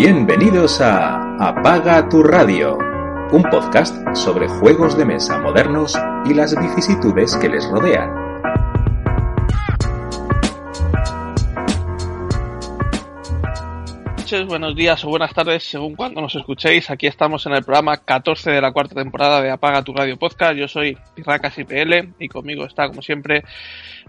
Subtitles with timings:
[0.00, 2.78] Bienvenidos a Apaga tu radio,
[3.32, 8.08] un podcast sobre juegos de mesa modernos y las vicisitudes que les rodean.
[14.46, 16.90] buenos días o buenas tardes, según cuando nos escuchéis.
[16.90, 20.54] Aquí estamos en el programa 14 de la cuarta temporada de Apaga tu Radio Podcast.
[20.54, 23.42] Yo soy Pirracas IPL y conmigo está, como siempre,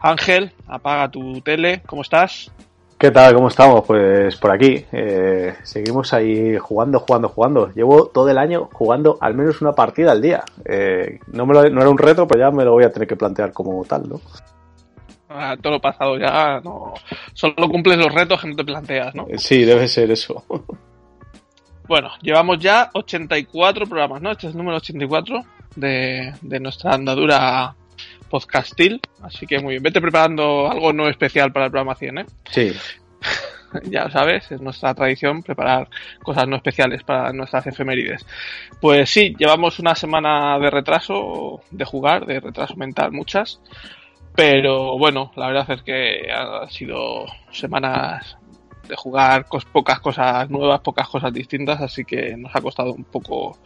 [0.02, 0.52] Ángel.
[0.68, 1.82] Apaga tu tele.
[1.88, 2.52] ¿Cómo estás?
[3.00, 3.34] ¿Qué tal?
[3.34, 3.86] ¿Cómo estamos?
[3.86, 4.86] Pues por aquí.
[4.92, 7.72] Eh, seguimos ahí jugando, jugando, jugando.
[7.74, 10.44] Llevo todo el año jugando al menos una partida al día.
[10.66, 13.08] Eh, no, me lo, no era un reto, pero ya me lo voy a tener
[13.08, 14.20] que plantear como tal, ¿no?
[15.30, 16.94] Ah, todo lo pasado ya no.
[17.32, 19.28] Solo cumples los retos que no te planteas, ¿no?
[19.38, 20.44] Sí, debe ser eso.
[21.88, 24.32] Bueno, llevamos ya 84 programas, ¿no?
[24.32, 25.40] Este es el número 84
[25.78, 27.76] de, de nuestra andadura
[28.30, 29.02] podcastil.
[29.22, 29.84] Así que muy bien.
[29.84, 32.26] Vete preparando algo no especial para el programa 100, ¿eh?
[32.50, 32.74] Sí.
[33.84, 35.90] ya sabes, es nuestra tradición preparar
[36.24, 38.26] cosas no especiales para nuestras efemérides.
[38.80, 43.62] Pues sí, llevamos una semana de retraso de jugar, de retraso mental, muchas.
[44.36, 48.38] Pero bueno, la verdad es que han sido semanas
[48.88, 53.58] de jugar pocas cosas nuevas, pocas cosas distintas, así que nos ha costado un poco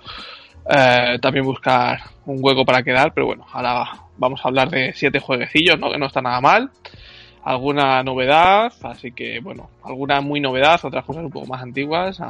[0.70, 5.19] eh, también buscar un hueco para quedar, pero bueno, ahora vamos a hablar de siete
[5.19, 5.92] jueguecillos, ¿no?
[5.92, 6.69] que no está nada mal.
[7.44, 12.22] Alguna novedad, así que bueno, alguna muy novedad, otras cosas un poco más antiguas,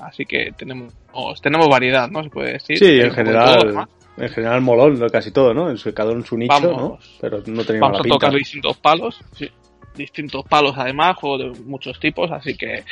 [0.00, 0.94] así que tenemos
[1.42, 2.22] tenemos variedad, ¿no?
[2.22, 2.78] Se puede decir.
[2.78, 5.70] Sí, en general, en general molón, casi todo, ¿no?
[5.70, 6.98] En su, cada uno en su nicho, ¿no?
[7.20, 9.50] Pero no teníamos Vamos a tocar distintos palos, sí.
[9.94, 12.84] Distintos palos además, juegos de muchos tipos, así que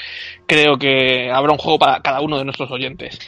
[0.46, 3.18] creo que habrá un juego para cada uno de nuestros oyentes.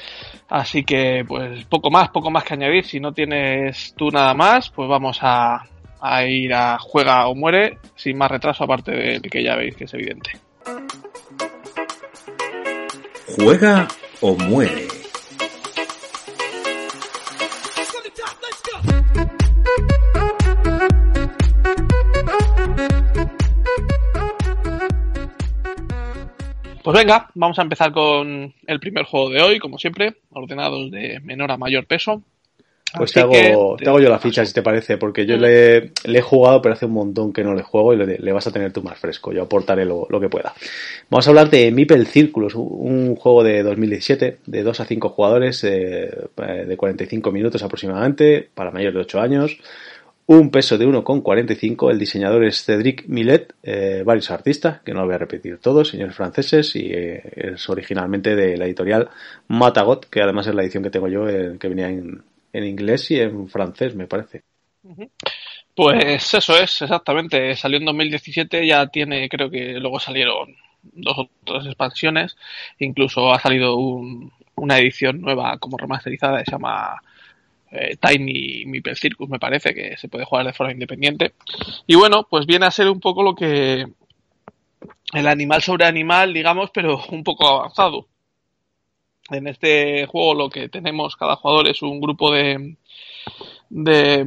[0.48, 2.84] Así que, pues, poco más, poco más que añadir.
[2.84, 5.62] Si no tienes tú nada más, pues vamos a,
[6.00, 9.84] a ir a Juega o Muere, sin más retraso, aparte del que ya veis que
[9.84, 10.32] es evidente.
[13.36, 13.86] Juega
[14.20, 14.99] o Muere.
[26.90, 31.20] Pues venga, vamos a empezar con el primer juego de hoy, como siempre, ordenados de
[31.20, 32.20] menor a mayor peso.
[32.96, 36.18] Pues te hago, te hago, yo la ficha, si te parece, porque yo le, le,
[36.18, 38.50] he jugado, pero hace un montón que no le juego y le, le vas a
[38.50, 39.32] tener tú más fresco.
[39.32, 40.52] Yo aportaré lo, lo, que pueda.
[41.08, 45.62] Vamos a hablar de Mipel Círculos, un juego de 2017, de 2 a 5 jugadores,
[45.62, 46.10] eh,
[46.66, 49.56] de 45 minutos aproximadamente, para mayores de 8 años.
[50.30, 51.90] Un peso de 1,45.
[51.90, 55.88] El diseñador es Cédric Millet, eh, varios artistas, que no lo voy a repetir todos,
[55.88, 59.08] señores franceses, y eh, es originalmente de la editorial
[59.48, 63.10] Matagot, que además es la edición que tengo yo, eh, que venía en, en inglés
[63.10, 64.44] y en francés, me parece.
[65.74, 67.56] Pues eso es, exactamente.
[67.56, 72.36] Salió en 2017, ya tiene, creo que luego salieron dos o tres expansiones,
[72.78, 77.02] incluso ha salido un, una edición nueva como remasterizada se llama
[77.70, 81.32] eh, Tiny Meeple Circus, me parece, que se puede jugar de forma independiente.
[81.86, 83.86] Y bueno, pues viene a ser un poco lo que
[85.12, 88.06] el animal sobre animal, digamos, pero un poco avanzado.
[89.30, 92.76] En este juego lo que tenemos cada jugador es un grupo de,
[93.68, 94.26] de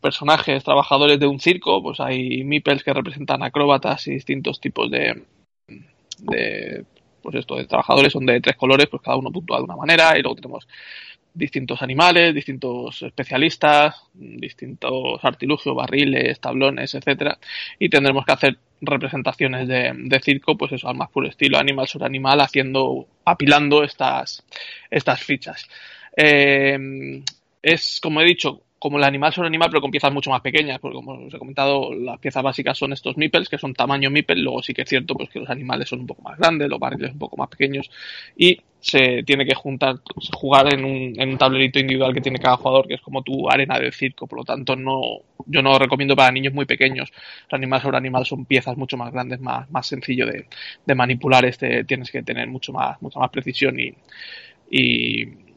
[0.00, 5.24] personajes, trabajadores de un circo, pues hay meeples que representan acróbatas y distintos tipos de,
[6.18, 6.84] de
[7.22, 10.16] pues esto, de trabajadores son de tres colores, pues cada uno puntúa de una manera,
[10.16, 10.66] y luego tenemos
[11.34, 17.38] distintos animales, distintos especialistas, distintos artilugios, barriles, tablones, etcétera,
[17.78, 22.06] y tendremos que hacer representaciones de, circo, pues eso, al más puro estilo animal sobre
[22.06, 24.44] animal, haciendo, apilando estas,
[24.90, 25.68] estas fichas.
[26.16, 27.22] Eh,
[27.62, 30.78] es, como he dicho, como el animal sobre animal, pero con piezas mucho más pequeñas,
[30.80, 34.36] porque como os he comentado, las piezas básicas son estos meeples, que son tamaño meeple,
[34.36, 36.80] luego sí que es cierto pues que los animales son un poco más grandes, los
[36.80, 37.90] barriles un poco más pequeños,
[38.38, 39.96] y se tiene que juntar,
[40.32, 43.50] jugar en un, en un tablerito individual que tiene cada jugador, que es como tu
[43.50, 45.02] arena del circo, por lo tanto no,
[45.44, 47.12] yo no recomiendo para niños muy pequeños,
[47.50, 50.46] el animal sobre animal son piezas mucho más grandes, más, más sencillo de,
[50.86, 53.92] de manipular, este tienes que tener mucho más, mucha más precisión y,
[54.70, 55.49] y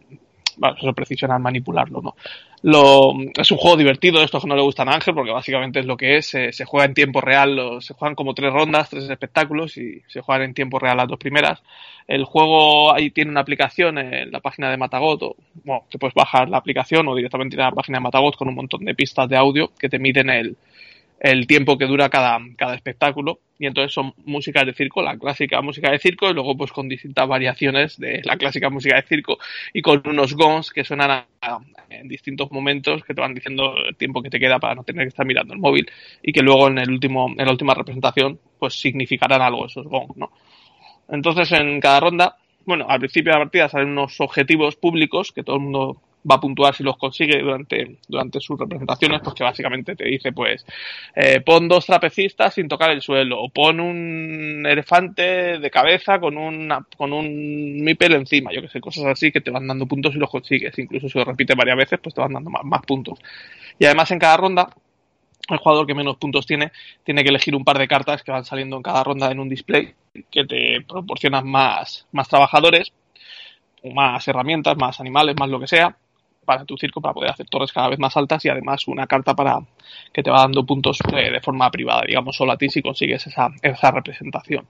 [0.57, 2.15] bueno, eso precisión al manipularlo, ¿no?
[2.63, 5.85] Lo, es un juego divertido, esto que no le gustan a Ángel, porque básicamente es
[5.85, 8.89] lo que es, se, se juega en tiempo real, lo, se juegan como tres rondas,
[8.89, 11.61] tres espectáculos y se juegan en tiempo real las dos primeras.
[12.07, 15.35] El juego ahí tiene una aplicación en la página de Matagot, o,
[15.65, 18.47] bueno, te puedes bajar la aplicación o directamente ir a la página de Matagot con
[18.47, 20.55] un montón de pistas de audio que te miden el,
[21.23, 25.61] el tiempo que dura cada, cada espectáculo y entonces son músicas de circo, la clásica
[25.61, 29.37] música de circo y luego pues con distintas variaciones de la clásica música de circo
[29.71, 31.23] y con unos gongs que suenan
[31.89, 35.05] en distintos momentos que te van diciendo el tiempo que te queda para no tener
[35.05, 35.89] que estar mirando el móvil
[36.21, 40.17] y que luego en el último en la última representación pues significarán algo esos gongs,
[40.17, 40.29] ¿no?
[41.07, 42.35] Entonces en cada ronda
[42.65, 46.35] bueno, al principio de la partida salen unos objetivos públicos que todo el mundo va
[46.35, 50.65] a puntuar si los consigue durante, durante sus representaciones, pues que básicamente te dice, pues,
[51.15, 56.37] eh, pon dos trapecistas sin tocar el suelo, o pon un elefante de cabeza con,
[56.37, 60.19] una, con un encima, yo que sé, cosas así que te van dando puntos si
[60.19, 63.19] los consigues, incluso si lo repites varias veces, pues te van dando más, más puntos.
[63.79, 64.69] Y además en cada ronda
[65.49, 66.71] el jugador que menos puntos tiene
[67.03, 69.49] tiene que elegir un par de cartas que van saliendo en cada ronda en un
[69.49, 69.93] display
[70.31, 72.93] que te proporcionan más, más trabajadores,
[73.93, 75.97] más herramientas, más animales, más lo que sea
[76.43, 79.33] para tu circo para poder hacer torres cada vez más altas y además una carta
[79.33, 79.59] para
[80.11, 83.49] que te va dando puntos de, forma privada, digamos, solo a ti si consigues esa,
[83.61, 84.65] esa representación.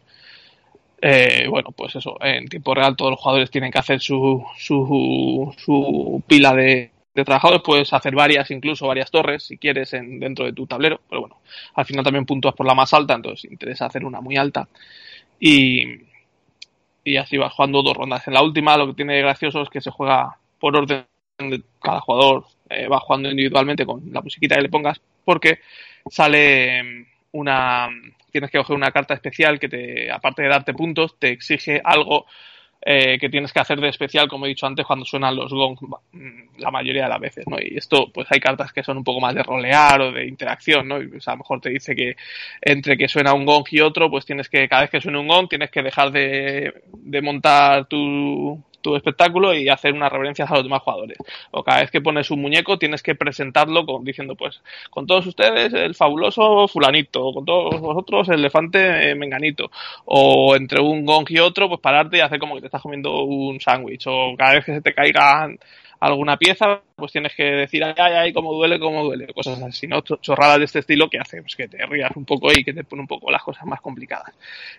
[1.05, 5.53] Eh, bueno, pues eso, en tiempo real todos los jugadores tienen que hacer su, su,
[5.57, 10.53] su pila de, trabajadores puedes hacer varias, incluso varias torres, si quieres, en, dentro de
[10.53, 11.01] tu tablero.
[11.09, 11.37] Pero bueno,
[11.75, 14.69] al final también puntúas por la más alta, entonces interesa hacer una muy alta.
[15.39, 15.83] Y,
[17.03, 18.25] y así vas jugando dos rondas.
[18.27, 21.05] En la última, lo que tiene gracioso es que se juega por orden de
[21.81, 25.59] cada jugador, eh, va jugando individualmente con la musiquita que le pongas, porque
[26.09, 27.89] sale una.
[28.31, 32.25] Tienes que coger una carta especial que te, aparte de darte puntos, te exige algo
[32.85, 35.79] eh, que tienes que hacer de especial, como he dicho antes, cuando suenan los gongs
[36.11, 37.57] mm, la mayoría de las veces, ¿no?
[37.57, 40.87] Y esto, pues hay cartas que son un poco más de rolear o de interacción,
[40.89, 41.01] ¿no?
[41.01, 42.17] Y pues, a lo mejor te dice que
[42.61, 45.29] entre que suena un gong y otro, pues tienes que, cada vez que suene un
[45.29, 50.55] gong, tienes que dejar de, de montar tu, tu espectáculo y hacer unas reverencias a
[50.55, 51.17] los demás jugadores.
[51.51, 55.25] O cada vez que pones un muñeco tienes que presentarlo con, diciendo, pues, con todos
[55.25, 59.71] ustedes el fabuloso fulanito, con todos vosotros el elefante eh, menganito.
[60.05, 63.23] O entre un gong y otro, pues pararte y hacer como que te estás comiendo
[63.23, 64.05] un sándwich.
[64.07, 65.57] O cada vez que se te caigan
[66.05, 69.87] alguna pieza, pues tienes que decir, ay, ay, ay, cómo duele, cómo duele, cosas así,
[69.87, 70.01] ¿no?
[70.01, 72.83] Chorradas de este estilo que hace pues, que te rías un poco y que te
[72.83, 74.33] pone un poco las cosas más complicadas.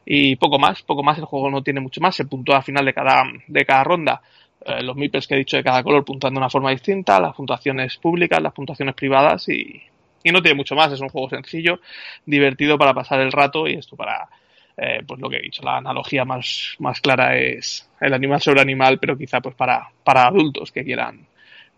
[0.05, 2.85] Y poco más, poco más, el juego no tiene mucho más, se puntúa al final
[2.85, 4.21] de cada, de cada ronda.
[4.67, 7.35] Eh, los MIPES que he dicho de cada color puntuando de una forma distinta, las
[7.35, 9.82] puntuaciones públicas, las puntuaciones privadas y,
[10.23, 11.81] y no tiene mucho más, es un juego sencillo,
[12.27, 14.29] divertido para pasar el rato y esto para,
[14.76, 18.61] eh, pues lo que he dicho, la analogía más, más clara es el animal sobre
[18.61, 21.26] animal, pero quizá pues para, para adultos que quieran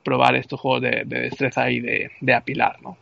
[0.02, 2.96] probar estos juegos de, de destreza y de, de apilar, ¿no?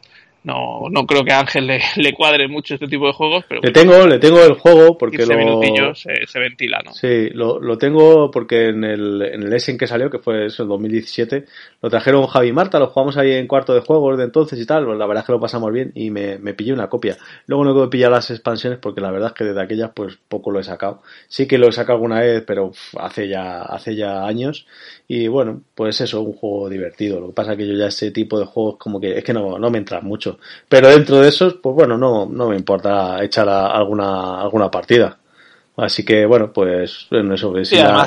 [0.45, 3.61] No, no creo que a Ángel le, le, cuadre mucho este tipo de juegos, pero...
[3.63, 5.37] Le tengo, le tengo el juego porque lo...
[5.37, 6.93] minutillos se, se, ventila, ¿no?
[6.93, 10.63] Sí, lo, lo tengo porque en el, en el Essen que salió, que fue eso,
[10.63, 11.47] el 2017,
[11.81, 14.67] lo trajeron Javi y Marta, lo jugamos ahí en cuarto de juegos de entonces y
[14.67, 17.17] tal, pues la verdad es que lo pasamos bien y me, me pillé una copia.
[17.47, 20.51] Luego no puedo pillar las expansiones porque la verdad es que desde aquellas pues poco
[20.51, 21.03] lo he sacado.
[21.27, 24.67] Sí que lo he sacado alguna vez, pero hace ya, hace ya años
[25.09, 27.21] y bueno, pues eso, un juego divertido.
[27.21, 29.33] Lo que pasa es que yo ya ese tipo de juegos como que es que
[29.33, 30.34] no, no me entran mucho.
[30.69, 35.17] Pero dentro de esos, pues bueno, no, no me importa echar a, alguna, alguna partida.
[35.77, 38.07] Así que bueno, pues bueno, eso que si, la,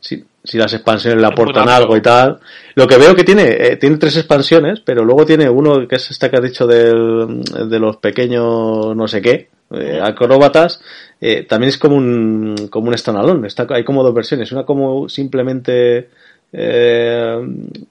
[0.00, 2.40] si, si, las expansiones le aportan algo y tal.
[2.74, 6.10] Lo que veo que tiene, eh, tiene tres expansiones, pero luego tiene uno que es
[6.10, 10.80] esta que has dicho del, de los pequeños no sé qué, eh, acróbatas,
[11.20, 13.46] eh, también es como un, como un standalone.
[13.48, 14.52] Está, hay como dos versiones.
[14.52, 16.10] Una como simplemente
[16.54, 17.40] eh,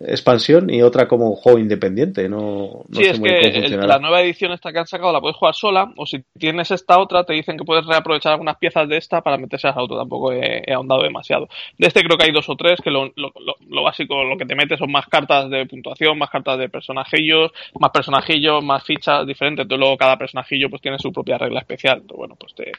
[0.01, 2.29] expansión y otra como juego independiente.
[2.29, 5.55] No, no sí, es que la nueva edición esta que han sacado la puedes jugar
[5.55, 9.21] sola o si tienes esta otra te dicen que puedes reaprovechar algunas piezas de esta
[9.21, 9.97] para meterse al auto.
[9.97, 11.49] Tampoco he, he, ahondado demasiado.
[11.77, 14.37] De este creo que hay dos o tres que lo, lo, lo, lo, básico, lo
[14.37, 18.83] que te metes son más cartas de puntuación, más cartas de personajillos, más personajillos, más
[18.83, 19.63] fichas diferentes.
[19.63, 22.01] Entonces luego cada personajillo pues tiene su propia regla especial.
[22.01, 22.71] Entonces, bueno, pues te,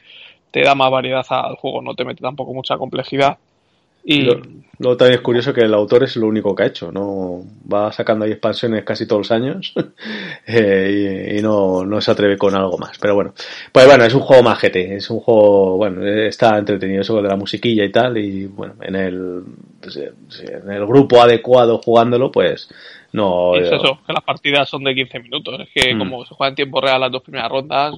[0.49, 3.37] te da más variedad al juego, no te mete tampoco mucha complejidad.
[4.03, 4.21] Y...
[4.21, 4.41] Luego,
[4.79, 7.41] luego, también es curioso que el autor es lo único que ha hecho, no
[7.71, 9.73] va sacando ahí expansiones casi todos los años
[10.47, 12.97] eh, y, y, no, no se atreve con algo más.
[12.99, 13.33] Pero bueno,
[13.71, 17.37] pues bueno, es un juego majete, es un juego, bueno, está entretenido eso de la
[17.37, 19.43] musiquilla y tal, y bueno, en el,
[19.81, 22.69] pues, en el grupo adecuado jugándolo, pues
[23.13, 23.55] no.
[23.55, 25.99] Es eso, que las partidas son de 15 minutos, es que mm.
[25.99, 27.95] como se juega en tiempo real las dos primeras rondas,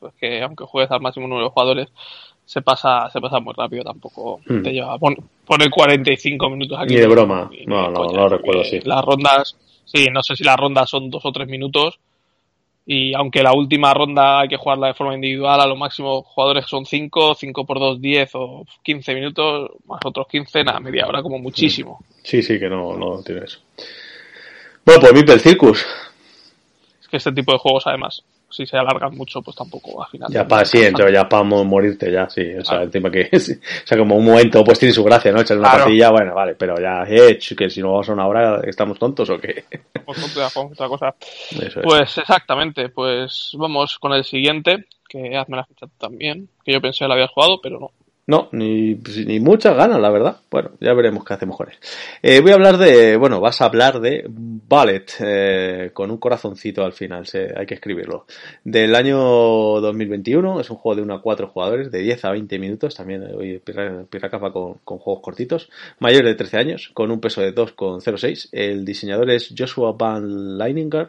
[0.00, 1.88] pues, que aunque juegues al máximo número de jugadores,
[2.48, 4.62] se pasa, se pasa muy rápido, tampoco hmm.
[4.62, 4.98] te lleva.
[4.98, 5.14] Pon,
[5.44, 6.94] pone 45 minutos aquí.
[6.94, 8.80] Ni de broma, no, no, no, recuerdo así.
[8.84, 12.00] Las rondas, sí, no sé si las rondas son dos o tres minutos.
[12.86, 16.64] Y aunque la última ronda hay que jugarla de forma individual, a lo máximo jugadores
[16.66, 21.22] son 5, 5 por 2, 10 o 15 minutos, más otros 15, nada, media hora
[21.22, 22.02] como muchísimo.
[22.22, 23.58] Sí, sí, que no, no tiene eso.
[24.86, 25.84] Bueno, pues Mipel Circus.
[27.02, 30.30] Es que este tipo de juegos, además, si se alargan mucho, pues tampoco al final.
[30.32, 32.42] Ya para sí, entonces ya para morirte, ya, sí.
[32.58, 33.52] O sea, el tema que, sí.
[33.52, 35.40] o sea, como un momento, pues tiene su gracia, ¿no?
[35.40, 35.84] Echar una claro.
[35.84, 39.28] partida, bueno, vale, pero ya, eh, que si no vamos a una hora, ¿estamos tontos
[39.30, 39.64] o qué?
[40.06, 41.14] otra cosa.
[41.60, 42.18] Eso pues es.
[42.18, 47.08] exactamente, pues vamos con el siguiente, que hazme la ficha también, que yo pensé que
[47.08, 47.90] la había jugado, pero no.
[48.28, 50.36] No, ni, pues, ni muchas ganas, la verdad.
[50.50, 51.76] Bueno, ya veremos qué hacemos con él.
[52.22, 56.84] Eh, voy a hablar de, bueno, vas a hablar de Ballet, eh, con un corazoncito
[56.84, 57.24] al final,
[57.56, 58.26] hay que escribirlo.
[58.64, 62.58] Del año 2021, es un juego de 1 a 4 jugadores, de 10 a 20
[62.58, 63.62] minutos, también hoy
[64.10, 68.50] Piracapa con, con juegos cortitos, mayor de 13 años, con un peso de 2,06.
[68.52, 71.08] El diseñador es Joshua Van Leininger,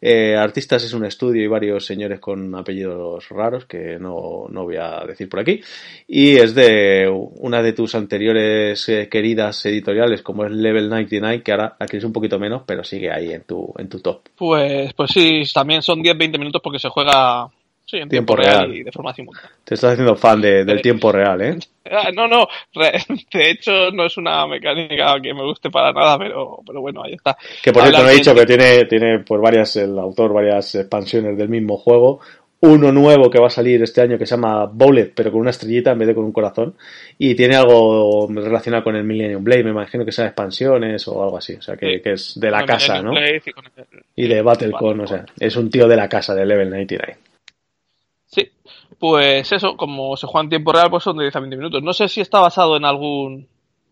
[0.00, 4.76] eh, artistas es un estudio y varios señores con apellidos raros que no, no, voy
[4.76, 5.60] a decir por aquí.
[6.06, 11.52] Y es de una de tus anteriores eh, queridas editoriales como es Level 99, que
[11.52, 14.22] ahora aquí es un poquito menos, pero sigue ahí en tu, en tu top.
[14.36, 17.48] Pues, pues sí, también son 10-20 minutos porque se juega
[17.88, 18.76] Sí, en tiempo, real.
[18.76, 19.50] y de forma simultánea.
[19.64, 21.58] Te estás haciendo fan del tiempo real, ¿eh?
[21.90, 26.60] Ah, no, no, de hecho no es una mecánica que me guste para nada, pero,
[26.66, 27.34] pero bueno, ahí está.
[27.64, 31.38] Que por cierto no he dicho que tiene, tiene por varias, el autor, varias expansiones
[31.38, 32.20] del mismo juego.
[32.60, 35.48] Uno nuevo que va a salir este año que se llama Bowlet, pero con una
[35.48, 36.74] estrellita en vez de con un corazón.
[37.16, 41.38] Y tiene algo relacionado con el Millennium Blade, me imagino que sean expansiones o algo
[41.38, 41.54] así.
[41.54, 43.12] O sea, que, es de la casa, ¿no?
[44.14, 47.16] Y, de Battlecon, o sea, es un tío de la casa de Level 99.
[48.28, 48.50] Sí,
[48.98, 51.82] pues eso, como se juega en tiempo real, pues son de 10 a 20 minutos.
[51.82, 53.48] No sé si está basado en algún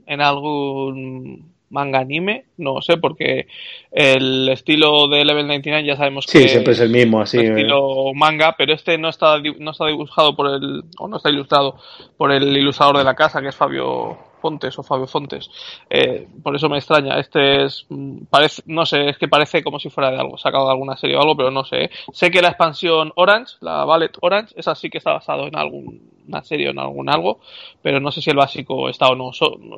[0.06, 3.48] en algún manga anime, no sé, porque
[3.90, 7.38] el estilo de Level 99 ya sabemos que sí, siempre es el mismo, así.
[7.38, 11.30] El estilo manga, pero este no está no está dibujado por el o no está
[11.30, 11.76] ilustrado
[12.16, 14.16] por el ilustrador de la casa, que es Fabio
[14.46, 15.50] Fontes o Fabio Fontes.
[15.90, 17.18] Eh, por eso me extraña.
[17.18, 20.66] Este es, mm, parece, no sé, es que parece como si fuera de algo, sacado
[20.66, 21.90] de alguna serie o algo, pero no sé.
[22.12, 26.42] Sé que la expansión Orange, la Ballet Orange, esa sí que está basado en alguna
[26.44, 27.40] serie o en algún algo,
[27.82, 29.32] pero no sé si el básico está o no.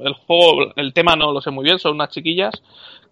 [0.04, 2.52] el juego, el tema no lo sé muy bien, son unas chiquillas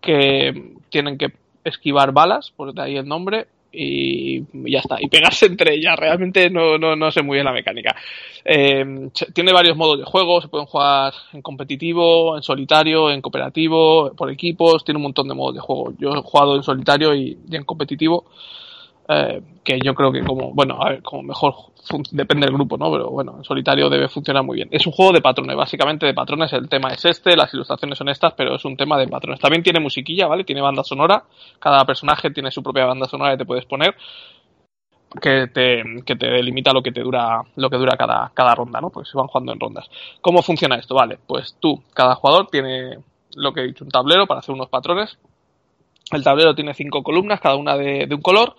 [0.03, 1.33] que tienen que
[1.65, 4.97] esquivar balas, por de ahí el nombre, y ya está.
[5.01, 5.97] Y pegarse entre ellas.
[5.99, 7.95] Realmente no, no, no sé muy bien la mecánica.
[8.45, 10.41] Eh, tiene varios modos de juego.
[10.41, 14.85] Se pueden jugar en competitivo, en solitario, en cooperativo, por equipos.
[14.85, 15.93] Tiene un montón de modos de juego.
[15.99, 18.25] Yo he jugado en solitario y en competitivo.
[19.09, 21.55] Eh, que yo creo que como, bueno, a ver, como mejor
[22.11, 22.91] depende del grupo, ¿no?
[22.91, 24.69] Pero bueno, en solitario debe funcionar muy bien.
[24.73, 28.09] Es un juego de patrones, básicamente de patrones, el tema es este, las ilustraciones son
[28.09, 29.41] estas, pero es un tema de patrones.
[29.41, 30.45] También tiene musiquilla, ¿vale?
[30.45, 31.23] Tiene banda sonora,
[31.61, 33.95] cada personaje tiene su propia banda sonora que te puedes poner
[35.21, 38.81] que te, que te delimita lo que te dura, lo que dura cada, cada ronda,
[38.81, 38.91] ¿no?
[38.91, 39.89] Pues se van jugando en rondas.
[40.21, 40.95] ¿Cómo funciona esto?
[40.95, 42.99] Vale, pues tú, cada jugador tiene
[43.35, 45.17] lo que he dicho, un tablero para hacer unos patrones.
[46.11, 48.57] El tablero tiene cinco columnas, cada una de un color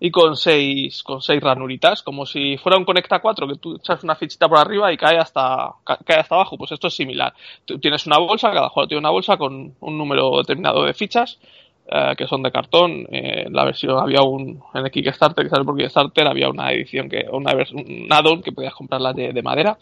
[0.00, 4.02] y con seis, con seis ranuritas, como si fuera un Conecta 4, que tú echas
[4.04, 6.58] una fichita por arriba y cae hasta, cae hasta abajo.
[6.58, 7.32] Pues esto es similar.
[7.64, 11.38] Tú tienes una bolsa, cada jugador tiene una bolsa con un número determinado de fichas,
[11.86, 13.06] eh, que son de cartón.
[13.10, 17.08] Eh, la versión había un, en el Kickstarter, que sale por Kickstarter, había una edición
[17.08, 19.78] que, una un add-on que podías comprarlas de, de madera,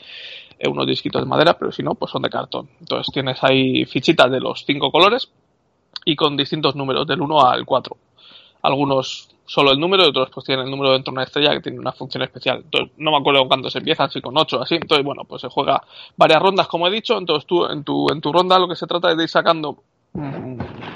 [0.59, 2.69] eh, unos disquitos de madera, pero si no, pues son de cartón.
[2.81, 5.33] Entonces tienes ahí fichitas de los cinco colores
[6.04, 7.97] y con distintos números, del 1 al 4.
[8.62, 11.61] Algunos solo el número y otros pues tienen el número dentro de una estrella que
[11.61, 12.62] tiene una función especial.
[12.64, 14.76] Entonces, no me acuerdo cuándo se empieza, si con 8 así.
[14.76, 15.82] Entonces, bueno, pues se juega
[16.16, 17.18] varias rondas, como he dicho.
[17.18, 19.82] Entonces, tú en tu, en tu ronda lo que se trata es de ir sacando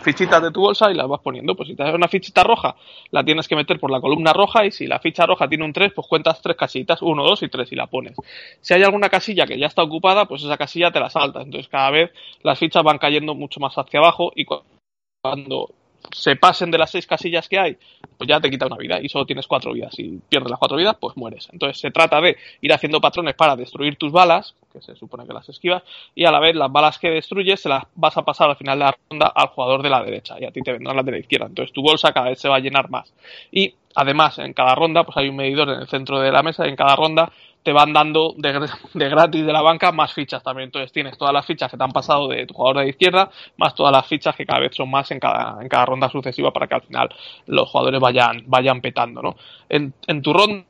[0.02, 1.54] fichitas de tu bolsa y las vas poniendo.
[1.54, 2.76] Pues si te das una fichita roja,
[3.10, 5.74] la tienes que meter por la columna roja y si la ficha roja tiene un
[5.74, 8.16] 3, pues cuentas tres casillitas, 1, 2 y 3 y la pones.
[8.62, 11.44] Si hay alguna casilla que ya está ocupada, pues esa casilla te la saltas.
[11.44, 12.10] Entonces cada vez
[12.42, 15.68] las fichas van cayendo mucho más hacia abajo y cuando
[16.12, 17.76] se pasen de las seis casillas que hay,
[18.16, 19.94] pues ya te quita una vida y solo tienes cuatro vidas.
[19.94, 21.48] Si pierdes las cuatro vidas, pues mueres.
[21.52, 25.32] Entonces se trata de ir haciendo patrones para destruir tus balas, que se supone que
[25.32, 25.82] las esquivas,
[26.14, 28.78] y a la vez las balas que destruyes se las vas a pasar al final
[28.78, 31.12] de la ronda al jugador de la derecha y a ti te vendrán las de
[31.12, 31.46] la izquierda.
[31.46, 33.12] Entonces tu bolsa cada vez se va a llenar más.
[33.50, 36.66] Y además en cada ronda pues hay un medidor en el centro de la mesa
[36.66, 37.32] y en cada ronda
[37.66, 38.52] te van dando de,
[38.94, 40.68] de, gratis de la banca más fichas también.
[40.68, 43.74] Entonces tienes todas las fichas que te han pasado de tu jugador de izquierda, más
[43.74, 46.68] todas las fichas que cada vez son más en cada, en cada ronda sucesiva para
[46.68, 47.08] que al final
[47.46, 49.34] los jugadores vayan, vayan petando, ¿no?
[49.68, 50.64] En, en tu ronda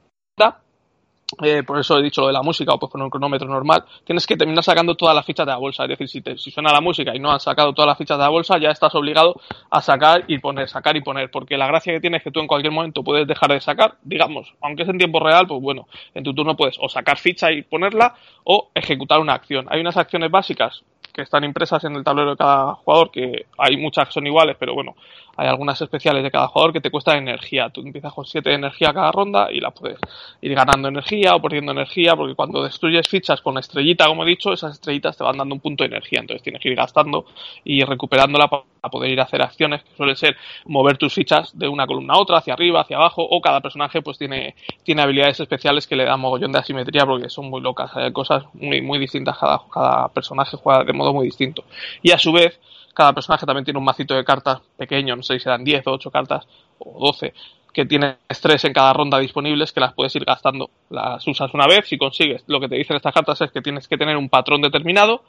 [1.42, 3.84] eh, por eso he dicho lo de la música, o pues poner un cronómetro normal,
[4.04, 5.82] tienes que terminar sacando todas las fichas de la bolsa.
[5.84, 8.16] Es decir, si, te, si suena la música y no has sacado todas las fichas
[8.16, 9.40] de la bolsa, ya estás obligado
[9.70, 11.30] a sacar y poner, sacar y poner.
[11.30, 13.96] Porque la gracia que tiene es que tú en cualquier momento puedes dejar de sacar,
[14.02, 17.50] digamos, aunque es en tiempo real, pues bueno, en tu turno puedes o sacar ficha
[17.50, 18.14] y ponerla
[18.44, 19.66] o ejecutar una acción.
[19.68, 23.78] Hay unas acciones básicas que están impresas en el tablero de cada jugador, que hay
[23.78, 24.94] muchas que son iguales, pero bueno,
[25.36, 27.68] hay algunas especiales de cada jugador que te cuestan energía.
[27.70, 29.98] Tú empiezas con 7 de energía cada ronda y la puedes
[30.40, 34.52] ir ganando energía o perdiendo energía, porque cuando destruyes fichas con estrellita, como he dicho,
[34.52, 36.20] esas estrellitas te van dando un punto de energía.
[36.20, 37.26] Entonces tienes que ir gastando
[37.64, 41.68] y recuperándola para poder ir a hacer acciones que suelen ser mover tus fichas de
[41.68, 45.40] una columna a otra, hacia arriba, hacia abajo, o cada personaje pues tiene, tiene habilidades
[45.40, 48.98] especiales que le dan mogollón de asimetría porque son muy locas, hay cosas muy, muy
[48.98, 51.64] distintas, cada, cada personaje juega de modo muy distinto.
[52.02, 52.60] Y a su vez,
[52.96, 55.92] cada personaje también tiene un macito de cartas pequeño, no sé si serán 10 o
[55.92, 56.48] 8 cartas
[56.78, 57.34] o 12,
[57.74, 60.70] que tienes tres en cada ronda disponibles que las puedes ir gastando.
[60.88, 63.86] Las usas una vez, si consigues, lo que te dicen estas cartas es que tienes
[63.86, 65.24] que tener un patrón determinado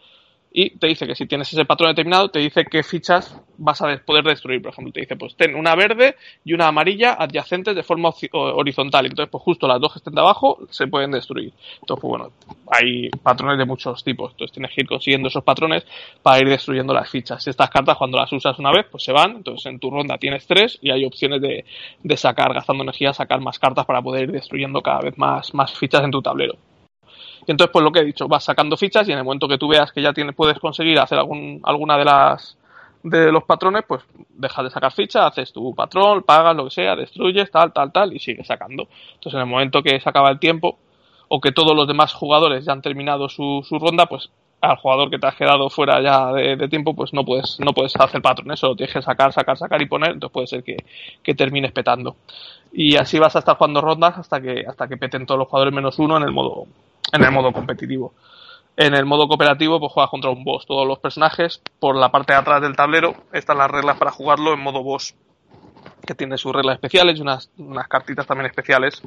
[0.59, 3.95] y te dice que si tienes ese patrón determinado, te dice qué fichas vas a
[4.03, 4.59] poder destruir.
[4.59, 9.05] Por ejemplo, te dice, pues ten una verde y una amarilla adyacentes de forma horizontal.
[9.05, 11.53] Entonces, pues justo las dos que estén de abajo se pueden destruir.
[11.79, 12.31] Entonces, pues bueno,
[12.71, 14.31] hay patrones de muchos tipos.
[14.31, 15.85] Entonces, tienes que ir consiguiendo esos patrones
[16.23, 17.47] para ir destruyendo las fichas.
[17.47, 19.35] Estas cartas, cuando las usas una vez, pues se van.
[19.35, 21.65] Entonces, en tu ronda tienes tres y hay opciones de,
[22.01, 25.71] de sacar, gastando energía, sacar más cartas para poder ir destruyendo cada vez más, más
[25.77, 26.57] fichas en tu tablero.
[27.45, 29.57] Y entonces, pues lo que he dicho, vas sacando fichas y en el momento que
[29.57, 32.57] tú veas que ya tienes, puedes conseguir hacer algún, alguna de las
[33.03, 36.95] de los patrones, pues dejas de sacar fichas, haces tu patrón, pagas lo que sea,
[36.95, 38.87] destruyes, tal, tal, tal, y sigues sacando.
[39.13, 40.77] Entonces, en el momento que se acaba el tiempo,
[41.29, 44.29] o que todos los demás jugadores ya han terminado su, su ronda, pues
[44.59, 47.95] al jugador que te has quedado fuera ya de, tiempo, pues no puedes, no puedes
[47.95, 50.77] hacer patrones, solo tienes que sacar, sacar, sacar y poner, entonces puede ser que,
[51.21, 52.15] que termines petando.
[52.71, 55.73] Y así vas a estar jugando rondas hasta que, hasta que peten todos los jugadores
[55.73, 56.65] menos uno en el modo,
[57.13, 58.13] en el modo competitivo.
[58.75, 60.67] En el modo cooperativo, pues juegas contra un boss.
[60.67, 64.53] Todos los personajes, por la parte de atrás del tablero, están las reglas para jugarlo
[64.53, 65.15] en modo boss.
[66.05, 69.01] Que tiene sus reglas especiales y unas, unas cartitas también especiales.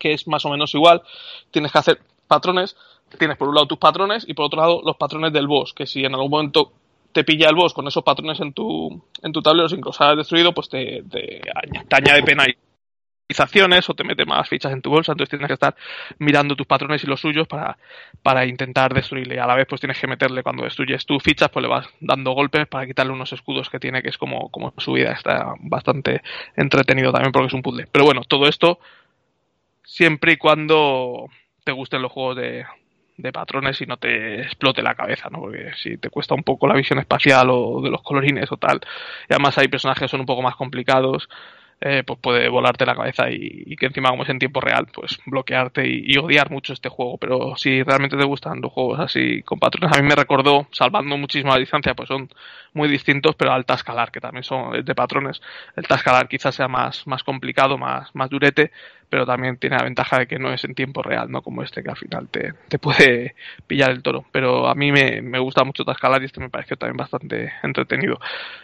[0.00, 1.02] Que es más o menos igual.
[1.50, 2.74] Tienes que hacer patrones.
[3.18, 5.72] Tienes por un lado tus patrones y por otro lado los patrones del boss.
[5.72, 6.72] Que si en algún momento
[7.12, 10.00] te pilla el boss con esos patrones en tu, en tu tablero sin que los
[10.00, 11.40] hayas destruido, pues te, te,
[11.88, 12.56] te añade pena y
[13.88, 15.74] o te mete más fichas en tu bolsa, entonces tienes que estar
[16.18, 17.78] mirando tus patrones y los suyos para,
[18.22, 19.40] para intentar destruirle.
[19.40, 22.32] A la vez, pues tienes que meterle cuando destruyes tus fichas, pues le vas dando
[22.32, 25.12] golpes para quitarle unos escudos que tiene, que es como, como su vida.
[25.12, 26.22] Está bastante
[26.56, 27.86] entretenido también porque es un puzzle.
[27.90, 28.78] Pero bueno, todo esto
[29.84, 31.26] siempre y cuando
[31.64, 32.64] te gusten los juegos de,
[33.16, 35.40] de patrones y no te explote la cabeza, ¿no?
[35.40, 38.80] Porque si te cuesta un poco la visión espacial o de los colorines o tal,
[39.28, 41.28] y además hay personajes que son un poco más complicados,
[41.80, 45.18] eh, pues puede volarte la cabeza y, que encima como es en tiempo real, pues
[45.26, 47.18] bloquearte y, odiar mucho este juego.
[47.18, 51.16] Pero si realmente te gustan los juegos así con patrones, a mí me recordó, salvando
[51.16, 52.28] muchísima distancia, pues son
[52.72, 55.42] muy distintos, pero al Tascalar, que también son de patrones.
[55.76, 58.70] El Tascalar quizás sea más, más complicado, más, más durete,
[59.10, 61.82] pero también tiene la ventaja de que no es en tiempo real, no como este
[61.82, 63.34] que al final te, te puede
[63.66, 64.24] pillar el toro.
[64.32, 68.20] Pero a mí me, me gusta mucho Tascalar y este me parece también bastante entretenido.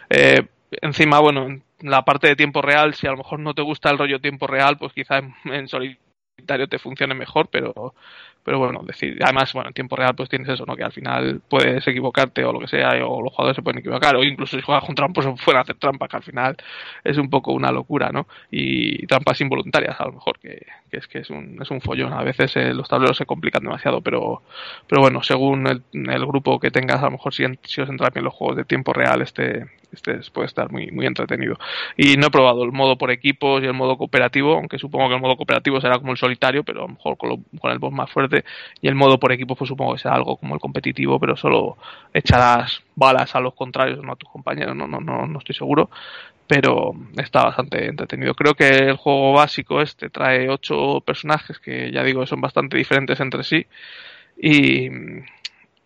[0.09, 0.41] Eh,
[0.81, 3.89] encima, bueno, en la parte de tiempo real, si a lo mejor no te gusta
[3.89, 7.93] el rollo tiempo real, pues quizá en, en solitario te funcione mejor, pero
[8.43, 10.75] pero bueno, decir, además, bueno, en tiempo real pues tienes eso, ¿no?
[10.75, 14.15] Que al final puedes equivocarte o lo que sea, o los jugadores se pueden equivocar,
[14.15, 16.57] o incluso si juegas con trampas pues fuera a hacer trampas, que al final
[17.03, 18.27] es un poco una locura, ¿no?
[18.51, 22.13] Y trampas involuntarias, a lo mejor, que, es que es un, es un follón.
[22.13, 24.41] A veces eh, los tableros se complican demasiado, pero,
[24.87, 28.25] pero bueno, según el, grupo que tengas, a lo mejor si, si os entran bien
[28.25, 31.57] los juegos de tiempo real, este, este puede estar muy, muy entretenido.
[31.97, 35.15] Y no he probado el modo por equipos y el modo cooperativo, aunque supongo que
[35.15, 37.93] el modo cooperativo será como el solitario, pero a lo mejor con, con el boss
[37.93, 38.28] más fuerte.
[38.81, 41.77] Y el modo por equipos, pues supongo que será algo como el competitivo, pero solo
[42.13, 45.89] echarás balas a los contrarios, no a tus compañeros, no, no, no, no estoy seguro.
[46.47, 48.33] Pero está bastante entretenido.
[48.33, 53.19] Creo que el juego básico este trae ocho personajes que ya digo son bastante diferentes
[53.19, 53.67] entre sí.
[54.41, 54.89] Y,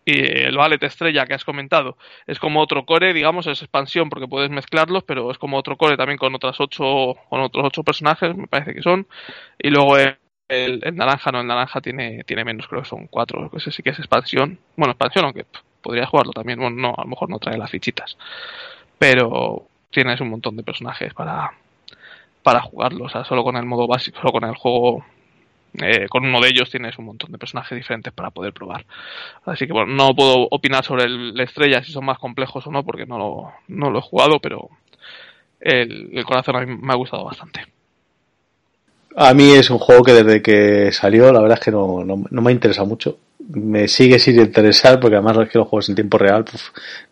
[0.06, 4.28] y el Ballet Estrella que has comentado es como otro core, digamos, es expansión porque
[4.28, 8.36] puedes mezclarlos, pero es como otro core también con otras ocho, con otros ocho personajes,
[8.36, 9.06] me parece que son.
[9.58, 9.96] Y luego
[10.48, 13.90] el, naranja, no, el naranja tiene, tiene menos, creo que son cuatro, ese sí que
[13.90, 14.58] es expansión.
[14.76, 15.46] Bueno, expansión, aunque
[15.82, 18.16] podría jugarlo también, bueno, no, a lo mejor no trae las fichitas.
[18.98, 21.52] Pero tienes un montón de personajes para,
[22.42, 25.04] para jugarlo, o sea, solo con el modo básico, solo con el juego
[25.82, 28.86] eh, con uno de ellos tienes un montón de personajes diferentes para poder probar.
[29.44, 32.70] Así que bueno, no puedo opinar sobre el, la estrella si son más complejos o
[32.70, 34.70] no, porque no lo, no lo he jugado, pero
[35.60, 37.73] el, corazón a me ha gustado bastante.
[39.16, 42.24] A mí es un juego que desde que salió, la verdad es que no, no,
[42.28, 43.18] no me ha interesado mucho.
[43.48, 46.44] Me sigue sin interesar porque además es que los juegos en tiempo real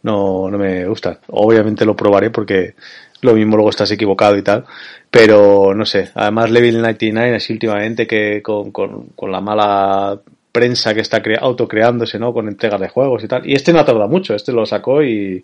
[0.02, 1.18] no, no me gustan.
[1.28, 2.74] Obviamente lo probaré porque
[3.20, 4.64] lo mismo luego estás equivocado y tal,
[5.10, 10.94] pero no sé, además Level 99 así últimamente que con, con, con la mala prensa
[10.94, 12.32] que está crea autocreándose, ¿no?
[12.32, 13.48] Con entregas de juegos y tal.
[13.48, 15.42] Y este no ha tardado mucho, este lo sacó y,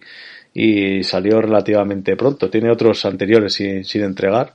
[0.55, 2.51] y salió relativamente pronto.
[2.51, 4.55] Tiene otros anteriores sin, sin entregar.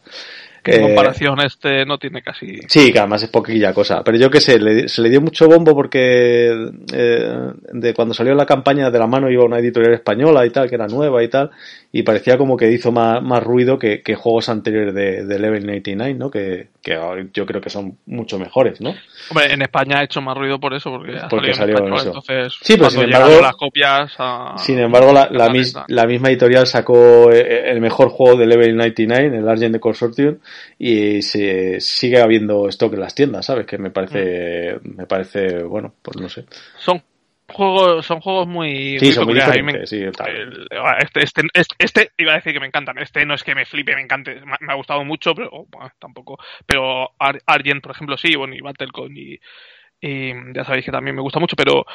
[0.65, 2.59] En comparación, este no tiene casi.
[2.67, 4.03] Sí, que además es poquilla cosa.
[4.03, 8.45] Pero yo qué sé, se le dio mucho bombo porque eh, de cuando salió la
[8.45, 11.51] campaña de la mano iba una editorial española y tal, que era nueva y tal,
[11.95, 15.63] y parecía como que hizo más, más ruido que, que, juegos anteriores de, de Level
[15.63, 16.31] 99, ¿no?
[16.31, 16.97] Que, que,
[17.31, 18.95] yo creo que son mucho mejores, ¿no?
[19.29, 22.57] Hombre, en España ha hecho más ruido por eso, porque, porque salió en español, entonces
[22.63, 26.65] sí, pero sin embargo, las copias a, sin embargo la, la, mis, la, misma editorial
[26.65, 30.37] sacó eh, el mejor juego de Level 99, el Argent de Consortium,
[30.79, 33.67] y se sigue habiendo stock en las tiendas, ¿sabes?
[33.67, 34.97] Que me parece, mm.
[34.97, 36.45] me parece, bueno, pues no sé.
[36.79, 36.99] Son
[37.53, 42.33] juegos son juegos muy, sí, muy son muy diferentes, sí, este, este, este, este, iba
[42.33, 42.97] a decir que me encantan.
[42.97, 46.37] Este no es que me flipe me encante me ha gustado mucho pero bueno, tampoco.
[46.65, 49.39] Pero Argent por ejemplo sí bueno y Battlecon y,
[50.01, 51.85] y ya sabéis que también me gusta mucho pero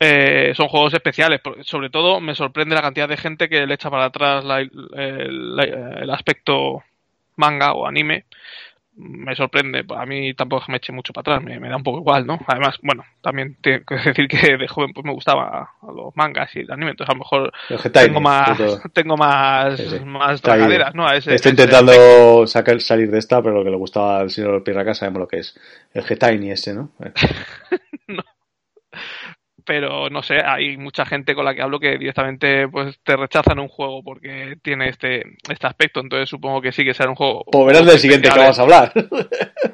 [0.00, 1.40] eh, son juegos especiales.
[1.62, 6.10] Sobre todo me sorprende la cantidad de gente que le echa para atrás la, el
[6.10, 6.84] aspecto
[7.36, 8.24] manga o anime
[8.98, 9.84] me sorprende.
[9.96, 12.38] A mí tampoco me eche mucho para atrás, me, da un poco igual, ¿no?
[12.46, 16.60] Además, bueno, también tengo que decir que de joven pues me gustaba los mangas y
[16.60, 17.52] el anime, entonces a lo mejor
[17.92, 21.10] tengo más, tengo más, más tragaderas, ¿no?
[21.10, 24.94] ese, Estoy intentando sacar, salir de esta, pero lo que le gustaba al señor Pirraca
[24.94, 25.58] sabemos lo que es.
[25.94, 26.90] El Getaini ese, ¿no?
[29.68, 33.58] pero no sé, hay mucha gente con la que hablo que directamente pues te rechazan
[33.58, 37.44] un juego porque tiene este, este aspecto, entonces supongo que sí que será un juego.
[37.52, 38.92] Pues verás del siguiente que vas a hablar.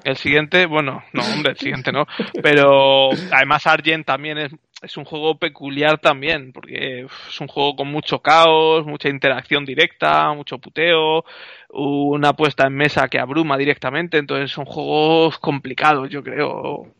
[0.02, 2.06] El siguiente, bueno, no, hombre, el siguiente no,
[2.42, 4.52] pero además Argent también es,
[4.82, 10.32] es un juego peculiar también, porque es un juego con mucho caos, mucha interacción directa,
[10.34, 11.24] mucho puteo,
[11.70, 16.92] una puesta en mesa que abruma directamente, entonces son juegos complicados, yo creo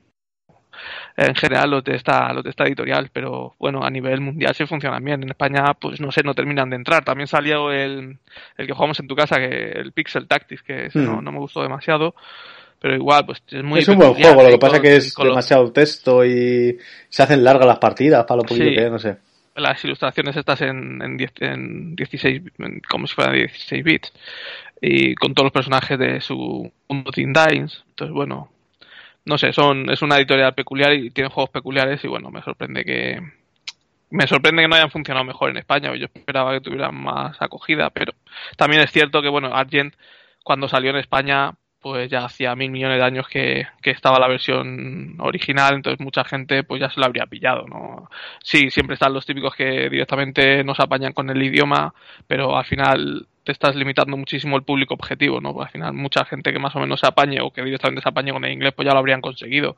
[1.16, 4.66] en general los de esta, los de esta editorial, pero bueno, a nivel mundial sí
[4.66, 5.22] funcionan bien.
[5.22, 7.04] En España, pues no sé, no terminan de entrar.
[7.04, 8.18] También salió el,
[8.56, 11.24] el que jugamos en tu casa, que el Pixel Tactics, que no, mm.
[11.24, 12.14] no, me gustó demasiado.
[12.80, 13.80] Pero igual, pues es muy.
[13.80, 16.76] Es un buen juego, lo que pasa es que es demasiado texto y
[17.08, 19.16] se hacen largas las partidas para lo poquito que no sé.
[19.56, 22.42] Las ilustraciones estas en, en, en 16,
[22.88, 24.12] como si fueran 16 bits,
[24.80, 27.32] y con todos los personajes de su mundo Teen.
[27.37, 28.50] Entonces, bueno,
[29.24, 32.84] no sé, son, es una editorial peculiar y tiene juegos peculiares y bueno, me sorprende
[32.84, 33.20] que
[34.10, 37.90] me sorprende que no hayan funcionado mejor en España, yo esperaba que tuvieran más acogida,
[37.90, 38.12] pero
[38.56, 39.94] también es cierto que bueno, Argent
[40.44, 44.28] cuando salió en España pues ya hacía mil millones de años que, que, estaba la
[44.28, 48.08] versión original, entonces mucha gente pues ya se lo habría pillado, ¿no?
[48.42, 51.92] Sí, siempre están los típicos que directamente nos apañan con el idioma,
[52.26, 55.61] pero al final te estás limitando muchísimo el público objetivo, ¿no?
[55.61, 58.33] Al final mucha gente que más o menos se apañe o que directamente se apañe
[58.33, 59.76] con el inglés, pues ya lo habrían conseguido.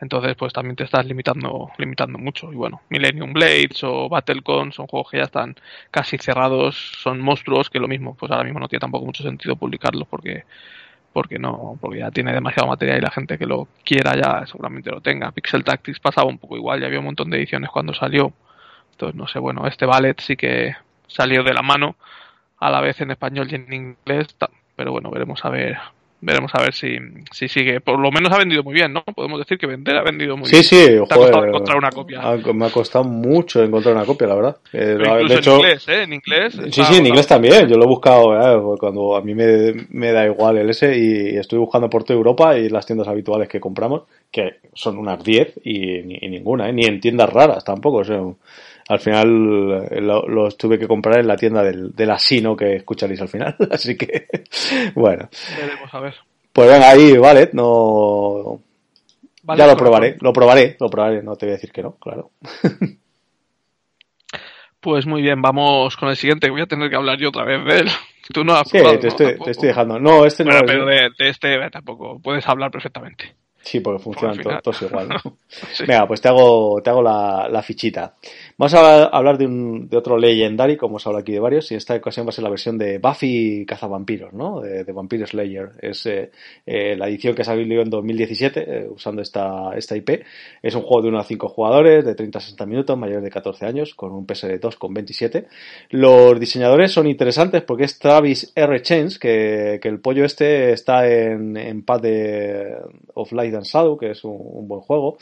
[0.00, 2.50] Entonces, pues también te estás limitando, limitando mucho.
[2.52, 5.56] Y bueno, Millennium Blades o Battlecon son juegos que ya están
[5.90, 9.56] casi cerrados, son monstruos que lo mismo, pues ahora mismo no tiene tampoco mucho sentido
[9.56, 10.44] publicarlos porque
[11.12, 14.90] porque no, porque ya tiene demasiado material y la gente que lo quiera ya seguramente
[14.90, 15.30] lo tenga.
[15.30, 18.32] Pixel Tactics pasaba un poco igual, ya había un montón de ediciones cuando salió.
[18.92, 20.74] Entonces, no sé, bueno, este ballet sí que
[21.06, 21.96] salió de la mano
[22.62, 24.28] a la vez en español y en inglés,
[24.76, 25.76] pero bueno, veremos a ver
[26.22, 26.96] veremos a ver si,
[27.32, 27.80] si sigue.
[27.80, 29.02] Por lo menos ha vendido muy bien, ¿no?
[29.02, 30.62] Podemos decir que vender ha vendido muy bien.
[30.62, 32.22] Sí, sí, Te ha costado encontrar una copia.
[32.54, 34.56] me ha costado mucho encontrar una copia, la verdad.
[34.72, 34.96] Eh,
[35.28, 36.02] de hecho, en inglés, ¿eh?
[36.04, 36.58] En inglés.
[36.70, 37.68] Sí, sí, en inglés también.
[37.68, 38.76] Yo lo he buscado ¿eh?
[38.78, 42.56] cuando a mí me, me, da igual el S y estoy buscando por toda Europa
[42.56, 46.72] y las tiendas habituales que compramos, que son unas 10 y, ni, ninguna, ¿eh?
[46.72, 47.98] ni en tiendas raras tampoco.
[47.98, 48.20] O sea,
[48.88, 53.20] al final eh, los tuve que comprar en la tienda del, del asino que escucharéis
[53.20, 53.56] al final.
[53.70, 54.26] Así que,
[54.94, 55.28] bueno.
[55.58, 56.14] Veremos a ver.
[56.52, 58.60] Pues venga, ahí, vale, no.
[59.56, 62.30] ya lo probaré, lo probaré, lo probaré, no te voy a decir que no, claro.
[64.82, 66.50] Pues muy bien, vamos con el siguiente.
[66.50, 67.88] Voy a tener que hablar yo otra vez de él.
[68.34, 70.00] Tú no has sí, te, estoy, te estoy dejando.
[70.00, 70.66] No, este bueno, no.
[70.66, 72.18] Pero de, de, este tampoco.
[72.18, 73.36] Puedes hablar perfectamente.
[73.60, 75.08] Sí, porque funcionan todos igual.
[75.08, 75.36] ¿no?
[75.48, 75.84] sí.
[75.86, 78.16] Venga, pues te hago, te hago la, la fichita.
[78.58, 81.74] Vamos a hablar de, un, de otro Legendary, como os habla aquí de varios, y
[81.74, 84.60] esta ocasión va a ser la versión de Buffy Cazavampiros, ¿no?
[84.60, 85.70] De, de Vampire Slayer.
[85.80, 86.30] Es eh,
[86.66, 90.24] eh, la edición que salió en 2017, eh, usando esta, IP.
[90.62, 93.30] Es un juego de 1 a 5 jugadores, de 30 a 60 minutos, mayores de
[93.30, 95.46] 14 años, con un PS de 2 con 27.
[95.90, 98.82] Los diseñadores son interesantes porque es Travis R.
[98.82, 102.76] Chains, que, el pollo este está en, en Path de,
[103.14, 105.18] of Light and Shadow, que es un buen juego.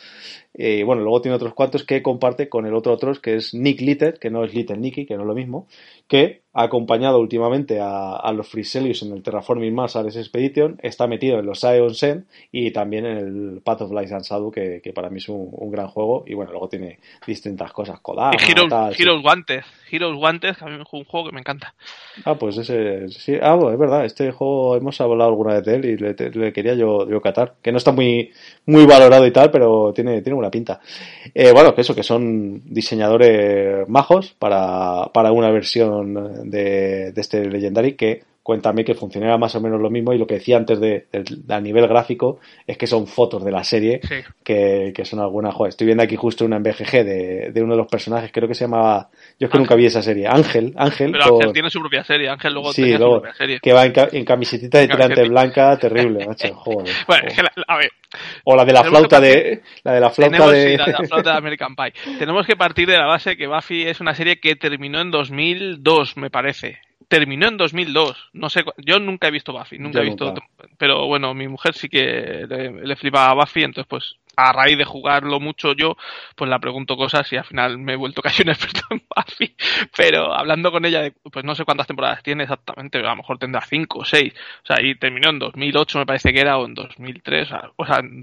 [0.52, 3.80] Y bueno, luego tiene otros cuantos que comparte con el otro otros, que es Nick
[3.80, 5.68] Little, que no es Little Nicky, que no es lo mismo,
[6.10, 11.06] que ha acompañado últimamente a, a los Friselius en el Terraforming Mars Ares Expedition, está
[11.06, 14.80] metido en los Aeon Sen y también en el Path of Light and Shadow, que,
[14.82, 16.24] que para mí es un, gran juego.
[16.26, 19.60] Y bueno, luego tiene distintas cosas, Kodama, Heroes, Heroes Wanted,
[19.92, 21.72] Heroes Wanted, que a mí es un juego que me encanta.
[22.24, 25.76] Ah, pues ese, sí, ah, bueno, es verdad, este juego hemos hablado alguna vez de
[25.76, 28.32] él y le, quería yo, yo catar, que no está muy,
[28.66, 30.80] muy valorado y tal, pero tiene, tiene buena pinta.
[31.32, 37.48] Eh, bueno, que eso, que son diseñadores majos para, para una versión de, de este
[37.48, 40.80] Legendary que cuéntame que funcionaba más o menos lo mismo y lo que decía antes
[40.80, 41.06] de,
[41.48, 44.00] a nivel gráfico es que son fotos de la serie
[44.42, 45.54] que, que, son algunas.
[45.54, 48.54] Joder, estoy viendo aquí justo una MVG de, de uno de los personajes creo que
[48.54, 49.10] se llamaba
[49.40, 50.28] yo es que nunca vi esa serie.
[50.28, 53.60] Ángel Ángel pero Ángel tiene su propia serie Ángel luego sí, luego, su propia serie.
[53.60, 57.76] que va en, en camisetita de tirante blanca terrible macho joder, bueno, es que a
[57.78, 57.90] ver.
[58.44, 60.76] O la de la flauta de la de la flauta de...
[60.76, 62.18] la de la flauta de American Pie.
[62.18, 66.16] Tenemos que partir de la base que Buffy es una serie que terminó en 2002
[66.18, 66.78] me parece
[67.10, 68.30] terminó en 2002.
[68.34, 70.32] No sé, yo nunca he visto Buffy, nunca he visto,
[70.78, 74.78] pero bueno, mi mujer sí que le, le flipaba a Buffy, entonces pues a raíz
[74.78, 75.96] de jugarlo mucho yo,
[76.36, 79.56] pues la pregunto cosas y al final me he vuelto casi un experto en Buffy.
[79.96, 83.38] Pero hablando con ella, de, pues no sé cuántas temporadas tiene exactamente, a lo mejor
[83.38, 84.32] tendrá cinco o seis.
[84.62, 87.98] O sea, y terminó en 2008 me parece que era, o en 2003, o sea,
[87.98, 88.20] en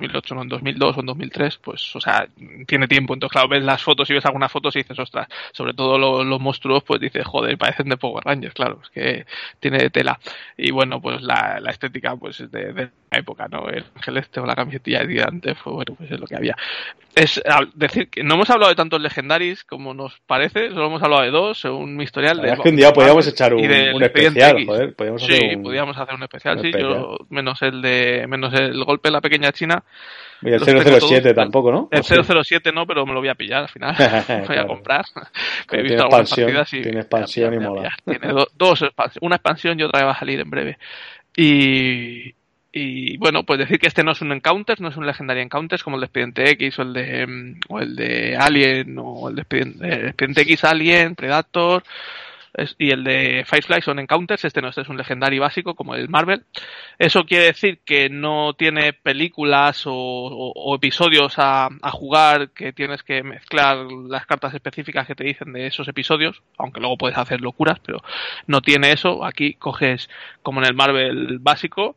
[0.00, 2.26] 2008, no en 2002 o en 2003, pues, o sea,
[2.66, 3.14] tiene tiempo.
[3.14, 6.40] Entonces, claro, ves las fotos y ves algunas fotos y dices, ostras, sobre todo los,
[6.40, 9.26] monstruos, pues dices, joder, parecen de Power Rangers, claro, es que
[9.58, 10.18] tiene tela.
[10.56, 13.68] Y bueno, pues la, la estética, pues, es de, de época, ¿no?
[13.68, 16.56] El ángel este o la camisetilla de antes, fue bueno, pues es lo que había.
[17.14, 17.42] Es
[17.74, 21.30] decir que no hemos hablado de tantos legendaris como nos parece, solo hemos hablado de
[21.30, 22.40] dos, según mi historial.
[22.40, 25.62] De, es que un día podíamos echar un, un especial, joder, podíamos sí, hacer un,
[25.64, 29.50] podíamos hacer un especial, sí, yo, menos el de, menos el golpe en la pequeña
[29.52, 29.82] China.
[30.42, 31.88] Y el 007 tampoco, ¿no?
[31.90, 33.94] El 007 no, pero me lo voy a pillar al final.
[34.46, 35.04] voy a comprar.
[35.70, 36.82] He visto algunas partidas y.
[36.82, 37.90] Tiene expansión y mola.
[38.04, 39.22] Tiene dos expansiones.
[39.22, 40.78] Una expansión y otra que va a salir en breve.
[41.36, 42.34] Y,
[42.72, 45.82] y bueno, pues decir que este no es un encounter, no es un legendario encounter
[45.82, 49.36] como el de Expediente X o el de, mm, o el de Alien o el
[49.36, 51.82] de Expediente, X Alien, Predator
[52.78, 56.08] y el de Firefly son encounters, este no, este es un legendario básico como el
[56.08, 56.44] Marvel.
[56.98, 63.22] Eso quiere decir que no tiene películas o, episodios a, a, jugar que tienes que
[63.22, 67.78] mezclar las cartas específicas que te dicen de esos episodios, aunque luego puedes hacer locuras,
[67.80, 68.02] pero
[68.46, 69.24] no tiene eso.
[69.24, 70.10] Aquí coges
[70.42, 71.96] como en el Marvel básico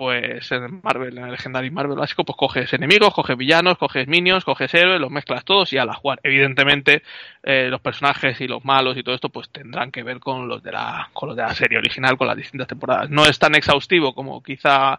[0.00, 4.46] pues en Marvel, en el Legendary Marvel básico, pues coges enemigos, coges villanos, coges minions,
[4.46, 6.20] coges héroes, los mezclas todos y a la jugar.
[6.22, 7.02] Evidentemente,
[7.42, 10.62] eh, los personajes y los malos y todo esto, pues tendrán que ver con los
[10.62, 13.10] de la, con los de la serie original, con las distintas temporadas.
[13.10, 14.98] No es tan exhaustivo como quizá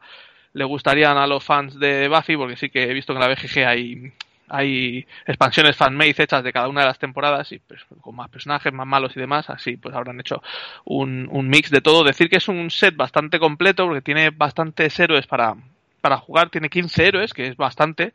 [0.53, 3.33] le gustarían a los fans de Buffy, porque sí que he visto que en la
[3.33, 4.13] BGG hay
[4.51, 8.73] hay expansiones fan-made hechas de cada una de las temporadas y pues, con más personajes,
[8.73, 10.43] más malos y demás, así pues habrán hecho
[10.85, 12.03] un, un mix de todo.
[12.03, 15.55] Decir que es un set bastante completo porque tiene bastantes héroes para,
[16.01, 18.13] para jugar, tiene 15 héroes, que es bastante,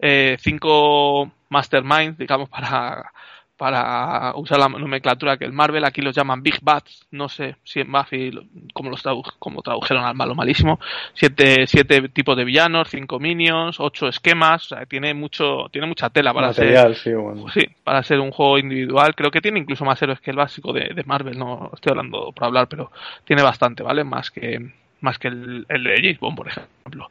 [0.00, 3.12] eh, 5 masterminds, digamos, para
[3.56, 7.80] para usar la nomenclatura que el Marvel, aquí los llaman Big Bats, no sé si
[7.80, 8.30] en Buffy
[8.74, 9.02] como los
[9.38, 10.78] como tradujeron al malo malísimo,
[11.14, 16.10] siete, siete tipos de villanos, cinco minions, ocho esquemas, o sea, tiene mucho, tiene mucha
[16.10, 17.48] tela para ser, sí, bueno.
[17.48, 20.72] sí, para ser un juego individual, creo que tiene incluso más héroes que el básico
[20.72, 22.90] de, de Marvel, no estoy hablando por hablar, pero
[23.24, 24.04] tiene bastante, ¿vale?
[24.04, 27.10] Más que, más que el, el de James Bond, por ejemplo.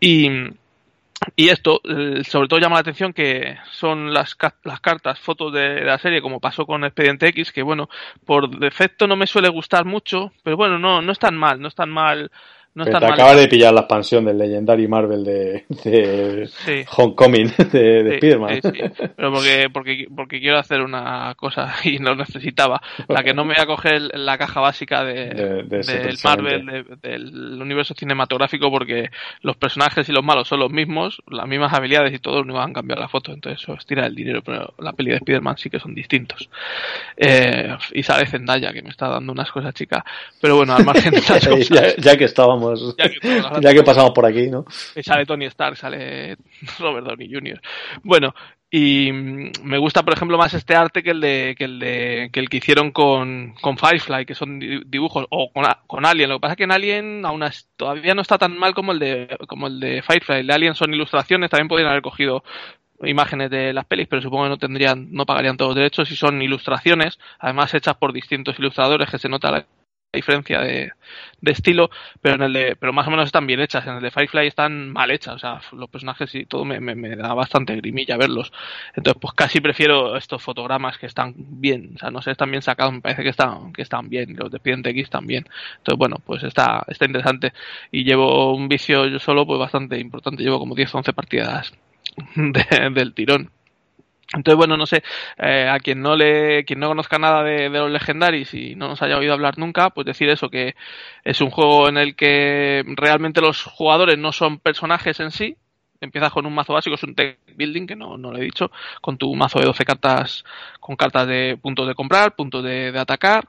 [0.00, 0.30] Y,
[1.36, 5.80] y esto, eh, sobre todo llama la atención que son las, las cartas, fotos de,
[5.82, 7.88] la serie, como pasó con Expediente X, que bueno,
[8.24, 11.68] por defecto no me suele gustar mucho, pero bueno, no, no es tan mal, no
[11.68, 12.30] es tan mal
[12.74, 16.48] no te acabas de pillar la expansión del Legendary Marvel de, de
[16.96, 18.60] Homecoming de, de Spiderman.
[19.16, 22.82] Pero porque, porque, porque quiero hacer una cosa y no necesitaba.
[23.08, 27.94] La que no me voy a coger la caja básica de, del Marvel, del universo
[27.94, 29.10] cinematográfico, porque
[29.42, 32.70] los personajes y los malos son los mismos, las mismas habilidades y todos no van
[32.70, 35.70] a cambiar la foto, entonces eso estira el dinero, pero la peli de Spiderman sí
[35.70, 36.48] que son distintos.
[37.16, 40.02] Eh, y sale Zendaya, que me está dando unas cosas chicas.
[40.40, 41.96] Pero bueno, al margen de esas cosas.
[41.96, 42.63] ya que estábamos
[43.60, 44.64] ya que, pasamos por aquí, ¿no?
[45.02, 46.36] Sale Tony Stark, sale
[46.78, 47.60] Robert Downey Jr.
[48.02, 48.34] Bueno,
[48.70, 52.30] y mm, me gusta, por ejemplo, más este arte que el de que el de
[52.32, 56.28] que el que hicieron con, con Firefly, que son dibujos, o con, con Alien.
[56.28, 57.44] Lo que pasa es que en Alien aún
[57.76, 60.40] todavía no está tan mal como el de como el de Firefly.
[60.40, 62.42] El de Alien son ilustraciones, también podrían haber cogido
[63.02, 66.16] imágenes de las pelis, pero supongo que no tendrían, no pagarían todos los derechos y
[66.16, 69.66] son ilustraciones, además hechas por distintos ilustradores que se nota la
[70.14, 70.92] diferencia de,
[71.40, 73.86] de, estilo, pero en el de, pero más o menos están bien hechas.
[73.86, 77.34] En el de Firefly están mal hechas, o sea, los personajes y todo me, da
[77.34, 78.52] bastante grimilla verlos.
[78.94, 82.62] Entonces, pues casi prefiero estos fotogramas que están bien, o sea, no sé, están bien
[82.62, 85.44] sacados, me parece que están, que están bien, los de Expediente X también.
[85.78, 87.52] Entonces, bueno, pues está, está interesante.
[87.90, 91.72] Y llevo un vicio yo solo, pues bastante importante, llevo como 10 o 11 partidas
[92.36, 93.50] del tirón.
[94.34, 95.02] Entonces, bueno, no sé,
[95.38, 99.02] eh, a quien no le, quien no conozca nada de, los Legendaries y no nos
[99.02, 100.74] haya oído hablar nunca, pues decir eso, que
[101.24, 105.56] es un juego en el que realmente los jugadores no son personajes en sí.
[106.00, 108.70] Empiezas con un mazo básico, es un tech building, que no, no lo he dicho,
[109.00, 110.44] con tu mazo de 12 cartas,
[110.80, 113.48] con cartas de puntos de comprar, puntos de, de atacar,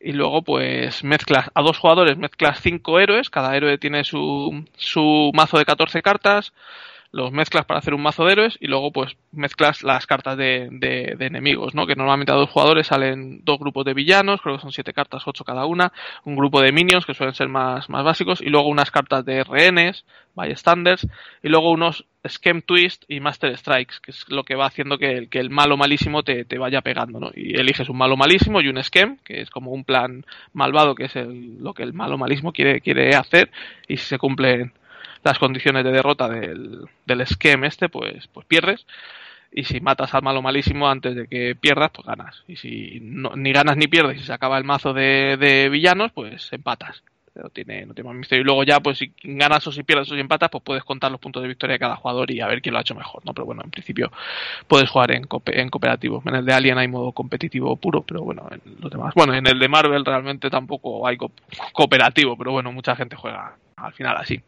[0.00, 5.30] y luego pues mezclas a dos jugadores, mezclas cinco héroes, cada héroe tiene su, su
[5.34, 6.52] mazo de 14 cartas,
[7.14, 10.68] los mezclas para hacer un mazo de héroes y luego pues mezclas las cartas de,
[10.72, 11.86] de, enemigos, ¿no?
[11.86, 15.22] Que normalmente a dos jugadores salen dos grupos de villanos, creo que son siete cartas,
[15.24, 15.92] ocho cada una,
[16.24, 19.44] un grupo de minions que suelen ser más, más básicos y luego unas cartas de
[19.44, 21.06] rehenes, bystanders
[21.40, 25.12] y luego unos Scam Twist y Master Strikes, que es lo que va haciendo que
[25.12, 27.30] el, que el malo malísimo te, te vaya pegando, ¿no?
[27.32, 31.04] Y eliges un malo malísimo y un Scam, que es como un plan malvado, que
[31.04, 33.52] es el, lo que el malo malísimo quiere, quiere hacer,
[33.86, 34.72] y si se cumplen
[35.24, 38.86] las condiciones de derrota del, del esquema este, pues, pues pierdes.
[39.50, 42.42] Y si matas al malo malísimo antes de que pierdas, pues ganas.
[42.48, 46.52] Y si ni ganas ni pierdes y se acaba el mazo de, de villanos, pues
[46.52, 47.02] empatas
[47.42, 48.42] no tiene, no tiene más misterio.
[48.42, 51.10] Y luego ya, pues si ganas o si pierdes o si empatas, pues puedes contar
[51.10, 53.24] los puntos de victoria de cada jugador y a ver quién lo ha hecho mejor,
[53.24, 53.34] ¿no?
[53.34, 54.10] Pero bueno, en principio
[54.68, 56.22] puedes jugar en, en cooperativo.
[56.26, 59.14] En el de Alien hay modo competitivo puro, pero bueno, en los demás.
[59.14, 61.16] Bueno, en el de Marvel realmente tampoco hay
[61.72, 64.40] cooperativo, pero bueno, mucha gente juega al final así.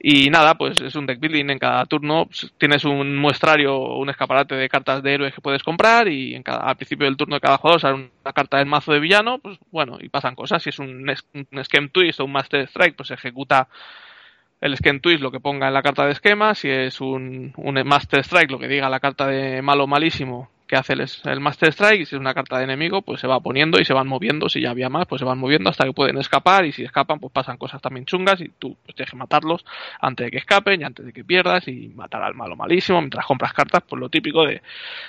[0.00, 2.28] Y nada, pues es un deck building en cada turno.
[2.58, 6.60] Tienes un muestrario, un escaparate de cartas de héroes que puedes comprar y en cada,
[6.60, 9.58] al principio del turno de cada jugador sale una carta del mazo de villano, pues
[9.70, 10.62] bueno, y pasan cosas.
[10.62, 13.68] Si es un, un Scheme Twist o un Master Strike, pues ejecuta
[14.60, 16.54] el Scheme Twist lo que ponga en la carta de esquema.
[16.54, 20.76] Si es un, un Master Strike, lo que diga la carta de malo malísimo, que
[20.76, 23.78] hace el, Master Strike y si es una carta de enemigo pues se va poniendo
[23.78, 26.16] y se van moviendo si ya había más pues se van moviendo hasta que pueden
[26.16, 29.66] escapar y si escapan pues pasan cosas también chungas y tú pues tienes que matarlos
[30.00, 33.26] antes de que escapen y antes de que pierdas y matar al malo malísimo mientras
[33.26, 34.62] compras cartas pues lo típico de,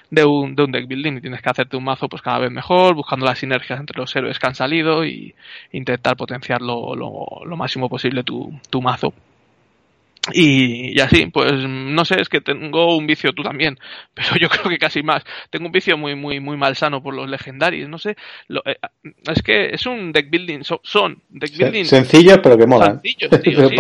[0.10, 2.52] de, un, de un deck building y tienes que hacerte un mazo pues cada vez
[2.52, 5.34] mejor buscando las sinergias entre los héroes que han salido y
[5.72, 9.14] intentar potenciar lo, lo, máximo posible tu, tu mazo
[10.32, 13.78] y, así, pues no sé, es que tengo un vicio tú también,
[14.14, 15.24] pero yo creo que casi más.
[15.50, 18.16] Tengo un vicio muy, muy, muy malsano por los legendarios, no sé.
[18.66, 18.76] Eh,
[19.30, 21.86] es que es un deck building, son, deck building.
[21.86, 23.02] Sencillos, pero que molan.
[23.02, 23.76] Sencillos, tío, sí,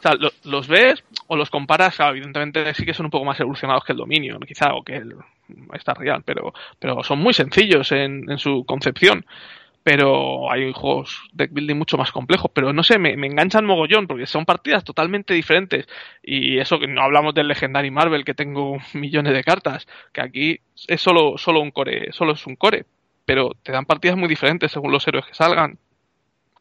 [0.00, 3.84] o sea, los ves o los comparas, evidentemente sí que son un poco más evolucionados
[3.84, 5.14] que el dominio, quizá, o que el
[5.74, 9.26] Star Real, pero, pero son muy sencillos en, en su concepción
[9.82, 14.06] pero hay juegos deck building mucho más complejos, pero no sé, me, me, enganchan mogollón
[14.06, 15.86] porque son partidas totalmente diferentes.
[16.22, 20.60] Y eso que no hablamos del Legendary Marvel que tengo millones de cartas, que aquí
[20.86, 22.84] es solo, solo un core, solo es un core,
[23.24, 25.78] pero te dan partidas muy diferentes según los héroes que salgan,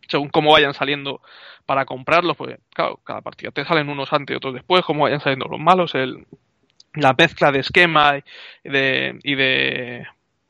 [0.08, 1.22] según cómo vayan saliendo
[1.66, 5.20] para comprarlos, pues claro, cada partida te salen unos antes y otros después, cómo vayan
[5.20, 6.26] saliendo los malos, el,
[6.94, 8.18] la mezcla de esquema
[8.64, 10.08] y de, y de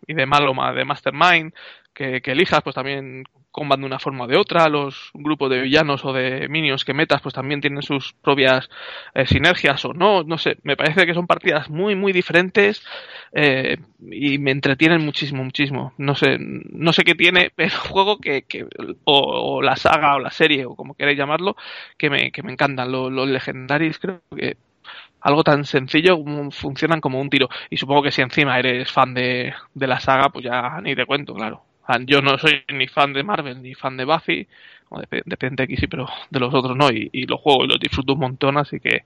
[0.09, 1.53] y de Maloma, de Mastermind,
[1.99, 4.69] que, elijas, pues también comban de una forma o de otra.
[4.69, 8.69] Los grupos de villanos o de minions que metas, pues también tienen sus propias
[9.13, 10.23] eh, sinergias o no.
[10.23, 12.85] No sé, me parece que son partidas muy, muy diferentes
[13.33, 13.77] eh,
[14.09, 15.93] y me entretienen muchísimo, muchísimo.
[15.97, 18.65] No sé, no sé qué tiene, pero juego que, que
[19.03, 21.57] o, la saga o la serie o como queráis llamarlo,
[21.97, 22.91] que me, que me encantan.
[22.91, 24.55] Los, los legendarios creo que
[25.19, 26.17] algo tan sencillo
[26.51, 27.49] funcionan como un tiro.
[27.69, 31.05] Y supongo que si encima eres fan de, de la saga, pues ya ni te
[31.05, 31.68] cuento, claro.
[32.05, 34.47] Yo no soy ni fan de Marvel ni fan de Buffy,
[35.25, 37.79] depende de aquí sí, pero de los otros no, y, y los juego y los
[37.79, 39.03] disfruto un montón, así que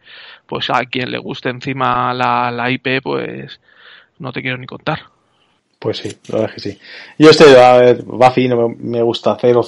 [0.47, 3.61] pues a quien le guste encima la, la IP, pues
[4.19, 5.12] no te quiero ni contar.
[5.83, 6.79] Pues sí, la verdad es que sí.
[7.19, 9.63] Yo este, a ver, Buffy no me, gusta 000, o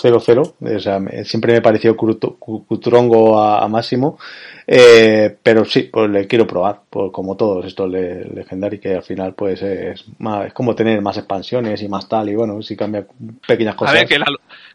[0.80, 4.18] sea, siempre me pareció cutrongo a, máximo,
[4.66, 9.34] eh, pero sí, pues le quiero probar, pues como todos estos legendarios que al final
[9.34, 13.06] pues es más, es como tener más expansiones y más tal, y bueno, si cambia
[13.46, 13.96] pequeñas cosas.
[13.96, 14.28] A ver, que la,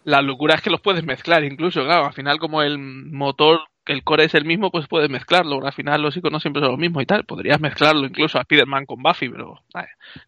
[0.04, 4.04] la locura es que los puedes mezclar incluso, claro, al final como el motor el
[4.04, 5.64] core es el mismo, pues puedes mezclarlo.
[5.64, 7.24] Al final los iconos siempre son los mismos y tal.
[7.24, 9.60] Podrías mezclarlo incluso a Spider-Man con Buffy, pero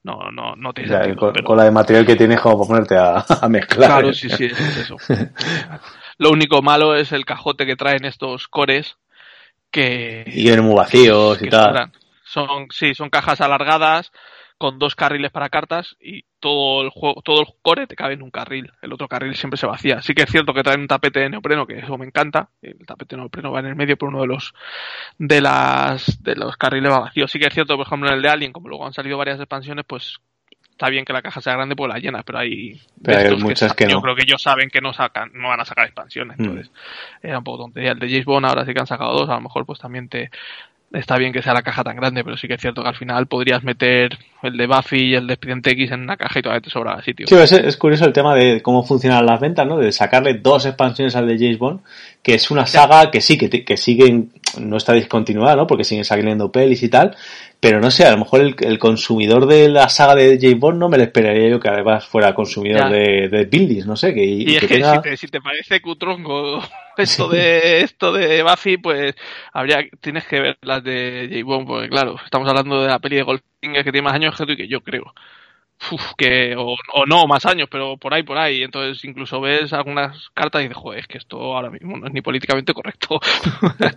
[0.03, 1.33] no, no, no tiene sentido.
[1.45, 3.91] Con, la de material que tienes como para ponerte a, mezclar.
[3.91, 4.97] Claro, sí, sí, es eso.
[6.19, 8.97] Lo único malo es el cajote que traen estos cores
[9.71, 10.25] que...
[10.27, 11.93] Y vienen muy vacíos y tal.
[12.25, 14.13] Son, sí, son cajas alargadas
[14.63, 18.23] con dos carriles para cartas y todo el juego, todo el core te cabe en
[18.23, 18.71] un carril.
[18.81, 20.01] El otro carril siempre se vacía.
[20.03, 22.49] Sí que es cierto que traen un tapete de neopreno, que eso me encanta.
[22.63, 24.55] El tapete de neopreno va en el medio, por uno de los
[25.19, 27.27] de las de los carriles va vacío.
[27.27, 29.41] Sí que es cierto, por ejemplo, en el de Alien, como luego han salido varias
[29.41, 30.21] expansiones, pues
[30.71, 32.81] está bien que la caja sea grande pues la llenas, pero hay,
[33.41, 36.39] muchas que, Yo creo que ellos saben que no sacan, no van a sacar expansiones,
[36.39, 36.41] mm.
[36.41, 36.71] entonces
[37.21, 37.91] era un poco tontería.
[37.91, 40.09] El de James Bond ahora sí que han sacado dos, a lo mejor pues también
[40.09, 40.31] te,
[40.93, 42.97] está bien que sea la caja tan grande, pero sí que es cierto que al
[42.97, 46.43] final podrías meter el de Buffy y el de Expediente X en una caja y
[46.43, 47.27] todavía te sobra sitio.
[47.27, 49.79] Sí, es, curioso el tema de cómo funcionan las ventas, ¿no?
[49.79, 51.81] De sacarle dos expansiones al de James Bond,
[52.23, 55.67] que es una saga que sí, que, que siguen, no está discontinuada, ¿no?
[55.67, 57.17] Porque siguen saliendo pelis y tal,
[57.63, 60.89] pero no sé, a lo mejor el, consumidor de la saga de James Bond no
[60.89, 64.13] me lo esperaría yo que además fuera consumidor de, de Bildis, no sé.
[64.13, 66.61] Que, y, es que, si, te, si, te, parece cutrongo
[66.97, 69.15] esto de esto de Buffy, pues
[69.53, 73.17] habría tienes que ver las de James Bond, porque claro, estamos hablando de la peli
[73.17, 75.15] de Goldfinger que tiene más años que tú y que yo creo
[76.17, 76.77] que o,
[77.07, 78.63] no, más años, pero por ahí, por ahí.
[78.63, 82.13] Entonces incluso ves algunas cartas y dices, joder, es que esto ahora mismo no es
[82.13, 83.21] ni políticamente correcto.
[83.79, 83.97] es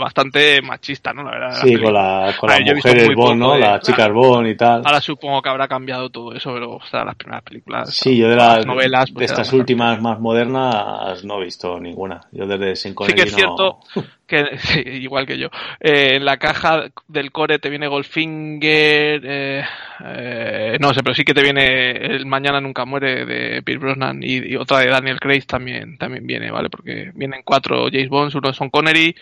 [0.00, 1.22] bastante, machista, ¿no?
[1.22, 1.60] La verdad.
[1.62, 3.56] Sí, con, la, con las mujeres Bond, ¿no?
[3.56, 4.82] Las chicas Bond y tal.
[4.84, 7.94] Ahora supongo que habrá cambiado todo eso, pero o sea, las primeras películas.
[7.94, 9.10] Sí, yo de las, novelas.
[9.10, 12.20] Pues, de estas últimas más modernas no he visto ninguna.
[12.32, 13.80] Yo desde Sin Sí que es cierto
[14.28, 14.44] que
[14.86, 15.48] igual que yo.
[15.80, 19.64] Eh, en la caja del core te viene Goldfinger, eh,
[20.04, 24.20] eh, no sé, pero sí que te viene el Mañana nunca muere de Pierce Brosnan
[24.22, 26.70] y, otra de Daniel Craig también también viene, ¿vale?
[26.70, 29.16] Porque vienen cuatro James Bonds, uno es Son Connery,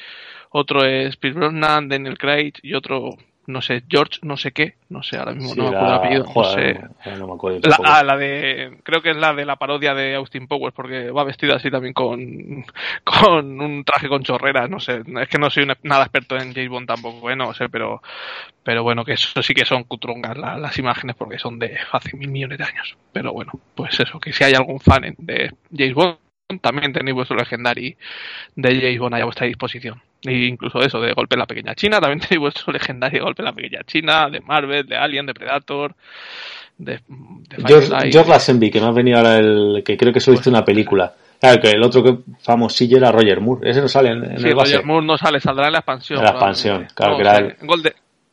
[0.50, 3.16] otro es Pierce Brosnan, Daniel Craig y otro
[3.46, 6.24] no sé, George no sé qué, no sé, ahora mismo no me acuerdo el apellido,
[6.34, 6.80] no sé.
[7.18, 10.14] No me acuerdo la, ah, la de, creo que es la de la parodia de
[10.14, 12.64] Austin Powers, porque va vestido así también con,
[13.04, 16.70] con un traje con chorreras, no sé, es que no soy nada experto en James
[16.70, 17.36] Bond tampoco, ¿eh?
[17.36, 18.02] no sé, pero,
[18.62, 22.30] pero bueno, que eso sí que son cutrongas las imágenes porque son de hace mil
[22.30, 22.96] millones de años.
[23.12, 26.16] Pero bueno, pues eso, que si hay algún fan de James Bond,
[26.60, 27.96] también tenéis vuestro legendario
[28.54, 30.00] de James Bond a vuestra disposición.
[30.22, 33.46] E incluso eso, de Golpe en la Pequeña China, también tenéis vuestro legendario Golpe en
[33.46, 35.94] la Pequeña China, de Marvel, de Alien, de Predator,
[36.78, 37.00] de,
[37.66, 40.64] George, George Lazenby, que me ha venido ahora el que creo que ha visto una
[40.64, 41.14] película.
[41.40, 43.70] Claro, que el otro que famosillo era Roger Moore.
[43.70, 46.18] Ese no sale en, el Roger Moore no sale, saldrá en la expansión.
[46.18, 47.56] En la expansión, claro, que era el...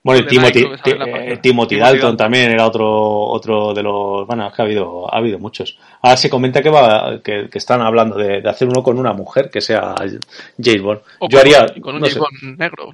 [0.03, 4.27] Bueno, Timothy, eh, Timothy, Dalton también era otro otro de los.
[4.27, 5.77] Bueno, es que ha habido, ha habido muchos.
[6.01, 9.61] Ahora se comenta que va que, están hablando de, hacer uno con una mujer que
[9.61, 9.95] sea
[10.61, 10.99] James Bond.
[11.29, 11.67] Yo haría.
[11.81, 12.91] Con un James Bond negro.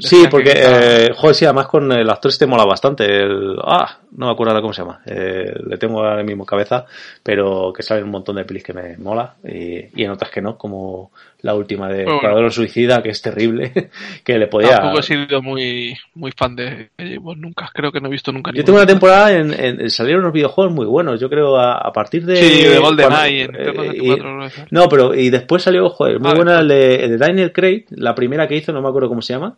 [0.00, 3.04] Sí, porque, eh, joder, sí, además con el actor este mola bastante.
[3.04, 5.02] El, ah, no me acuerdo cómo se llama.
[5.04, 6.86] Eh, le tengo ahora mismo cabeza,
[7.22, 10.56] pero que sale un montón de pelis que me mola y, en otras que no,
[10.56, 11.10] como
[11.40, 13.90] la última de bueno, Suicida, que es terrible,
[14.24, 14.76] que le podía...
[14.76, 18.64] Tampoco he sido muy, muy fan de nunca, creo que no he visto nunca Yo
[18.64, 22.36] tengo una temporada en, en, salieron unos videojuegos muy buenos, yo creo a, partir de...
[22.36, 27.04] Sí, de GoldenEye, en eh, No, pero y después salió, joder, muy buena el de,
[27.04, 29.56] el de Daniel Craig, la primera que hizo, no me acuerdo cómo se llama,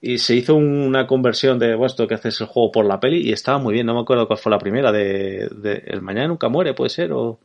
[0.00, 3.28] y se hizo una conversión de bueno, esto que haces el juego por la peli
[3.28, 5.48] y estaba muy bien, no me acuerdo cuál fue la primera, de,
[5.86, 7.40] El Mañana Nunca Muere, puede ser, o...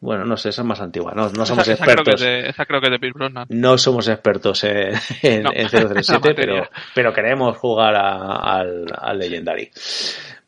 [0.00, 2.22] Bueno, no sé, esa es más antigua, no, no somos expertos.
[2.22, 3.46] esa creo que es de Pierce Brosnan.
[3.50, 9.70] No somos expertos en, en, 037, pero, pero queremos jugar al, al Legendary.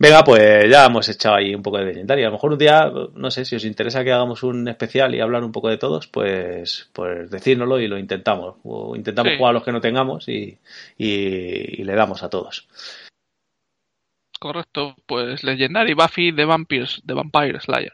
[0.02, 2.26] Venga, pues ya hemos echado ahí un poco de legendaria.
[2.26, 5.20] A lo mejor un día, no sé, si os interesa que hagamos un especial y
[5.20, 8.56] hablar un poco de todos, pues, pues decírnoslo y lo intentamos.
[8.64, 10.58] O intentamos jugar a los que no tengamos y,
[10.98, 12.66] y, le damos a todos.
[14.40, 17.92] Correcto, pues Legendary Buffy de Vampires, de Vampire Slayer.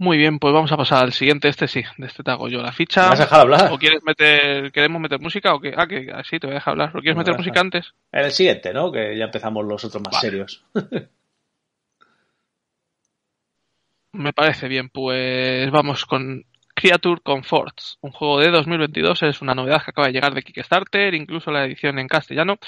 [0.00, 1.48] Muy bien, pues vamos a pasar al siguiente.
[1.48, 3.02] Este sí, de este te hago yo la ficha.
[3.02, 3.72] ¿Me vas a dejar hablar?
[3.72, 5.74] ¿O quieres meter, queremos meter música o qué?
[5.76, 6.90] Ah, que sí, te voy a dejar hablar.
[6.90, 7.92] ¿O quieres meter música antes?
[8.12, 8.92] En el siguiente, ¿no?
[8.92, 10.64] Que ya empezamos los otros más serios.
[14.12, 16.44] Me parece bien, pues vamos con
[16.80, 21.12] Creature Comforts, un juego de 2022, es una novedad que acaba de llegar de Kickstarter,
[21.12, 22.58] incluso la edición en castellano.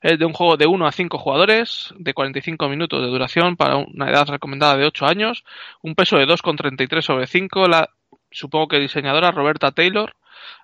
[0.00, 3.76] Es de un juego de 1 a 5 jugadores, de 45 minutos de duración para
[3.76, 5.44] una edad recomendada de 8 años,
[5.82, 7.90] un peso de 2,33 sobre 5, la,
[8.30, 10.16] supongo que diseñadora Roberta Taylor,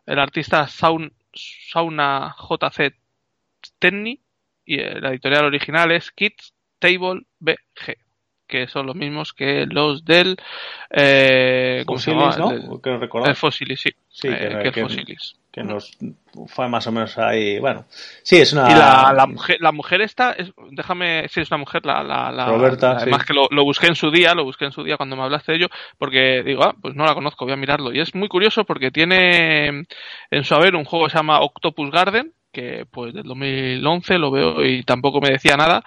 [0.07, 1.11] el artista Sauna
[2.38, 2.96] JC
[3.78, 4.18] Tenny
[4.64, 8.03] y la editorial original es Kids Table BG
[8.47, 10.36] que son los mismos que los del
[10.90, 12.36] eh, ¿cómo se llama?
[12.36, 12.53] ¿no?
[13.24, 13.90] El Fossilis, sí.
[14.09, 15.16] sí eh, que, que,
[15.51, 15.97] que, nos
[16.49, 17.86] fue más o menos ahí, bueno,
[18.22, 18.70] sí, es una...
[18.70, 22.03] Y la, la mujer, la mujer esta, es, déjame, sí, es una mujer, la...
[22.03, 24.82] la, la Roberta, Además que lo, lo, busqué en su día, lo busqué en su
[24.82, 27.57] día cuando me hablaste de ello, porque digo, ah, pues no la conozco, voy a
[27.57, 27.92] mirarlo.
[27.92, 29.84] Y es muy curioso porque tiene
[30.30, 34.30] en su haber un juego que se llama Octopus Garden, que pues del 2011 lo
[34.30, 35.84] veo y tampoco me decía nada,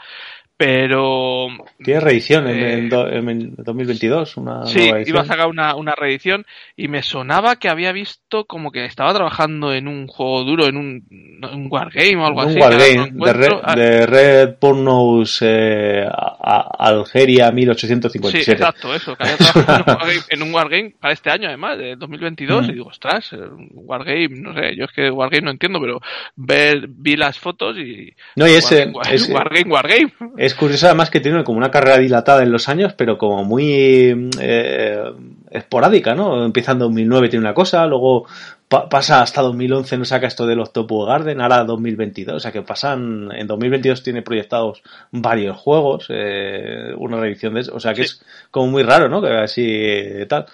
[0.57, 1.49] pero...
[1.83, 7.03] Tiene reedición en, 2022, eh, una Sí, iba a sacar una, una reedición y me
[7.03, 12.15] sonaba que había visto como que estaba trabajando en un juego duro, en un, wargame
[12.17, 12.55] o algo así.
[12.55, 13.75] Un wargame de, Red, ah.
[13.75, 18.43] de Red Pornos eh, Algeria 1857.
[18.43, 22.65] Sí, exacto, eso, que había trabajado en un wargame para este año además, de 2022,
[22.65, 22.69] mm.
[22.69, 23.29] y digo, ostras,
[23.73, 26.01] wargame, no sé, yo es que wargame no entiendo, pero
[26.35, 28.11] ver, vi las fotos y...
[28.35, 28.87] No, y ese...
[28.87, 30.11] Wargame, wargame.
[30.46, 34.29] Es curioso además que tiene como una carrera dilatada en los años, pero como muy
[34.39, 35.03] eh,
[35.49, 36.45] esporádica, ¿no?
[36.45, 38.25] Empieza en 2009 tiene una cosa, luego
[38.67, 43.29] pasa hasta 2011 no saca esto del Octopuss Garden, ahora 2022, o sea que pasan,
[43.31, 48.21] en 2022 tiene proyectados varios juegos, eh, una reedición de eso, o sea que es
[48.51, 49.21] como muy raro, ¿no?
[49.21, 50.47] Que así tal.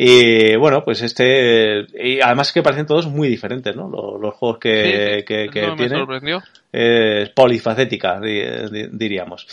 [0.00, 3.88] Y bueno, pues este, y además que parecen todos muy diferentes, ¿no?
[3.88, 6.06] Los, juegos que, que, que tienen.
[6.70, 9.48] Es polifacética, diríamos.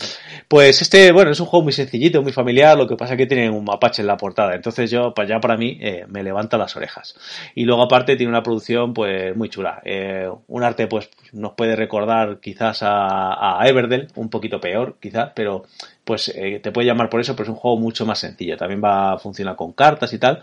[0.46, 3.26] Pues este, bueno, es un juego muy sencillito, muy familiar, lo que pasa es que
[3.26, 6.56] tiene un mapache en la portada, entonces yo, pues ya para mí, eh, me levanta
[6.56, 7.16] las orejas.
[7.56, 9.80] Y luego aparte tiene una producción, pues, muy chula.
[9.84, 15.32] Eh, un arte, pues, nos puede recordar quizás a, a Everdell, un poquito peor, quizás,
[15.34, 15.64] pero
[16.06, 18.56] pues eh, te puede llamar por eso, pero es un juego mucho más sencillo.
[18.56, 20.40] También va a funcionar con cartas y tal.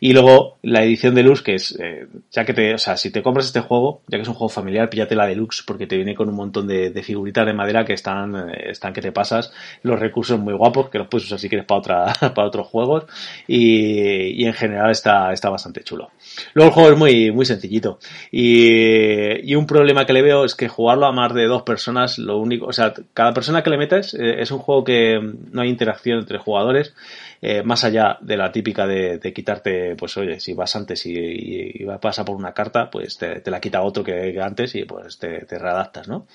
[0.00, 3.22] Y luego la edición deluxe, que es, eh, ya que te, o sea, si te
[3.22, 6.16] compras este juego, ya que es un juego familiar, píllate la deluxe porque te viene
[6.16, 9.52] con un montón de, figuritas de madera que están, eh, están que te pasas.
[9.84, 13.04] Los recursos muy guapos, que los puedes usar si quieres para otra, para otros juegos.
[13.46, 16.10] Y, y en general está, está bastante chulo.
[16.54, 18.00] Luego el juego es muy, muy sencillito.
[18.32, 22.18] Y, y un problema que le veo es que jugarlo a más de dos personas,
[22.18, 25.68] lo único, o sea, cada persona que le metes es un juego que no hay
[25.68, 26.94] interacción entre jugadores,
[27.40, 31.86] eh, más allá de la típica de, quitarte, pues oye, si vas antes y, y,
[32.00, 36.08] pasa por una carta, pues te, la quita otro que, antes y pues te, readaptas,
[36.08, 36.26] ¿no?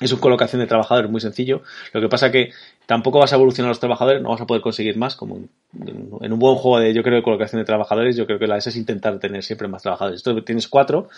[0.00, 1.62] Es una colocación de trabajadores muy sencillo.
[1.92, 2.52] Lo que pasa que
[2.86, 5.14] tampoco vas a evolucionar los trabajadores, no vas a poder conseguir más.
[5.14, 8.46] Como en, un buen juego de, yo creo, de colocación de trabajadores, yo creo que
[8.46, 10.20] la es intentar tener siempre más trabajadores.
[10.20, 11.10] Esto tienes cuatro,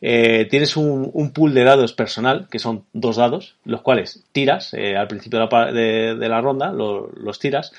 [0.00, 4.96] eh, tienes un, pool de dados personal, que son dos dados, los cuales tiras eh,
[4.96, 7.72] al principio de la, ronda, los tiras,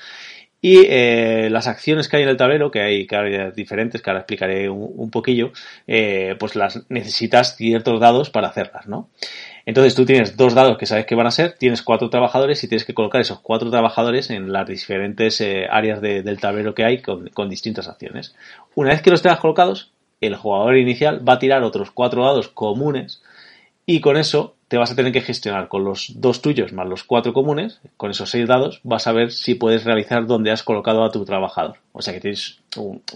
[0.62, 4.20] y eh, las acciones que hay en el tablero, que hay, que diferentes, que ahora
[4.20, 5.52] explicaré un, poquillo,
[5.86, 9.08] pues las necesitas ciertos dados para hacerlas, ¿no?
[9.64, 12.68] Entonces tú tienes dos dados que sabes que van a ser, tienes cuatro trabajadores y
[12.68, 17.28] tienes que colocar esos cuatro trabajadores en las diferentes áreas del tablero que hay con,
[17.28, 18.34] con distintas acciones.
[18.74, 22.48] Una vez que los tengas colocados, el jugador inicial va a tirar otros cuatro dados
[22.48, 23.22] comunes
[23.86, 27.02] y con eso te vas a tener que gestionar con los dos tuyos más los
[27.02, 31.02] cuatro comunes, con esos seis dados vas a ver si puedes realizar donde has colocado
[31.02, 31.78] a tu trabajador.
[31.90, 32.60] O sea que tienes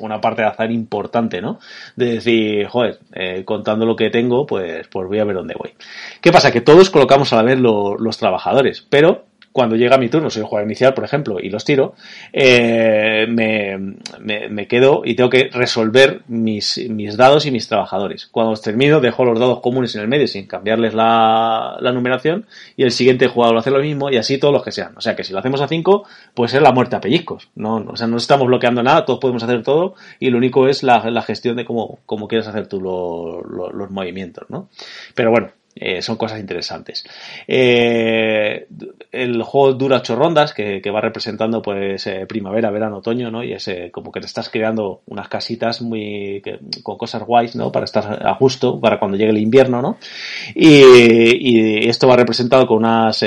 [0.01, 1.61] una parte de azar importante, ¿no?
[1.95, 5.75] De decir, joder, eh, contando lo que tengo, pues, pues voy a ver dónde voy.
[6.21, 6.51] ¿Qué pasa?
[6.51, 10.49] Que todos colocamos a la vez los trabajadores, pero cuando llega mi turno, soy el
[10.49, 11.95] jugador inicial, por ejemplo, y los tiro,
[12.33, 18.27] eh, me, quedo y tengo que resolver mis, mis dados y mis trabajadores.
[18.27, 22.47] Cuando los termino, dejo los dados comunes en el medio sin cambiarles la, numeración
[22.77, 24.93] y el siguiente jugador hace lo mismo y así todos los que sean.
[24.97, 27.49] O sea que si lo hacemos a 5, puede ser la muerte a pellizcos.
[27.55, 30.83] No, o sea, no estamos bloqueando nada, todos podemos hacer todo y lo único es
[30.83, 34.69] la, gestión de cómo, cómo quieres hacer tú los movimientos, ¿no?
[35.15, 37.05] Pero bueno, eh, son cosas interesantes.
[37.49, 38.67] Eh,
[39.11, 43.43] el juego dura ocho rondas, que, va representando pues eh, primavera, verano, otoño, ¿no?
[43.43, 46.43] Y es como que te estás creando unas casitas muy
[46.85, 47.73] con cosas guays, ¿no?
[47.73, 49.99] Para estar a gusto para cuando llegue el invierno, ¿no?
[50.55, 53.25] Y, esto va representado con unas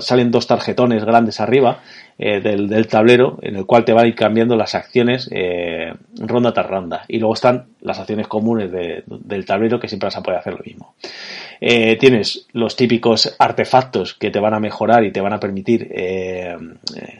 [0.00, 1.80] salen dos tarjetones grandes arriba
[2.18, 5.30] del, tablero en el cual te van a ir cambiando las acciones
[6.18, 7.04] ronda tras ronda.
[7.08, 10.64] Y luego están las acciones comunes del tablero que siempre vas a poder hacer lo
[10.64, 10.94] mismo.
[11.60, 15.88] Eh, tienes los típicos artefactos que te van a mejorar y te van a permitir
[15.90, 16.56] eh,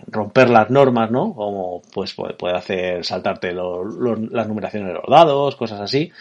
[0.09, 1.35] romper las normas, ¿no?
[1.35, 6.13] Como pues puede hacer saltarte las numeraciones de los dados, cosas así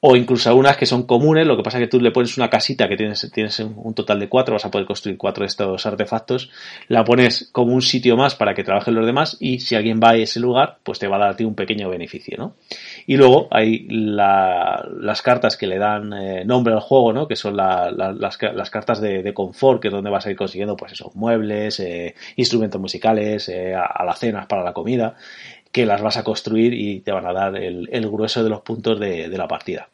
[0.00, 2.48] o incluso algunas que son comunes, lo que pasa es que tú le pones una
[2.48, 5.84] casita que tienes, tienes un total de cuatro, vas a poder construir cuatro de estos
[5.86, 6.50] artefactos,
[6.86, 10.10] la pones como un sitio más para que trabajen los demás y si alguien va
[10.10, 12.54] a ese lugar, pues te va a dar a ti un pequeño beneficio, ¿no?
[13.06, 17.26] Y luego hay las cartas que le dan eh, nombre al juego, ¿no?
[17.26, 18.36] Que son las,
[18.70, 22.80] cartas de, confort, que es donde vas a ir consiguiendo, pues esos muebles, eh, instrumentos
[22.80, 25.16] musicales, eh, alacenas para la comida
[25.72, 28.98] que las vas a construir y te van a dar el, grueso de los puntos
[28.98, 29.88] de, la partida.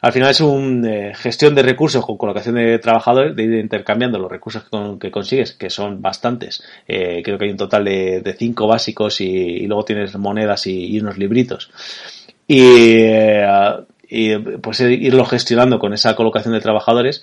[0.00, 4.18] Al final es una eh, gestión de recursos con colocación de trabajadores, de ir intercambiando
[4.18, 4.64] los recursos
[5.00, 6.62] que, consigues, que son bastantes.
[6.86, 11.16] Eh, creo que hay un total de, cinco básicos y, luego tienes monedas y, unos
[11.16, 11.70] libritos.
[12.46, 13.46] Y, eh,
[14.08, 17.22] y, pues irlo gestionando con esa colocación de trabajadores.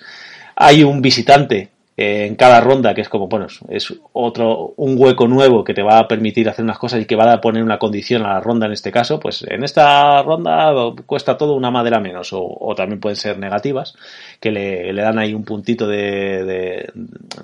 [0.56, 1.68] Hay un visitante eh,
[2.02, 5.98] en cada ronda, que es como, bueno, es otro, un hueco nuevo que te va
[5.98, 8.66] a permitir hacer unas cosas y que va a poner una condición a la ronda
[8.66, 10.72] en este caso, pues en esta ronda
[11.06, 13.94] cuesta todo una madera menos, o, también pueden ser negativas,
[14.40, 16.90] que le, dan ahí un puntito de,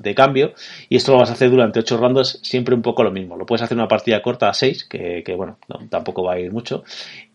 [0.00, 0.52] de, cambio,
[0.88, 3.36] y esto lo vas a hacer durante ocho rondas, siempre un poco lo mismo.
[3.36, 5.58] Lo puedes hacer una partida corta a seis, que, que bueno,
[5.90, 6.82] tampoco va a ir mucho,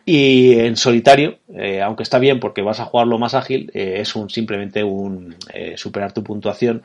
[0.06, 4.16] y en solitario, eh, aunque está bien porque vas a jugarlo más ágil, eh, es
[4.16, 6.84] un simplemente un eh, superar tu puntuación.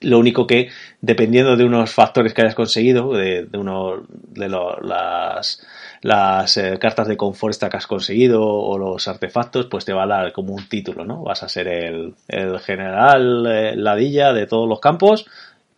[0.00, 0.70] Lo único que,
[1.02, 5.62] dependiendo de unos factores que hayas conseguido, de, uno de las,
[6.00, 10.32] las cartas de confort que has conseguido o los artefactos, pues te va a dar
[10.32, 11.22] como un título, ¿no?
[11.22, 15.26] Vas a ser el, el general ladilla de todos los campos,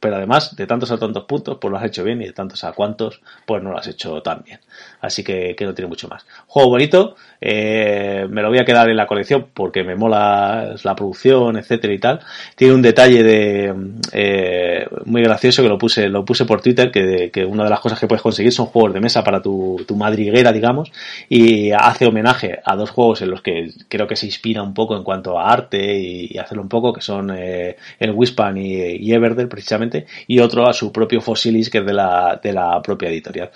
[0.03, 2.65] pero además de tantos a tantos puntos, pues lo has hecho bien y de tantos
[2.65, 4.59] a cuantos, pues no lo has hecho tan bien.
[5.01, 6.27] Así que, que no tiene mucho más.
[6.49, 7.15] Juego bonito,
[7.45, 11.93] eh, me lo voy a quedar en la colección porque me mola la producción, etcétera
[11.93, 12.21] y tal.
[12.55, 13.75] Tiene un detalle de
[14.13, 17.81] eh, muy gracioso que lo puse, lo puse por Twitter, que, que, una de las
[17.81, 20.93] cosas que puedes conseguir son juegos de mesa para tu, tu madriguera, digamos,
[21.29, 24.97] y hace homenaje a dos juegos en los que creo que se inspira un poco
[24.97, 29.19] en cuanto a arte y, hacerlo un poco, que son eh, el Wispan y, y
[29.49, 33.51] precisamente y otro a su propio Fossilis, que es de la, de la propia editorial.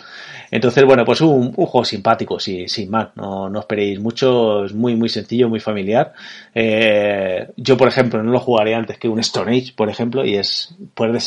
[0.51, 4.97] Entonces, bueno, pues un, juego simpático, sí, sin más, no, no esperéis mucho, es muy,
[4.97, 6.14] muy sencillo, muy familiar.
[6.55, 10.37] Eh, yo, por ejemplo, no lo jugaré antes que un Stone Age, por ejemplo, y
[10.37, 11.18] es pues de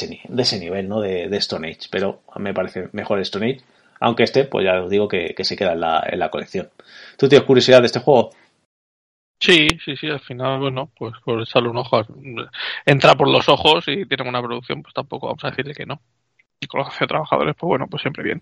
[0.41, 0.99] ese, nivel, ¿no?
[0.99, 3.61] De, de Stone Age, pero me parece mejor Stone Age,
[3.99, 6.69] aunque este, pues ya os digo que, que se queda en la, en la colección.
[7.17, 8.31] ¿Tú tienes curiosidad de este juego?
[9.39, 12.01] Sí, sí, sí, al final, bueno, pues por echarle un ojo,
[12.85, 16.01] entra por los ojos y tiene una producción, pues tampoco vamos a decirle que no.
[16.59, 18.41] Y con los trabajadores, pues bueno, pues siempre bien.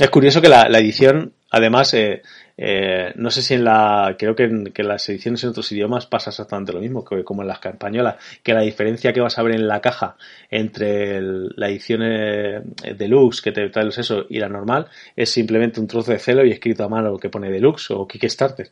[0.00, 2.22] Es curioso que la, edición, además, eh,
[2.56, 6.06] eh, no sé si en la, creo que en, que las ediciones en otros idiomas
[6.06, 9.42] pasa exactamente lo mismo, que, como en las españolas, que la diferencia que vas a
[9.42, 10.16] ver en la caja
[10.50, 12.62] entre la edición eh,
[12.96, 16.46] deluxe que te trae los eso y la normal es simplemente un trozo de celo
[16.46, 18.70] y escrito a mano que pone deluxe o Kickstarter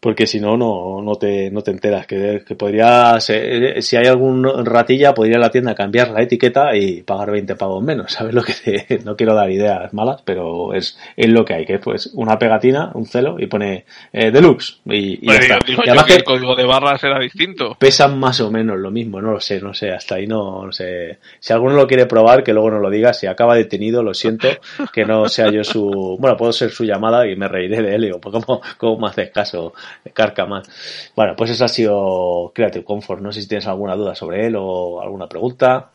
[0.00, 2.06] porque si no, no, te, no te enteras.
[2.06, 7.30] Que, que podría, si hay algún ratilla, podría la tienda cambiar la etiqueta y pagar
[7.30, 8.12] 20 pavos menos.
[8.12, 11.64] ¿Sabes lo que te, No quiero dar ideas malas, pero es, es lo que hay,
[11.64, 14.80] que es pues una pegatina, un celo y pone eh, deluxe.
[14.86, 17.76] Y, y, además que el código de barras era distinto.
[17.78, 21.18] Pesan más o menos lo mismo, no lo sé, no sé, hasta ahí no, sé.
[21.40, 23.12] Si alguno lo quiere probar, que luego no lo diga.
[23.12, 24.48] Si acaba detenido, lo siento,
[24.92, 26.16] que no sea yo su.
[26.18, 28.02] Bueno, puedo ser su llamada y me reiré de él.
[28.02, 29.72] Digo, pues ¿cómo, cómo me haces caso?
[30.12, 31.12] Carca más.
[31.14, 33.20] Bueno, pues eso ha sido Creative Comfort.
[33.20, 35.90] No sé si tienes alguna duda sobre él o alguna pregunta.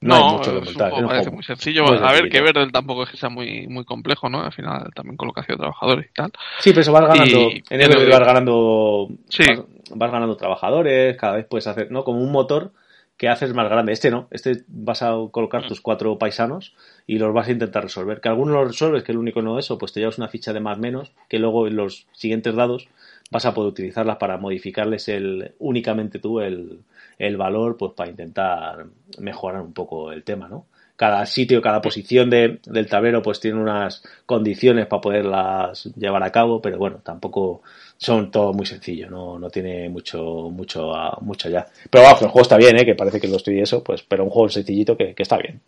[0.00, 0.92] No, hay mucho que comentar.
[1.06, 1.84] parece muy sencillo.
[1.86, 4.42] a ver, que Verde tampoco es que sea muy, muy complejo, ¿no?
[4.42, 6.32] Al final también colocación de trabajadores y tal.
[6.60, 7.50] Sí, pero eso vas ganando.
[7.70, 9.08] en el vas ganando.
[9.28, 9.44] Sí.
[9.90, 12.04] Vas, ganando trabajadores, cada vez puedes hacer, ¿no?
[12.04, 12.72] Como un motor
[13.18, 13.92] que haces más grande.
[13.92, 16.74] Este no, este vas a colocar tus cuatro paisanos
[17.06, 18.20] y los vas a intentar resolver.
[18.20, 20.60] Que algunos los resuelves, que el único no eso, pues te llevas una ficha de
[20.60, 22.88] más menos, que luego en los siguientes dados
[23.30, 26.78] vas a poder utilizarlas para modificarles el, únicamente tú el,
[27.18, 28.86] el valor, pues para intentar
[29.18, 30.66] mejorar un poco el tema, ¿no?
[30.94, 36.32] Cada sitio, cada posición de, del tablero, pues tiene unas condiciones para poderlas llevar a
[36.32, 37.62] cabo, pero bueno, tampoco
[37.98, 41.66] son todo muy sencillo, no, no tiene mucho, mucho, mucho allá.
[41.90, 42.86] Pero vamos, el juego está bien, ¿eh?
[42.86, 45.60] que parece que lo estoy eso, pues, pero un juego sencillito que, que está bien.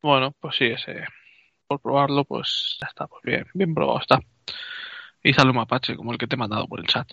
[0.00, 1.04] Bueno, pues sí, ese,
[1.66, 4.20] por probarlo, pues ya está, pues bien, bien probado está
[5.22, 7.08] y sale un mapache como el que te he mandado por el chat.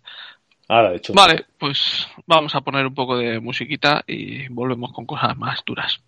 [0.68, 1.14] Ahora, de hecho.
[1.14, 6.02] Vale, pues vamos a poner un poco de musiquita y volvemos con cosas más duras.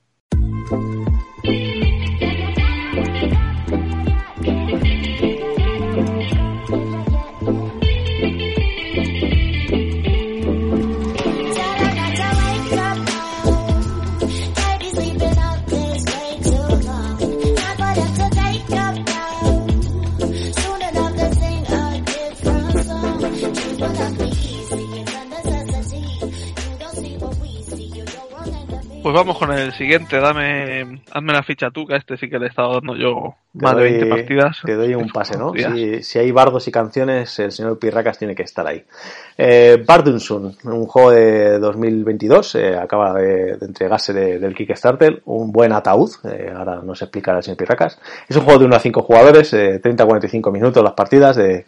[29.11, 32.39] Pues vamos con el siguiente, dame, hazme la ficha tú, que a este sí que
[32.39, 34.61] le he estado dando yo más de 20 partidas.
[34.63, 35.51] Te doy un pase, ¿no?
[36.01, 38.85] Si, hay bardos y canciones, el señor Pirracas tiene que estar ahí.
[39.37, 46.11] Eh, Bardunsun, un juego de 2022, eh, acaba de, entregarse del Kickstarter, un buen ataúd,
[46.23, 47.99] eh, ahora nos explicará el señor Pirracas.
[48.29, 51.65] Es un juego de 1 a 5 jugadores, 30-45 eh, minutos las partidas, de,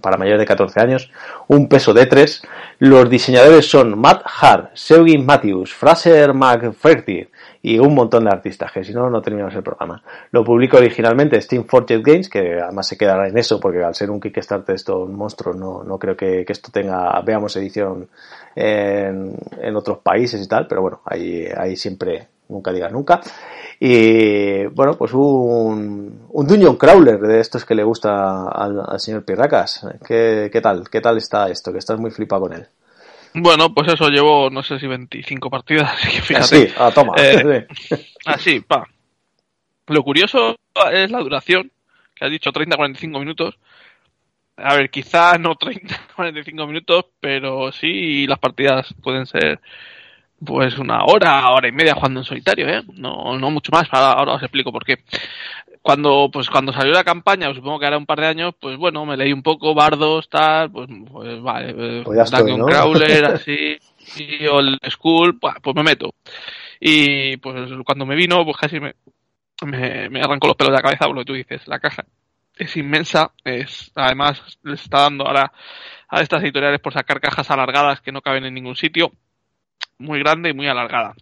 [0.00, 1.10] para mayores de 14 años,
[1.48, 2.42] un peso de 3.
[2.82, 7.28] Los diseñadores son Matt Hart, Seugin Matthews, Fraser McFerty
[7.60, 10.02] y un montón de artistas, que si no, no terminamos el programa.
[10.30, 14.10] Lo publica originalmente Steam Forged Games, que además se quedará en eso, porque al ser
[14.10, 18.08] un Kickstarter esto un monstruo, no, no creo que, esto tenga, veamos edición
[18.56, 23.20] en, en, otros países y tal, pero bueno, ahí, ahí siempre, nunca diga nunca.
[23.82, 29.86] Y bueno, pues un, un Dungeon Crawler de estos que le gusta al, señor Pirracas.
[30.06, 30.90] ¿Qué, ¿Qué, tal?
[30.90, 31.72] ¿Qué tal está esto?
[31.72, 32.66] Que estás muy flipado con él.
[33.32, 36.56] Bueno, pues eso, llevo no sé si 25 partidas, así que fíjate.
[36.56, 37.14] Así, ah, toma.
[37.16, 37.66] Eh,
[38.26, 38.86] así, pa.
[39.86, 40.56] Lo curioso
[40.92, 41.72] es la duración,
[42.14, 43.58] que has dicho 30-45 minutos.
[44.58, 49.58] A ver, quizá no 30-45 minutos, pero sí las partidas pueden ser
[50.44, 52.82] pues una hora, hora y media jugando en solitario, ¿eh?
[52.94, 54.98] No, no mucho más, ahora, os explico por qué.
[55.82, 59.06] Cuando, pues cuando salió la campaña, supongo que era un par de años, pues bueno,
[59.06, 63.78] me leí un poco, Bardos, tal, pues, pues vale, eh, pues Dungeon Crawler, así,
[64.16, 66.14] y Old School, pues me meto.
[66.80, 68.94] Y pues cuando me vino, pues casi me,
[69.64, 72.04] me, me arrancó los pelos de la cabeza, lo que tú dices, la caja
[72.60, 75.50] es inmensa, es, además les está dando ahora
[76.08, 79.12] a estas editoriales por sacar cajas alargadas que no caben en ningún sitio,
[79.98, 81.14] muy grande y muy alargada.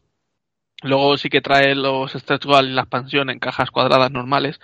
[0.82, 4.60] Luego sí que trae los stretch goals y la expansión en cajas cuadradas normales,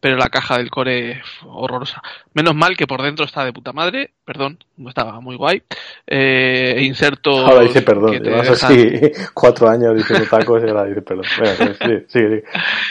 [0.00, 2.02] pero la caja del core horrorosa.
[2.34, 5.62] Menos mal que por dentro está de puta madre, perdón, estaba muy guay.
[6.04, 7.30] Eh, inserto.
[7.46, 9.00] Ahora dice perdón, llevas así
[9.34, 11.24] cuatro años diciendo tacos y ahora dice perdón.
[11.24, 12.20] sí, sí,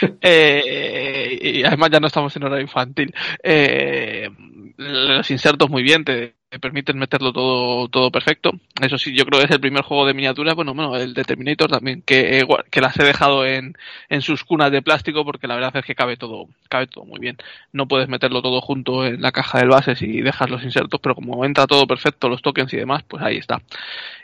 [0.00, 0.08] sí.
[0.22, 3.14] Eh, y además ya no estamos en hora infantil.
[3.42, 4.30] Eh,
[4.78, 8.52] los insertos muy bien, te, permiten meterlo todo, todo perfecto.
[8.80, 11.24] Eso sí, yo creo que es el primer juego de miniaturas, bueno, bueno, el de
[11.24, 13.76] Terminator también, que, que las he dejado en,
[14.08, 17.20] en sus cunas de plástico porque la verdad es que cabe todo, cabe todo muy
[17.20, 17.36] bien.
[17.72, 21.14] No puedes meterlo todo junto en la caja del base si dejas los insertos, pero
[21.14, 23.62] como entra todo perfecto, los tokens y demás, pues ahí está.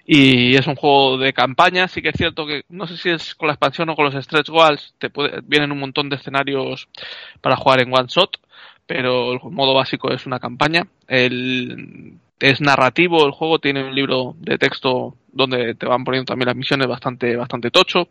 [0.06, 3.34] Y es un juego de campaña, sí que es cierto que no sé si es
[3.34, 6.88] con la expansión o con los stretch goals, te puede, vienen un montón de escenarios
[7.40, 8.38] para jugar en one shot
[8.88, 10.88] pero el modo básico es una campaña.
[11.06, 16.46] El, es narrativo el juego, tiene un libro de texto donde te van poniendo también
[16.46, 18.08] las misiones bastante, bastante tocho.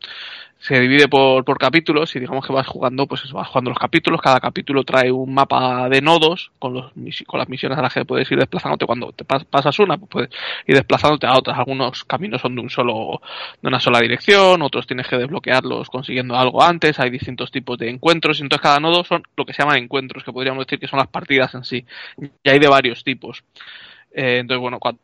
[0.59, 4.21] Se divide por, por capítulos y digamos que vas jugando, pues vas jugando los capítulos.
[4.21, 6.91] Cada capítulo trae un mapa de nodos con, los,
[7.27, 10.29] con las misiones a las que puedes ir desplazándote cuando te pasas una, pues puedes
[10.65, 11.59] ir desplazándote a otras.
[11.59, 13.21] Algunos caminos son de un solo,
[13.61, 16.99] de una sola dirección, otros tienes que desbloquearlos consiguiendo algo antes.
[16.99, 20.23] Hay distintos tipos de encuentros y entonces cada nodo son lo que se llaman encuentros,
[20.23, 21.85] que podríamos decir que son las partidas en sí.
[22.43, 23.43] Y hay de varios tipos.
[24.17, 24.99] Eh, entonces, bueno, cuando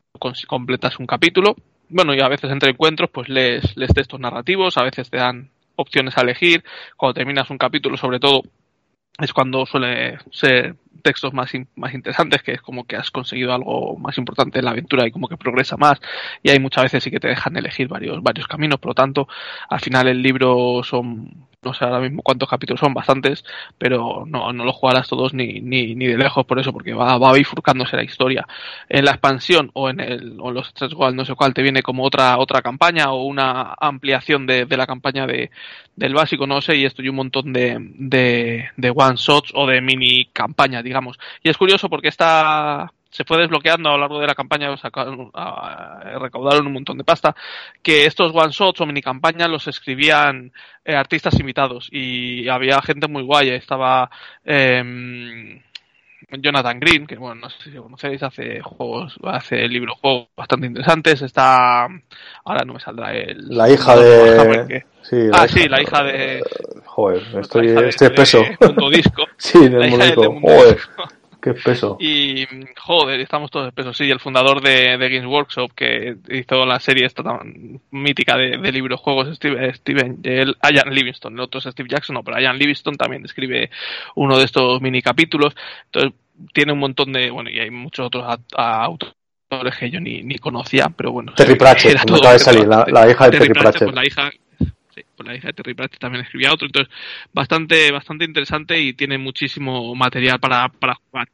[0.47, 1.55] completas un capítulo,
[1.87, 5.51] bueno, y a veces entre encuentros, pues lees, lees textos narrativos, a veces te dan
[5.75, 6.63] opciones a elegir.
[6.97, 8.41] Cuando terminas un capítulo, sobre todo,
[9.19, 13.95] es cuando suele ser textos más, más interesantes, que es como que has conseguido algo
[13.97, 15.99] más importante en la aventura y como que progresa más.
[16.41, 19.27] Y hay muchas veces sí que te dejan elegir varios, varios caminos, por lo tanto,
[19.69, 23.43] al final el libro son no sé ahora mismo cuántos capítulos son, bastantes,
[23.77, 27.17] pero no, no los jugarás todos ni, ni, ni de lejos por eso, porque va,
[27.17, 28.47] va bifurcándose la historia.
[28.89, 31.81] En la expansión o en, el, o los tres igual, no sé cuál, te viene
[31.81, 35.51] como otra, otra campaña o una ampliación de, de la campaña de,
[35.95, 39.67] del básico, no sé, y esto y un montón de, de, de one shots o
[39.67, 41.19] de mini campaña, digamos.
[41.43, 45.31] Y es curioso porque esta se fue desbloqueando a lo largo de la campaña, sacaron,
[46.19, 47.35] recaudaron un montón de pasta,
[47.83, 50.51] que estos one shots o mini campañas los escribían
[50.83, 54.09] eh, artistas invitados y había gente muy guay, estaba
[54.43, 55.61] eh,
[56.41, 60.65] Jonathan Green, que bueno, no sé si lo conocéis, hace juegos, hace libros juegos bastante
[60.65, 64.83] interesantes, está ahora no me saldrá el la hija de
[65.33, 66.41] ah, sí, la hija de
[66.85, 68.43] joder, estoy, este peso.
[68.91, 69.23] Disco.
[69.37, 70.05] sí, del mundo
[70.65, 71.03] Disco.
[71.43, 71.97] Qué peso.
[71.99, 72.47] Y,
[72.79, 73.97] joder, estamos todos pesos.
[73.97, 78.57] Sí, el fundador de, de, Games Workshop, que hizo la serie esta tan mítica de,
[78.57, 82.39] de libros, juegos, Steve, Steven, el, Ian Livingston, el otro es Steve Jackson, no, pero
[82.39, 83.69] Ian Livingston también escribe
[84.15, 85.53] uno de estos mini capítulos.
[85.87, 86.13] Entonces,
[86.53, 88.25] tiene un montón de, bueno, y hay muchos otros
[88.55, 91.33] autores que yo ni, ni conocía, pero bueno.
[91.33, 93.83] Terry Pratchett, como acaba de salir, la, la, hija de Terry, Pratchett.
[93.83, 94.31] Pues la hija,
[95.23, 96.93] la hija de Terry Pratchett también escribía otro, entonces
[97.33, 101.27] bastante, bastante interesante y tiene muchísimo material para, para jugar.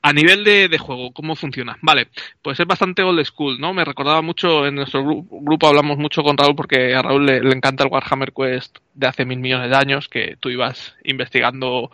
[0.00, 1.76] A nivel de, de, juego, ¿cómo funciona?
[1.82, 2.08] Vale,
[2.40, 3.74] pues es bastante old school, ¿no?
[3.74, 7.40] Me recordaba mucho, en nuestro grupo, grupo hablamos mucho con Raúl porque a Raúl le,
[7.40, 11.90] le, encanta el Warhammer Quest de hace mil millones de años, que tú ibas investigando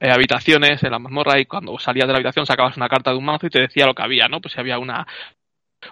[0.00, 3.16] eh, habitaciones en la mazmorra y cuando salías de la habitación sacabas una carta de
[3.16, 4.40] un mazo y te decía lo que había, ¿no?
[4.40, 5.04] Pues si había una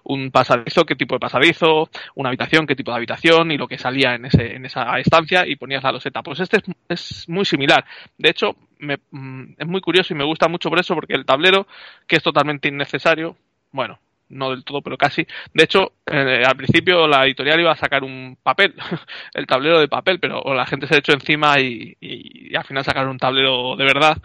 [0.04, 3.78] un pasadizo, qué tipo de pasadizo, una habitación, qué tipo de habitación y lo que
[3.78, 6.22] salía en, ese, en esa estancia y ponías la loseta.
[6.22, 7.84] Pues este es, es muy similar.
[8.18, 11.24] De hecho, me, mm, es muy curioso y me gusta mucho por eso porque el
[11.24, 11.66] tablero,
[12.06, 13.36] que es totalmente innecesario,
[13.72, 15.26] bueno, no del todo, pero casi.
[15.54, 18.74] De hecho, eh, al principio la editorial iba a sacar un papel,
[19.34, 22.84] el tablero de papel, pero la gente se ha hecho encima y, y, al final
[22.84, 24.18] sacaron un tablero de verdad,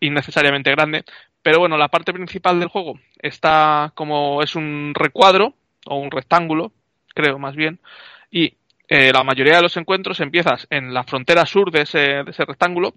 [0.00, 1.04] innecesariamente grande.
[1.46, 6.72] Pero bueno, la parte principal del juego está como es un recuadro o un rectángulo,
[7.14, 7.78] creo más bien,
[8.32, 8.54] y
[8.88, 12.44] eh, la mayoría de los encuentros empiezas en la frontera sur de ese, de ese
[12.44, 12.94] rectángulo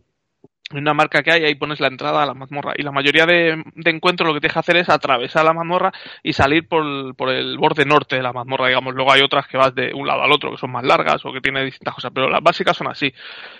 [0.71, 2.73] una marca que hay, ahí pones la entrada a la mazmorra.
[2.77, 5.91] Y la mayoría de, encuentros lo que te deja hacer es atravesar la mazmorra
[6.21, 6.83] y salir por,
[7.29, 8.93] el borde norte de la mazmorra, digamos.
[8.93, 11.33] Luego hay otras que vas de un lado al otro, que son más largas o
[11.33, 13.11] que tienen distintas cosas, pero las básicas son así.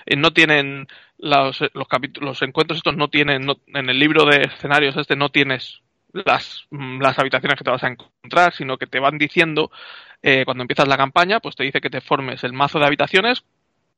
[0.05, 0.87] Eh, no tienen,
[1.17, 1.87] los, los,
[2.21, 5.81] los encuentros estos no tienen, en el libro de escenarios este no tienes
[6.13, 9.71] las, las habitaciones que te vas a encontrar, sino que te van diciendo,
[10.21, 13.43] eh, cuando empiezas la campaña, pues te dice que te formes el mazo de habitaciones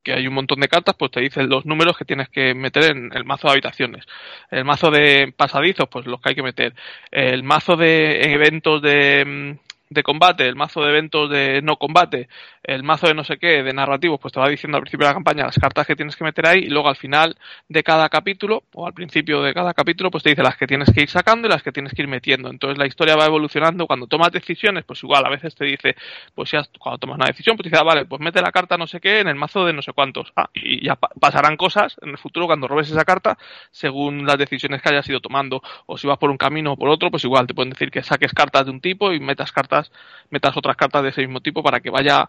[0.03, 2.91] que hay un montón de cartas, pues te dice los números que tienes que meter
[2.91, 4.05] en el mazo de habitaciones.
[4.49, 6.73] El mazo de pasadizos, pues los que hay que meter.
[7.11, 12.29] El mazo de eventos de, mm, de combate, el mazo de eventos de no combate,
[12.63, 15.09] el mazo de no sé qué, de narrativos, pues te va diciendo al principio de
[15.09, 17.35] la campaña las cartas que tienes que meter ahí y luego al final
[17.67, 20.89] de cada capítulo o al principio de cada capítulo pues te dice las que tienes
[20.93, 22.49] que ir sacando y las que tienes que ir metiendo.
[22.49, 23.85] Entonces la historia va evolucionando.
[23.85, 25.95] Cuando tomas decisiones, pues igual a veces te dice,
[26.33, 28.77] pues ya cuando tomas una decisión, pues te dice, ah, vale, pues mete la carta
[28.77, 30.31] no sé qué en el mazo de no sé cuántos.
[30.37, 33.37] Ah, y ya pasarán cosas en el futuro cuando robes esa carta
[33.71, 35.61] según las decisiones que hayas ido tomando.
[35.85, 38.03] O si vas por un camino o por otro, pues igual te pueden decir que
[38.03, 39.80] saques cartas de un tipo y metas cartas
[40.29, 42.27] metas otras cartas de ese mismo tipo para que vaya,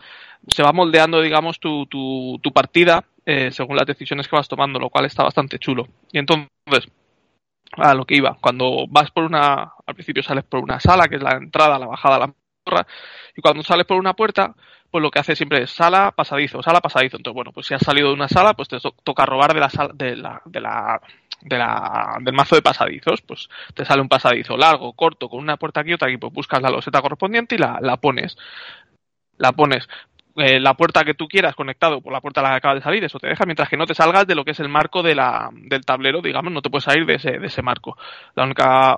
[0.49, 4.79] se va moldeando, digamos, tu, tu, tu partida eh, según las decisiones que vas tomando,
[4.79, 5.87] lo cual está bastante chulo.
[6.11, 6.49] Y entonces,
[7.73, 11.17] a lo que iba, cuando vas por una, al principio sales por una sala, que
[11.17, 12.35] es la entrada, la bajada, la
[12.65, 12.85] torre,
[13.37, 14.55] y cuando sales por una puerta,
[14.91, 17.17] pues lo que hace siempre es sala, pasadizo, sala, pasadizo.
[17.17, 19.71] Entonces, bueno, pues si has salido de una sala, pues te toca robar de la
[19.71, 21.01] sala, de la, de la,
[21.43, 25.57] de la, del mazo de pasadizos, pues te sale un pasadizo largo, corto, con una
[25.57, 28.37] puerta aquí, otra aquí, pues buscas la loseta correspondiente y la, la pones.
[29.39, 29.89] La pones.
[30.37, 32.83] Eh, la puerta que tú quieras conectado por la puerta a la que acabas de
[32.83, 35.03] salir, eso te deja, mientras que no te salgas de lo que es el marco
[35.03, 37.99] de la, del tablero, digamos, no te puedes salir de ese, de ese marco.
[38.35, 38.97] La única,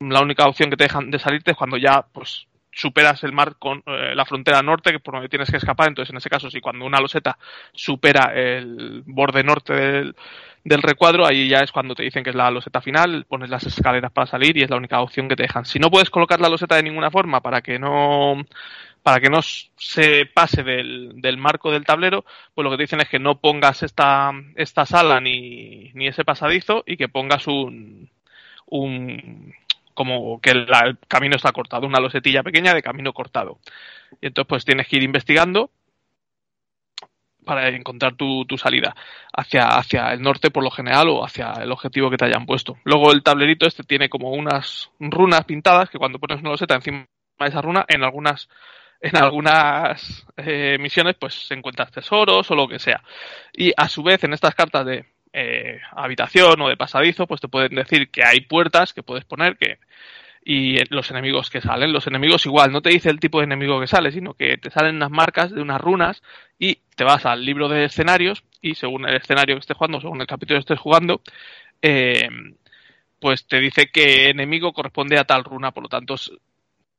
[0.00, 3.56] la única opción que te dejan de salirte es cuando ya, pues, superas el mar
[3.58, 5.88] con eh, la frontera norte, que por donde tienes que escapar.
[5.88, 7.36] Entonces, en ese caso, si cuando una loseta
[7.72, 10.14] supera el borde norte del,
[10.64, 13.64] del recuadro, ahí ya es cuando te dicen que es la loseta final, pones las
[13.64, 15.64] escaleras para salir y es la única opción que te dejan.
[15.64, 18.44] Si no puedes colocar la loseta de ninguna forma para que no
[19.02, 23.00] para que no se pase del, del marco del tablero, pues lo que te dicen
[23.00, 28.10] es que no pongas esta, esta sala ni, ni ese pasadizo y que pongas un,
[28.66, 29.54] un
[30.00, 30.66] como que el,
[31.08, 33.58] camino está cortado, una losetilla pequeña de camino cortado.
[34.22, 35.70] Y entonces pues tienes que ir investigando
[37.44, 38.96] para encontrar tu, tu, salida
[39.30, 42.78] hacia, hacia el norte por lo general o hacia el objetivo que te hayan puesto.
[42.84, 47.06] Luego el tablerito este tiene como unas runas pintadas que cuando pones una loseta encima
[47.38, 48.48] de esa runa, en algunas
[49.02, 53.02] en algunas eh, misiones pues encuentras tesoros o lo que sea.
[53.52, 57.48] Y a su vez en estas cartas de eh, habitación o de pasadizo, pues te
[57.48, 59.78] pueden decir que hay puertas que puedes poner que
[60.44, 61.92] y los enemigos que salen.
[61.92, 64.70] Los enemigos igual, no te dice el tipo de enemigo que sale, sino que te
[64.70, 66.22] salen unas marcas de unas runas
[66.58, 70.20] y te vas al libro de escenarios y según el escenario que estés jugando, según
[70.20, 71.20] el capítulo que estés jugando,
[71.82, 72.28] eh,
[73.18, 76.16] pues te dice que enemigo corresponde a tal runa, por lo tanto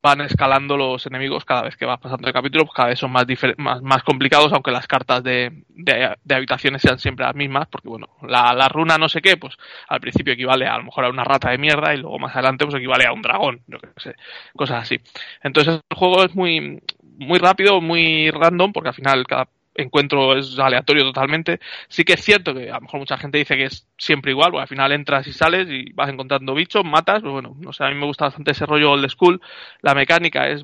[0.01, 3.11] van escalando los enemigos cada vez que vas pasando el capítulo, pues cada vez son
[3.11, 3.25] más,
[3.57, 8.09] más, más complicados, aunque las cartas de, de, habitaciones sean siempre las mismas, porque bueno,
[8.23, 9.55] la, la, runa no sé qué, pues
[9.87, 12.33] al principio equivale a, a lo mejor a una rata de mierda y luego más
[12.33, 14.15] adelante pues equivale a un dragón, yo qué sé,
[14.55, 14.99] cosas así.
[15.43, 16.81] Entonces el juego es muy,
[17.17, 19.47] muy rápido, muy random, porque al final cada
[19.83, 21.59] encuentro es aleatorio totalmente.
[21.87, 24.51] Sí que es cierto que a lo mejor mucha gente dice que es siempre igual,
[24.51, 27.83] porque al final entras y sales y vas encontrando bichos, matas, pues bueno, no sé,
[27.83, 29.41] a mí me gusta bastante ese rollo old school.
[29.81, 30.63] La mecánica es,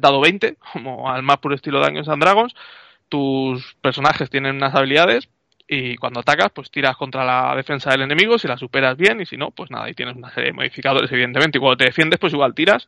[0.00, 2.54] dado 20, como al más puro estilo Dungeons and Dragons.
[3.08, 5.28] Tus personajes tienen unas habilidades
[5.68, 9.26] y cuando atacas, pues tiras contra la defensa del enemigo, si la superas bien, y
[9.26, 11.58] si no, pues nada, y tienes una serie de modificadores, evidentemente.
[11.58, 12.86] Y cuando te defiendes, pues igual tiras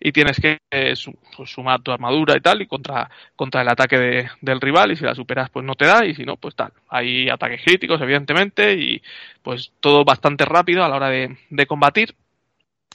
[0.00, 0.94] y tienes que eh,
[1.36, 4.96] pues, sumar tu armadura y tal, y contra, contra el ataque de, del rival, y
[4.96, 6.72] si la superas, pues no te da, y si no, pues tal.
[6.88, 9.02] Hay ataques críticos, evidentemente, y
[9.42, 12.14] pues todo bastante rápido a la hora de, de combatir.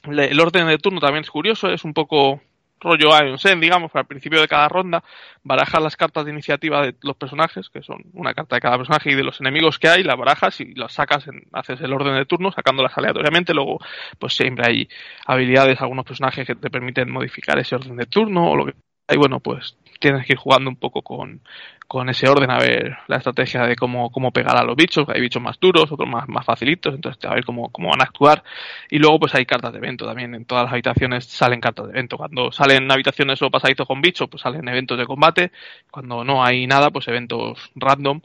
[0.04, 2.41] el orden de turno también es curioso, es un poco
[2.82, 5.04] rollo Iron Sen, digamos, al principio de cada ronda,
[5.44, 9.12] barajas las cartas de iniciativa de los personajes, que son una carta de cada personaje
[9.12, 12.16] y de los enemigos que hay, las barajas y las sacas, en, haces el orden
[12.16, 13.80] de turno, sacándolas aleatoriamente, luego
[14.20, 14.90] pues siempre hay
[15.26, 18.74] habilidades, algunos personajes que te permiten modificar ese orden de turno o lo que
[19.10, 21.41] y bueno, pues tienes que ir jugando un poco con,
[21.88, 25.08] con ese orden a ver la estrategia de cómo, cómo pegar a los bichos.
[25.10, 28.06] Hay bichos más duros, otros más, más facilitos, entonces a ver cómo, cómo van a
[28.06, 28.43] actuar.
[28.89, 30.34] Y luego pues hay cartas de evento también.
[30.34, 32.18] En todas las habitaciones salen cartas de evento.
[32.18, 35.52] Cuando salen habitaciones o pasaditos con bichos, pues salen eventos de combate.
[35.91, 38.22] Cuando no hay nada, pues eventos random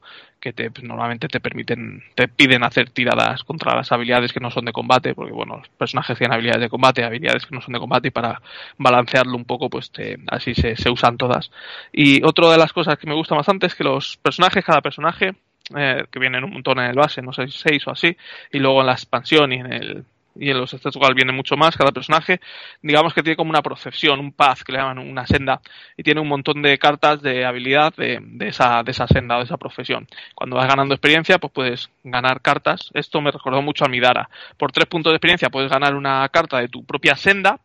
[0.46, 4.52] que te, pues, normalmente te permiten, te piden hacer tiradas contra las habilidades que no
[4.52, 7.72] son de combate, porque bueno, los personajes tienen habilidades de combate, habilidades que no son
[7.72, 8.40] de combate, y para
[8.78, 11.50] balancearlo un poco, pues te, así se, se usan todas.
[11.92, 15.34] Y otra de las cosas que me gusta bastante es que los personajes, cada personaje,
[15.76, 18.16] eh, que vienen un montón en el base, no sé, seis o así,
[18.52, 20.04] y luego en la expansión y en el
[20.38, 22.40] y en los Stats viene mucho más cada personaje,
[22.82, 25.60] digamos que tiene como una procesión, un path que le llaman una senda
[25.96, 29.38] y tiene un montón de cartas de habilidad de, de, esa, de esa senda o
[29.38, 30.06] de esa profesión.
[30.34, 32.90] Cuando vas ganando experiencia, pues puedes ganar cartas.
[32.94, 34.28] Esto me recordó mucho a Midara.
[34.56, 37.60] Por tres puntos de experiencia puedes ganar una carta de tu propia senda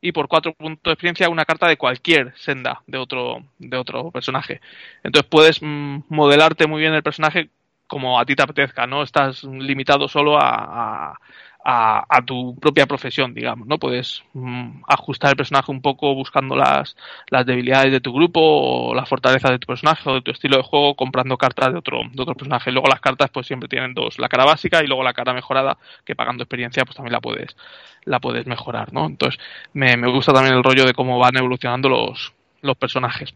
[0.00, 4.10] y por cuatro puntos de experiencia una carta de cualquier senda de otro, de otro
[4.10, 4.60] personaje.
[5.02, 7.48] Entonces puedes mm, modelarte muy bien el personaje
[7.86, 11.18] como a ti te apetezca, no estás limitado solo a,
[11.64, 13.78] a, tu propia profesión, digamos, ¿no?
[13.78, 16.94] Puedes mm, ajustar el personaje un poco buscando las,
[17.30, 20.58] las debilidades de tu grupo o las fortalezas de tu personaje o de tu estilo
[20.58, 22.70] de juego comprando cartas de otro, de otro personaje.
[22.70, 25.78] Luego las cartas pues siempre tienen dos, la cara básica y luego la cara mejorada
[26.04, 27.56] que pagando experiencia pues también la puedes,
[28.04, 29.06] la puedes mejorar, ¿no?
[29.06, 29.40] Entonces
[29.72, 33.34] me, me gusta también el rollo de cómo van evolucionando los, los personajes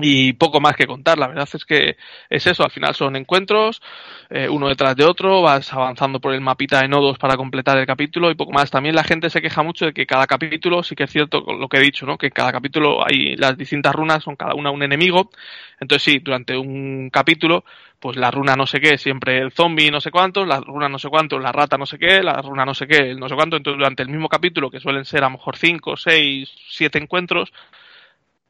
[0.00, 1.18] y poco más que contar.
[1.18, 1.96] La verdad es que
[2.30, 3.82] es eso, al final son encuentros,
[4.30, 7.86] eh, uno detrás de otro, vas avanzando por el mapita de nodos para completar el
[7.86, 8.70] capítulo y poco más.
[8.70, 11.68] También la gente se queja mucho de que cada capítulo, sí que es cierto lo
[11.68, 12.16] que he dicho, ¿no?
[12.16, 15.30] Que cada capítulo hay las distintas runas, son cada una un enemigo.
[15.78, 17.64] Entonces sí, durante un capítulo,
[18.00, 20.98] pues la runa no sé qué, siempre el zombie no sé cuánto, la runa no
[20.98, 23.56] sé cuánto, la rata no sé qué, la runa no sé qué, no sé cuánto.
[23.56, 27.52] Entonces durante el mismo capítulo, que suelen ser a lo mejor cinco, seis, siete encuentros,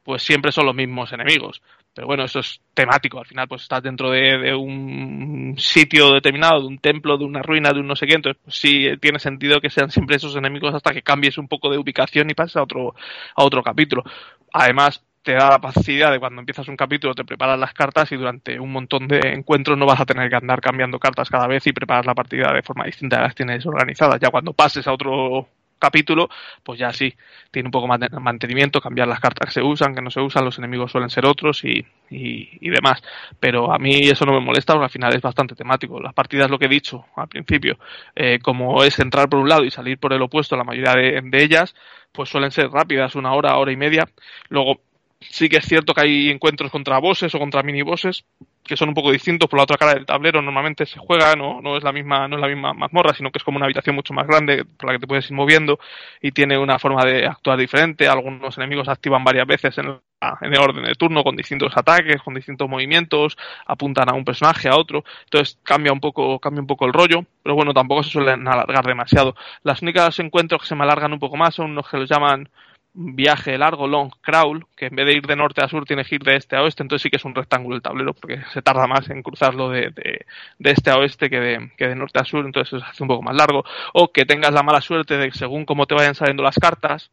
[0.02, 1.62] pues siempre son los mismos enemigos.
[1.94, 3.18] Pero bueno, eso es temático.
[3.18, 7.42] Al final, pues estás dentro de, de, un sitio determinado, de un templo, de una
[7.42, 8.14] ruina, de un no sé qué.
[8.14, 11.70] Entonces, pues sí tiene sentido que sean siempre esos enemigos hasta que cambies un poco
[11.70, 12.94] de ubicación y pases a otro,
[13.36, 14.04] a otro capítulo.
[14.52, 18.16] Además, te da la facilidad de cuando empiezas un capítulo te preparas las cartas y
[18.16, 21.66] durante un montón de encuentros no vas a tener que andar cambiando cartas cada vez
[21.66, 24.18] y preparar la partida de forma distinta, las tienes organizadas.
[24.20, 25.48] Ya cuando pases a otro
[25.82, 26.28] capítulo,
[26.62, 27.12] pues ya sí,
[27.50, 30.20] tiene un poco más de mantenimiento, cambiar las cartas que se usan, que no se
[30.20, 33.02] usan, los enemigos suelen ser otros y, y, demás.
[33.40, 36.00] Pero a mí eso no me molesta porque al final es bastante temático.
[36.00, 37.78] Las partidas, lo que he dicho al principio,
[38.14, 41.20] eh, como es entrar por un lado y salir por el opuesto, la mayoría de,
[41.20, 41.74] de ellas,
[42.12, 44.04] pues suelen ser rápidas, una hora, hora y media.
[44.48, 44.80] Luego,
[45.20, 48.24] sí que es cierto que hay encuentros contra bosses o contra mini bosses
[48.62, 51.60] que son un poco distintos por la otra cara del tablero normalmente se juega no,
[51.60, 53.96] no es la misma no es la misma mazmorra sino que es como una habitación
[53.96, 55.78] mucho más grande por la que te puedes ir moviendo
[56.20, 58.08] y tiene una forma de actuar diferente.
[58.08, 62.34] Algunos enemigos activan varias veces en, en el orden de turno con distintos ataques con
[62.34, 63.36] distintos movimientos
[63.66, 65.04] apuntan a un personaje a otro.
[65.24, 68.84] Entonces cambia un poco cambia un poco el rollo pero bueno tampoco se suelen alargar
[68.84, 69.34] demasiado.
[69.62, 72.48] Las únicas encuentros que se me alargan un poco más son los que los llaman
[72.94, 76.16] viaje largo, long crawl, que en vez de ir de norte a sur tiene que
[76.16, 78.62] ir de este a oeste, entonces sí que es un rectángulo el tablero, porque se
[78.62, 80.26] tarda más en cruzarlo de, de,
[80.58, 83.08] de este a oeste que de, que de norte a sur, entonces se hace un
[83.08, 83.64] poco más largo.
[83.94, 87.10] O que tengas la mala suerte de que según cómo te vayan saliendo las cartas,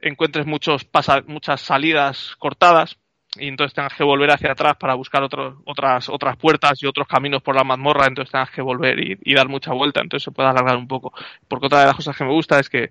[0.00, 2.98] encuentres muchos pasa, muchas salidas cortadas,
[3.36, 7.08] y entonces tengas que volver hacia atrás para buscar otro, otras, otras puertas y otros
[7.08, 10.30] caminos por la mazmorra, entonces tengas que volver y, y, dar mucha vuelta, entonces se
[10.30, 11.12] puede alargar un poco.
[11.48, 12.90] Porque otra de las cosas que me gusta es que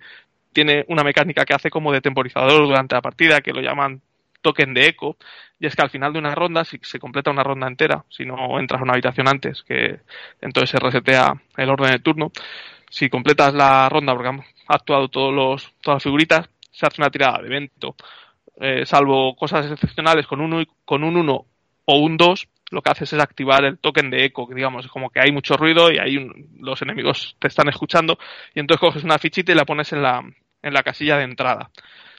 [0.53, 4.01] tiene una mecánica que hace como de temporizador durante la partida, que lo llaman
[4.41, 5.17] token de eco,
[5.59, 8.25] y es que al final de una ronda, si se completa una ronda entera, si
[8.25, 10.01] no entras a una habitación antes, que
[10.41, 12.31] entonces se resetea el orden de turno,
[12.89, 17.09] si completas la ronda porque han actuado todos los, todas las figuritas, se hace una
[17.09, 17.95] tirada de evento.
[18.59, 21.45] Eh, salvo cosas excepcionales con, uno, con un 1
[21.85, 24.91] o un 2, lo que haces es activar el token de eco, que digamos, es
[24.91, 28.17] como que hay mucho ruido y hay un, los enemigos te están escuchando,
[28.53, 30.23] y entonces coges una fichita y la pones en la,
[30.63, 31.69] en la casilla de entrada.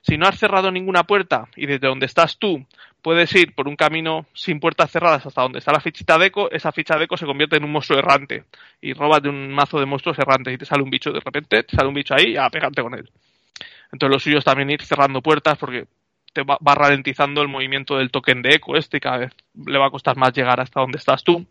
[0.02, 2.64] Si no has cerrado ninguna puerta y desde donde estás tú
[3.02, 6.50] puedes ir por un camino sin puertas cerradas hasta donde está la fichita de eco,
[6.50, 8.44] esa ficha de eco se convierte en un monstruo errante
[8.80, 11.64] y robas de un mazo de monstruos errantes y te sale un bicho de repente,
[11.64, 13.10] te sale un bicho ahí a pegarte con él.
[13.92, 15.86] Entonces lo suyo es también ir cerrando puertas porque
[16.32, 19.32] te va, va ralentizando el movimiento del token de eco este y cada vez
[19.66, 21.46] le va a costar más llegar hasta donde estás tú.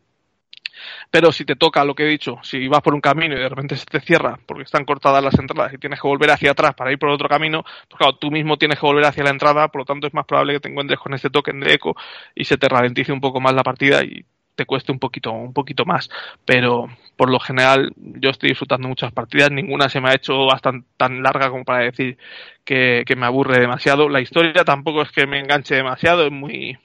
[1.11, 3.49] Pero si te toca lo que he dicho, si vas por un camino y de
[3.49, 6.73] repente se te cierra porque están cortadas las entradas y tienes que volver hacia atrás
[6.75, 9.67] para ir por otro camino, pues claro, tú mismo tienes que volver hacia la entrada,
[9.67, 11.95] por lo tanto es más probable que te encuentres con este token de eco
[12.35, 15.53] y se te ralentice un poco más la partida y te cueste un poquito, un
[15.53, 16.09] poquito más.
[16.45, 20.87] Pero por lo general yo estoy disfrutando muchas partidas, ninguna se me ha hecho bastante
[20.97, 22.17] tan larga como para decir
[22.63, 24.09] que, que me aburre demasiado.
[24.09, 26.77] La historia tampoco es que me enganche demasiado, es muy,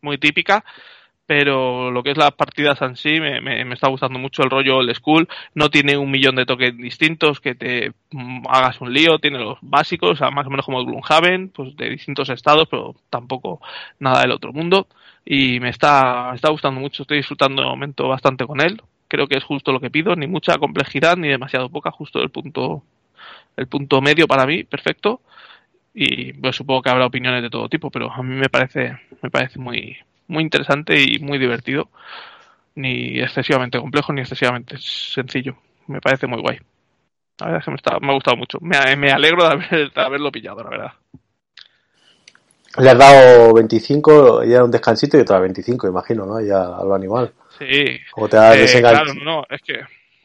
[0.00, 0.64] muy típica
[1.26, 4.80] pero lo que es las partidas en sí me, me, está gustando mucho el rollo
[4.80, 5.28] el school.
[5.54, 9.58] No tiene un millón de toques distintos que te mm, hagas un lío tiene los
[9.62, 13.60] básicos más o menos como Gloomhaven pues de distintos estados pero tampoco
[14.00, 14.88] nada del otro mundo.
[15.24, 18.82] Y me está, me está gustando mucho estoy disfrutando de momento bastante con él.
[19.08, 22.30] Creo que es justo lo que pido ni mucha complejidad ni demasiado poca justo el
[22.30, 22.82] punto
[23.56, 25.20] el punto medio para mí perfecto.
[25.94, 29.30] Y pues supongo que habrá opiniones de todo tipo pero a mí me parece me
[29.30, 29.96] parece muy
[30.32, 31.88] muy interesante y muy divertido.
[32.74, 35.56] Ni excesivamente complejo ni excesivamente sencillo.
[35.86, 36.58] Me parece muy guay.
[37.38, 38.58] La verdad es que me, está, me ha gustado mucho.
[38.60, 40.92] Me, me alegro de, haberlo pillado, la verdad.
[42.78, 46.40] Le has dado 25, ya un descansito y otra 25, imagino, ¿no?
[46.40, 47.32] Ya algo animal.
[47.58, 48.00] Sí.
[48.12, 49.80] ¿Cómo te has eh, Claro, no, es que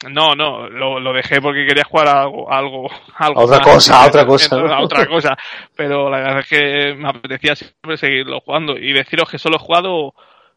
[0.06, 4.08] no, no, lo, lo, dejé porque quería jugar a algo, algo, algo otra cosa, a
[4.08, 4.56] otra cosa.
[4.56, 5.38] A otra cosa.
[5.76, 8.78] Pero la verdad es que me apetecía siempre seguirlo jugando.
[8.78, 10.14] Y deciros que solo he jugado,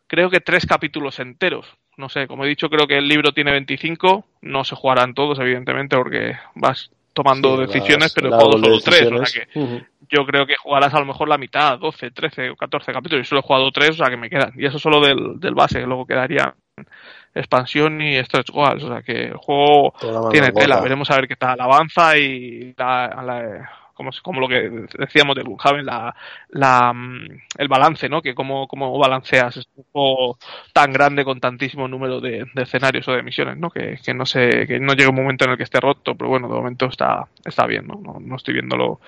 [0.06, 1.66] creo que tres capítulos enteros.
[1.96, 4.24] No sé, como he dicho, creo que el libro tiene 25.
[4.42, 9.10] No se jugarán todos, evidentemente, porque vas tomando decisiones, pero he jugado solo tres.
[9.10, 12.56] O sea que yo creo que jugarás a lo mejor la mitad, 12, 13 o
[12.56, 13.26] 14 capítulos.
[13.26, 14.52] Y solo he jugado tres, o sea que me quedan.
[14.56, 16.54] Y eso solo del, del base, luego quedaría
[17.34, 18.84] expansión y stretch goals.
[18.84, 19.94] O sea que el juego
[20.30, 20.80] tiene tela.
[20.80, 25.84] Veremos a ver qué tal avanza y la, como, como, lo que decíamos de Gloomhaven,
[25.84, 26.14] la,
[26.48, 27.26] la, mm,
[27.58, 28.22] el balance, ¿no?
[28.22, 30.38] Que cómo, cómo balanceas este juego
[30.72, 33.70] tan grande con tantísimo número de, escenarios o de misiones, ¿no?
[33.70, 36.30] Que, que, no sé, que no llegue un momento en el que esté roto, pero
[36.30, 38.00] bueno, de momento está, está bien, ¿no?
[38.02, 39.00] No, no estoy viéndolo,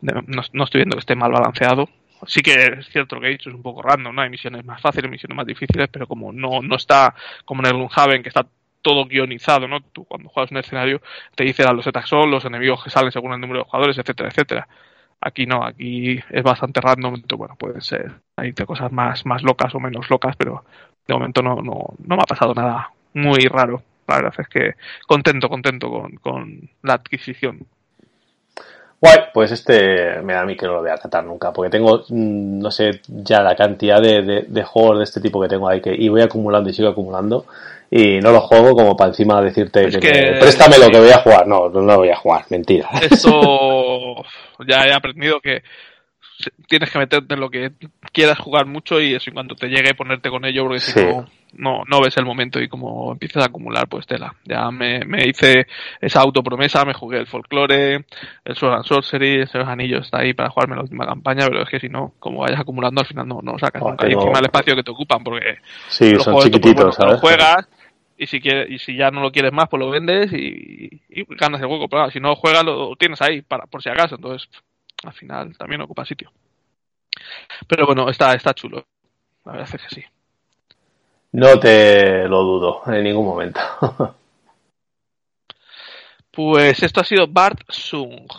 [0.00, 1.88] no, no estoy viendo que esté mal balanceado
[2.26, 4.22] sí que es cierto que he dicho, es un poco random, ¿no?
[4.22, 7.74] Hay misiones más fáciles, misiones más difíciles, pero como no, no está como en el
[7.74, 8.46] Gloomhaven, que está
[8.82, 9.80] todo guionizado, ¿no?
[9.80, 11.00] Tú cuando juegas un escenario
[11.34, 14.28] te dice a los son los enemigos que salen según el número de jugadores, etcétera,
[14.28, 14.68] etcétera.
[15.20, 19.80] Aquí no, aquí es bastante random, bueno, puede ser, hay cosas más, más locas o
[19.80, 20.64] menos locas, pero
[21.06, 23.82] de momento no, no, no me ha pasado nada muy raro.
[24.06, 24.74] La verdad es que
[25.06, 27.66] contento, contento con, con la adquisición.
[29.04, 31.68] Guay, pues este me da a mí que no lo voy a catar nunca, porque
[31.68, 35.68] tengo, mm, no sé, ya la cantidad de, de, juegos de este tipo que tengo
[35.68, 37.44] ahí que y voy acumulando y sigo acumulando
[37.90, 41.46] y no lo juego como para encima decirte que, préstame lo que voy a jugar.
[41.46, 42.88] No, no lo voy a jugar, mentira.
[43.02, 44.24] Eso
[44.66, 45.62] ya he aprendido que
[46.66, 47.72] tienes que meterte en lo que
[48.10, 51.28] quieras jugar mucho y eso en cuanto te llegue ponerte con ello porque si no,
[51.56, 54.34] no, no ves el momento y como empiezas a acumular pues tela.
[54.44, 55.66] Ya me, me hice
[56.00, 58.04] esa autopromesa, me jugué el folklore,
[58.44, 61.68] el Sword and Sorcery, esos anillos está ahí para jugarme la última campaña, pero es
[61.68, 64.08] que si no, como vayas acumulando al final no, no sacas nunca.
[64.08, 67.68] Y encima el espacio que te ocupan porque sí, son pues, chiquititos, Lo juegas
[68.16, 71.24] y si quieres, y si ya no lo quieres más pues lo vendes y, y
[71.36, 74.48] ganas el juego, pero si no juegas lo tienes ahí para por si acaso, entonces
[75.04, 76.30] al final también ocupa sitio.
[77.68, 78.84] Pero bueno, está, está chulo.
[79.44, 80.04] La verdad es que sí.
[81.34, 83.60] No te lo dudo en ningún momento.
[86.30, 88.30] pues esto ha sido Bart Sung.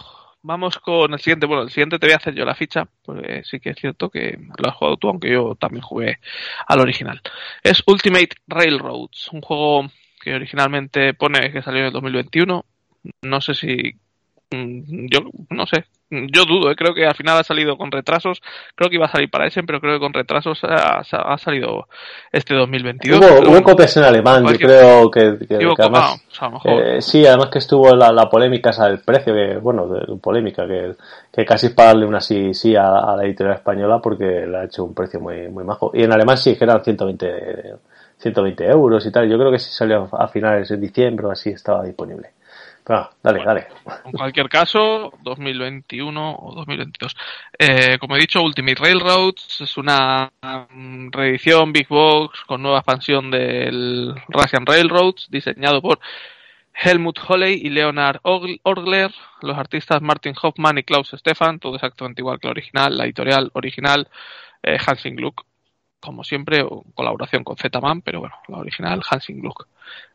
[0.41, 1.45] Vamos con el siguiente.
[1.45, 4.09] Bueno, el siguiente te voy a hacer yo la ficha, porque sí que es cierto
[4.09, 6.19] que lo has jugado tú, aunque yo también jugué
[6.67, 7.21] al original.
[7.61, 9.89] Es Ultimate Railroads, un juego
[10.21, 12.65] que originalmente pone que salió en el 2021.
[13.23, 13.99] No sé si
[14.51, 15.19] Mm, yo
[15.49, 16.75] no sé, yo dudo, ¿eh?
[16.75, 18.41] creo que al final ha salido con retrasos,
[18.75, 21.87] creo que iba a salir para ese, pero creo que con retrasos ha, salido
[22.31, 23.19] este 2022.
[23.19, 25.37] Hubo, copias en alemán, yo creo que,
[25.79, 26.21] además,
[26.65, 30.95] eh, sí, además que estuvo la, polémica esa del precio, que bueno, de, polémica, que,
[31.33, 34.83] que casi es pagarle una sí, sí a, la editorial española porque le ha hecho
[34.83, 35.91] un precio muy, muy majo.
[35.93, 37.75] Y en alemán sí, que eran 120,
[38.17, 41.49] 120 euros y tal, yo creo que si salió a finales de diciembre o así
[41.49, 42.34] estaba disponible.
[42.87, 43.67] Ah, dale, dale.
[44.05, 47.15] En cualquier caso, 2021 o 2022.
[47.57, 50.31] Eh, como he dicho, Ultimate Railroads es una
[50.69, 55.99] mm, reedición Big Box con nueva expansión del Russian Railroads, diseñado por
[56.75, 59.11] Helmut Holley y Leonard Orgler,
[59.41, 63.49] los artistas Martin Hoffman y Klaus Stefan, todo exactamente igual que el original, la editorial
[63.53, 64.07] original
[64.61, 65.45] eh, Hansing Gluck,
[66.05, 69.67] como siempre, colaboración con Z-Man, pero bueno, la original Hansing Gluck.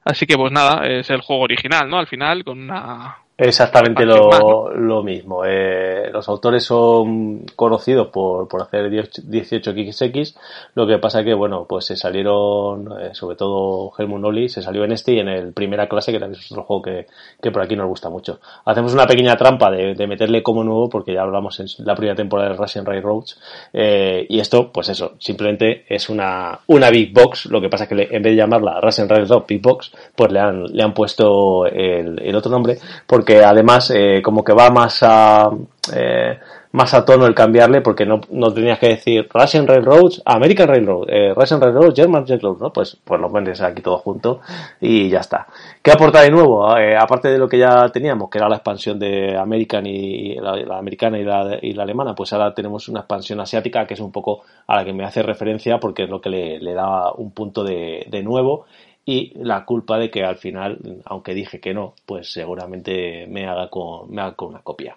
[0.05, 1.99] Así que pues nada, es el juego original, ¿no?
[1.99, 5.47] Al final, con una, Exactamente lo, mismo.
[5.47, 10.35] Eh, los autores son conocidos por, por hacer 18XX.
[10.75, 14.85] Lo que pasa que, bueno, pues se salieron, eh, sobre todo Helmut Nolly, se salió
[14.85, 17.07] en este y en el primera clase, que también es otro juego que,
[17.41, 18.41] que por aquí nos gusta mucho.
[18.67, 22.17] Hacemos una pequeña trampa de, de meterle como nuevo, porque ya hablamos en la primera
[22.17, 23.41] temporada de Russian Railroads.
[23.73, 27.47] Eh, y esto, pues eso, simplemente es una, una Big Box.
[27.47, 30.65] Lo que pasa que en vez de llamarla Russian Railroad Big Box, pues le han,
[30.65, 32.77] le han puesto el, el otro nombre,
[33.07, 35.51] porque que además eh, como que va más a
[35.95, 36.37] eh,
[36.73, 41.09] más a tono el cambiarle porque no, no tenías que decir Russian Railroads, American Railroad,
[41.09, 42.73] eh, Russian Railroad, German Railroad, ¿no?
[42.73, 44.41] Pues, pues lo vendes aquí todo junto
[44.81, 45.47] y ya está.
[45.83, 46.77] ¿Qué aporta de nuevo?
[46.77, 50.79] Eh, aparte de lo que ya teníamos, que era la expansión de American y la,
[50.79, 54.13] americana y la, y la, alemana, pues ahora tenemos una expansión asiática que es un
[54.13, 57.33] poco a la que me hace referencia porque es lo que le, le da un
[57.33, 58.67] punto de, de nuevo
[59.05, 63.69] y la culpa de que al final, aunque dije que no, pues seguramente me haga
[63.69, 64.97] con, me haga con una copia.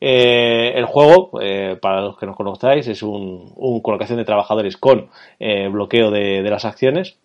[0.00, 3.52] Eh, el juego, eh, para los que no conozcáis, es un,
[3.82, 5.08] colocación de trabajadores con
[5.38, 7.18] eh, bloqueo de, de, las acciones,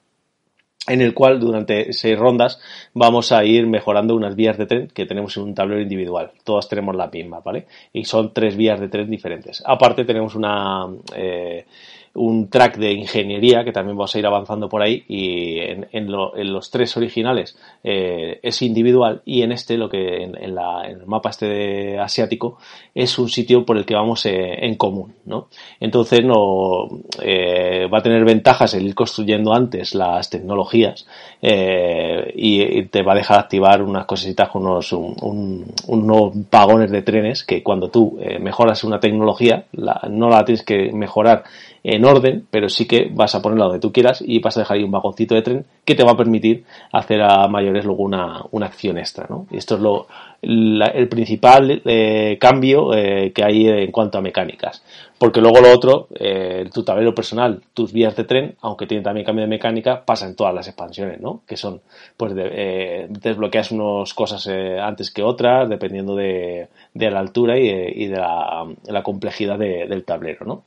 [0.88, 2.60] en el cual durante seis rondas
[2.94, 6.32] vamos a ir mejorando unas vías de tren que tenemos en un tablero individual.
[6.44, 7.66] Todas tenemos la misma, ¿vale?
[7.94, 9.64] Y son tres vías de tren diferentes.
[9.66, 10.86] Aparte tenemos una
[12.16, 16.72] un track de ingeniería que también vamos a ir avanzando por ahí y en, los
[16.72, 20.56] tres originales eh, es individual y en este lo que en, el
[21.06, 22.58] mapa este asiático
[22.94, 25.50] es un sitio por el que vamos eh, en común ¿no?
[25.80, 26.88] entonces no
[27.22, 31.06] eh, va a tener ventajas el ir construyendo antes las tecnologías
[31.42, 37.44] y, te va a dejar activar unas cositas con unos, un, unos vagones de trenes
[37.44, 41.44] que cuando tú mejoras una tecnología no la tienes que mejorar
[41.88, 44.78] en orden, pero sí que vas a ponerla donde tú quieras y vas a dejar
[44.78, 48.42] ahí un vagoncito de tren que te va a permitir hacer a mayores luego una,
[48.52, 49.46] una acción extra, ¿no?
[49.52, 50.08] Esto es lo,
[50.42, 54.84] el principal eh, cambio eh, que hay en cuanto a mecánicas.
[55.20, 59.26] Porque luego lo otro, eh, tu tablero personal, tus vías de tren, aunque tienen también
[59.26, 61.42] cambio de mecánica, pasa en todas las expansiones, ¿no?
[61.48, 61.82] Que son,
[62.18, 68.18] pues, de, desbloqueas unas cosas antes que otras, dependiendo de, de la altura y, de
[68.18, 70.64] la, la complejidad del tablero, ¿no?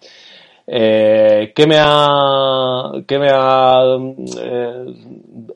[0.70, 3.82] Eh, ¿Qué me ha, qué me ha
[4.38, 4.84] eh,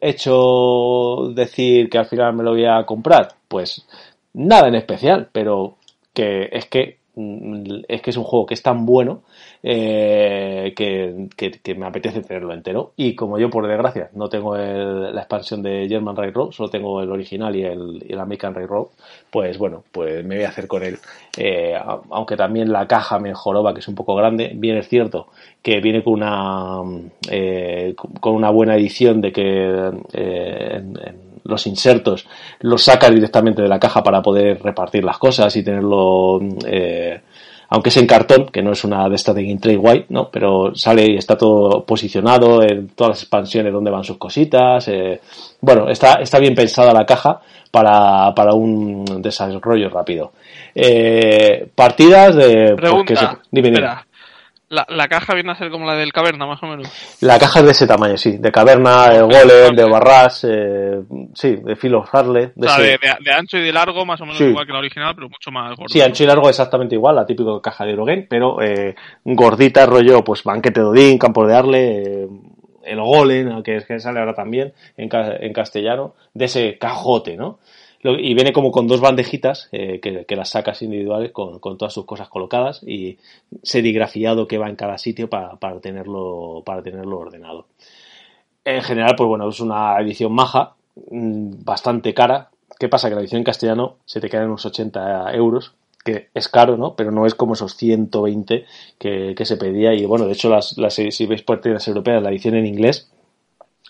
[0.01, 3.29] hecho decir que al final me lo voy a comprar?
[3.47, 3.87] Pues
[4.33, 5.77] nada en especial, pero
[6.15, 9.23] que es que es que es un juego que es tan bueno
[9.63, 12.93] eh, que, que, me apetece tenerlo entero.
[12.97, 17.11] Y como yo, por desgracia, no tengo la expansión de German Railroad, solo tengo el
[17.11, 18.87] original y el, y el American Railroad,
[19.31, 20.99] pues bueno, pues me voy a hacer con él.
[21.37, 21.75] Eh,
[22.11, 25.29] aunque también la caja me joroba, que es un poco grande, bien es cierto
[25.63, 26.83] que viene con una,
[27.31, 30.83] eh, con una buena edición de que eh,
[31.45, 32.27] los insertos
[32.61, 37.21] los sacas directamente de la caja para poder repartir las cosas y tenerlo eh,
[37.75, 40.29] aunque es en cartón, que no es una de estas de Game Trade White, ¿no?
[40.31, 44.87] Pero sale y está todo posicionado en todas las expansiones donde van sus cositas.
[44.89, 45.19] Eh,
[45.59, 47.41] bueno, está, está bien pensada la caja
[47.71, 50.33] para, para un desarrollo rápido.
[50.75, 52.75] Eh, partidas de...
[52.77, 53.89] Pregunta, dime, dime.
[54.73, 56.89] La, la, caja viene a ser como la del caverna, más o menos.
[57.21, 58.39] La caja es de ese tamaño, sí.
[58.39, 60.99] De caverna, de golem, de barras, eh,
[61.35, 62.53] sí, de filo Harley.
[62.55, 64.79] De, o sea, de, de, ancho y de largo, más o menos igual que la
[64.79, 65.91] original, pero mucho más gordo.
[65.91, 68.95] Sí, ancho y largo exactamente igual, la típica caja de Eurogame, pero eh,
[69.25, 72.29] gordita, rollo, pues banquete de Odín, campo de Arle, eh,
[72.85, 77.59] el golem, que es que sale ahora también en, en castellano, de ese cajote, ¿no?
[78.05, 82.05] Y viene como con dos bandejitas eh, que, las sacas individuales con, con, todas sus
[82.05, 83.19] cosas colocadas y
[83.63, 87.67] serigrafiado que va en cada sitio para, para, tenerlo, para tenerlo ordenado.
[88.65, 90.75] En general, pues bueno, es una edición maja,
[91.11, 92.51] mm, bastante cara.
[92.79, 93.09] ¿Qué pasa?
[93.09, 95.75] Que la edición en castellano se te queda en unos 80 euros,
[96.05, 96.97] que es caro, ¿no?
[96.97, 98.65] Pero no es como esos 120
[98.99, 99.95] que, que se pedía.
[99.95, 103.12] Y bueno, de hecho, las, las si veis por tiendas europeas, la edición en inglés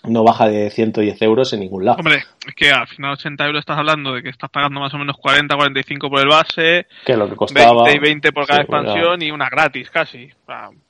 [0.03, 1.97] no baja de 110 euros en ningún lado.
[1.99, 4.97] Hombre, es que al final 80 euros estás hablando de que estás pagando más o
[4.97, 8.61] menos 40, 45 por el base, que lo que costaba 20 y 20 por cada
[8.61, 10.29] expansión y una gratis casi.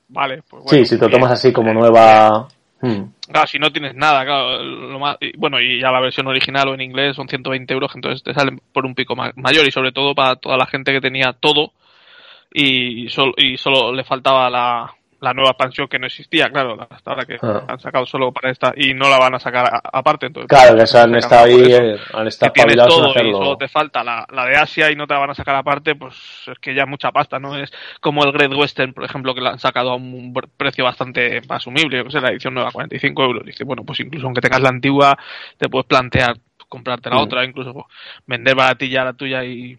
[0.08, 2.48] vale, pues bueno, Sí, si te lo tomas así como nueva...
[2.82, 3.14] Hmm.
[3.32, 6.74] Claro, si no tienes nada, claro, lo más, bueno, y ya la versión original o
[6.74, 10.14] en inglés son 120 euros, entonces te salen por un pico mayor y sobre todo
[10.14, 11.72] para toda la gente que tenía todo
[12.52, 14.94] y solo, y solo le faltaba la,
[15.24, 17.64] la nueva expansión que no existía, claro, hasta ahora que ah.
[17.66, 20.26] han sacado solo para esta y no la van a sacar aparte.
[20.26, 24.04] Entonces, claro, que han estado ahí, eh, han estado tienes todo y solo te falta
[24.04, 26.14] la, la, de Asia y no te la van a sacar aparte, pues
[26.46, 27.58] es que ya mucha pasta, ¿no?
[27.58, 27.72] Es
[28.02, 32.00] como el Great Western, por ejemplo, que la han sacado a un precio bastante asumible,
[32.00, 33.46] yo que sé, la edición nueva, 45 euros.
[33.46, 35.18] Dice, bueno, pues incluso aunque tengas la antigua,
[35.58, 36.36] te puedes plantear
[36.68, 37.20] comprarte la mm.
[37.20, 37.88] otra, incluso
[38.26, 39.78] vender baratilla la tuya y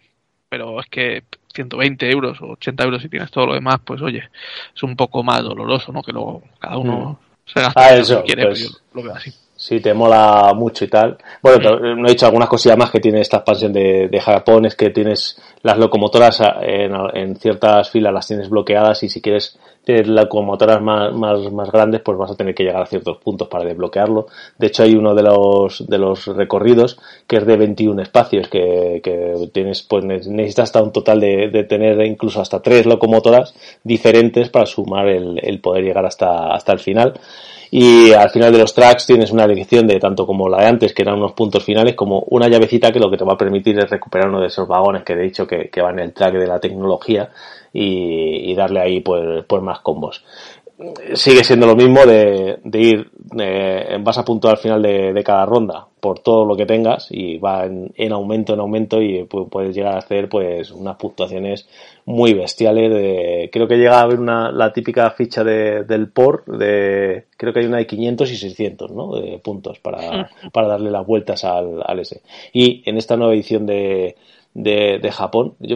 [0.49, 1.23] pero es que
[1.55, 4.29] 120 euros o 80 euros si tienes todo lo demás, pues oye,
[4.75, 6.01] es un poco más doloroso, ¿no?
[6.01, 7.49] Que luego cada uno mm.
[7.51, 9.33] se gasta ah, eso, lo que quiere, pues, yo lo veo así.
[9.57, 11.17] Si te mola mucho y tal.
[11.41, 12.01] Bueno, mm.
[12.01, 14.89] no he dicho algunas cosillas más que tiene esta expansión de, de Japón, es que
[14.89, 21.13] tienes las locomotoras en, en, ciertas filas las tienes bloqueadas y si quieres locomotoras más,
[21.13, 24.27] más, más grandes pues vas a tener que llegar a ciertos puntos para desbloquearlo.
[24.57, 29.01] De hecho hay uno de los, de los recorridos que es de 21 espacios que,
[29.03, 33.53] que tienes pues necesitas hasta un total de, de tener incluso hasta tres locomotoras
[33.83, 37.19] diferentes para sumar el, el poder llegar hasta, hasta el final
[37.71, 40.93] y al final de los tracks tienes una dirección de tanto como la de antes,
[40.93, 43.77] que eran unos puntos finales, como una llavecita que lo que te va a permitir
[43.79, 46.35] es recuperar uno de esos vagones que he dicho que, que va en el track
[46.35, 47.29] de la tecnología
[47.75, 50.23] y, y darle ahí pues, pues más combos
[51.13, 55.23] sigue siendo lo mismo de, de ir, eh, vas a punto al final de, de,
[55.23, 59.23] cada ronda por todo lo que tengas y va en, en aumento, en aumento y
[59.23, 61.67] puedes llegar a hacer pues unas puntuaciones
[62.05, 62.91] muy bestiales.
[62.93, 67.53] De, creo que llega a haber una, la típica ficha de, del POR, de, creo
[67.53, 69.15] que hay una de 500 y 600 ¿no?
[69.15, 72.21] de puntos para, para darle las vueltas al, al ese.
[72.51, 74.17] Y en esta nueva edición de,
[74.55, 75.53] de, de Japón.
[75.59, 75.75] Yo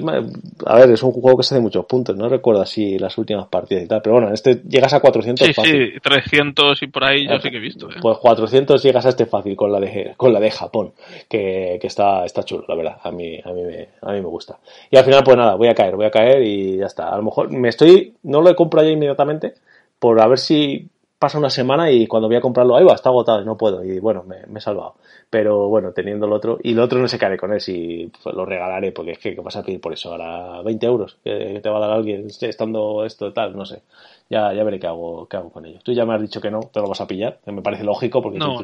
[0.65, 3.47] a ver, es un juego que se hace muchos puntos, no recuerdo así las últimas
[3.47, 7.27] partidas y tal, pero bueno, este llegas a 400 sí, Sí, 300 y por ahí
[7.27, 7.89] yo sí que he visto.
[7.89, 7.95] ¿eh?
[8.01, 10.93] Pues 400 llegas a este fácil con la de, con la de Japón,
[11.27, 14.27] que, que está, está chulo, la verdad, a mí, a, mí me, a mí me
[14.27, 14.57] gusta.
[14.89, 17.09] Y al final, pues nada, voy a caer, voy a caer y ya está.
[17.09, 19.55] A lo mejor me estoy, no lo he comprado ya inmediatamente,
[19.99, 20.87] por a ver si
[21.19, 23.83] pasa una semana y cuando voy a comprarlo, ahí va, está agotado y no puedo.
[23.83, 24.95] Y bueno, me, me, he salvado.
[25.29, 28.33] Pero bueno, teniendo el otro, y el otro no se cae con él si pues,
[28.33, 30.11] lo regalaré, porque es que ¿qué vas a pedir por eso?
[30.11, 33.81] Ahora 20 euros que te va a dar alguien estando esto tal, no sé.
[34.29, 35.79] Ya, ya veré qué hago, qué hago con ello.
[35.83, 37.83] Tú ya me has dicho que no, te lo vas a pillar, que me parece
[37.83, 38.63] lógico porque no,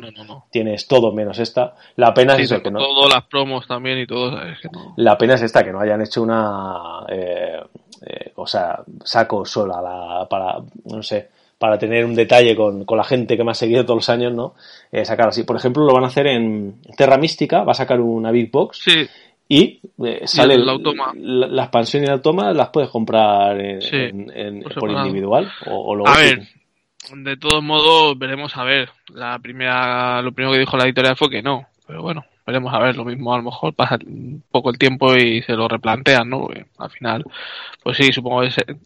[0.49, 1.73] tienes todo menos esta.
[1.97, 2.79] La pena es que no.
[2.79, 4.31] Todo, las promos también y todo.
[4.95, 7.03] La pena es esta, que no hayan hecho una.
[7.09, 7.59] Eh,
[8.05, 11.29] eh, o sea, saco sola la, para, no sé,
[11.65, 14.31] para tener un detalle con, con, la gente que me ha seguido todos los años,
[14.31, 14.53] ¿no?
[14.91, 15.41] Eh, sacar así.
[15.41, 18.81] Por ejemplo, lo van a hacer en Terra Mística, va a sacar una Big Box.
[18.83, 19.07] Sí.
[19.49, 21.11] Y eh, sale el, automa.
[21.15, 25.51] La, la, expansión y el automa las puedes comprar en, sí, en, por, individual.
[25.65, 26.43] O, o lo a ver,
[27.15, 28.91] de todos modos, veremos a ver.
[29.15, 31.65] La primera, lo primero que dijo la editorial fue que no.
[31.87, 35.15] Pero bueno, veremos a ver, lo mismo a lo mejor pasa un poco el tiempo
[35.15, 36.47] y se lo replantean, ¿no?
[36.77, 37.23] al final,
[37.83, 38.77] pues sí, supongo que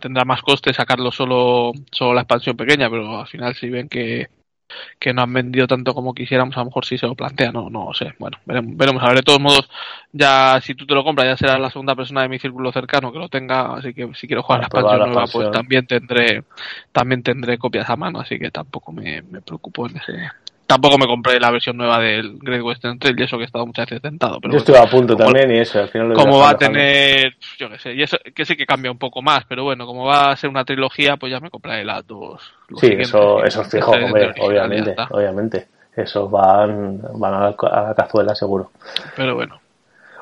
[0.00, 4.28] tendrá más coste sacarlo solo, solo la expansión pequeña, pero al final si ven que,
[4.98, 7.70] que no han vendido tanto como quisiéramos, a lo mejor sí se lo plantean, no,
[7.70, 9.02] no sé, bueno, veremos, veremos.
[9.02, 9.68] A ver, de todos modos,
[10.12, 13.12] ya si tú te lo compras, ya serás la segunda persona de mi círculo cercano
[13.12, 16.44] que lo tenga, así que si quiero jugar la expansión nueva, pues también tendré,
[16.92, 20.12] también tendré copias a mano, así que tampoco me, me preocupo en ese,
[20.72, 23.66] tampoco me compré la versión nueva del Great Western Trail y eso que he estado
[23.66, 24.40] muchas veces tentado.
[24.40, 27.68] Pero yo estuve a punto también y eso, al final Como va a tener, yo
[27.68, 30.30] qué sé, y eso que sí que cambia un poco más, pero bueno, como va
[30.30, 32.40] a ser una trilogía, pues ya me compraré las dos.
[32.76, 35.68] Sí, eso, eso es fijo, hombre, obviamente, obviamente.
[35.94, 38.70] Esos van, van a la, a la cazuela seguro.
[39.14, 39.60] Pero bueno.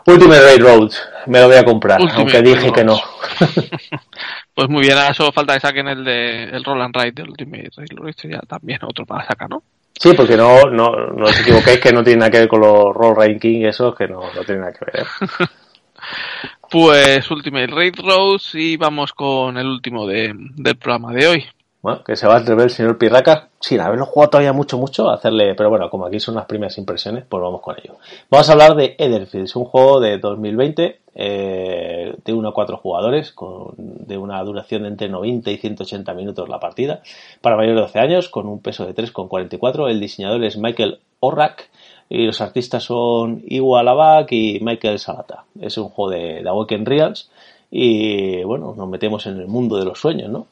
[0.04, 0.90] Ultimate Raid Road,
[1.26, 2.98] me lo voy a comprar, aunque dije que no.
[4.54, 7.70] pues muy bien, ahora solo falta que saquen el de el Roland Ride del Ultimate
[7.76, 9.62] Raid Road, ya también otro para sacar, ¿no?
[10.00, 12.94] Sí, porque no, no, no os equivoquéis que no tiene nada que ver con los
[12.94, 15.04] roll ranking, eso que no, no tiene nada que ver.
[15.04, 15.44] ¿eh?
[16.70, 21.44] pues Ultimate Raid Rose y vamos con el último de, del programa de hoy.
[21.82, 25.08] Bueno, que se va a atrever el señor Pirraca, sin haberlo jugado todavía mucho, mucho,
[25.08, 27.96] a hacerle, pero bueno, como aquí son las primeras impresiones, pues vamos con ello.
[28.30, 33.32] Vamos a hablar de Etherfields, un juego de 2020, eh, de 1 a 4 jugadores,
[33.32, 37.00] con, de una duración de entre 90 y 180 minutos la partida,
[37.40, 39.88] para mayores de 12 años, con un peso de 3,44.
[39.88, 41.70] El diseñador es Michael Orrak,
[42.10, 45.44] y los artistas son Iwa Lavak y Michael Salata.
[45.58, 47.30] Es un juego de, de Awaken Reals,
[47.70, 50.46] y bueno, nos metemos en el mundo de los sueños, ¿no?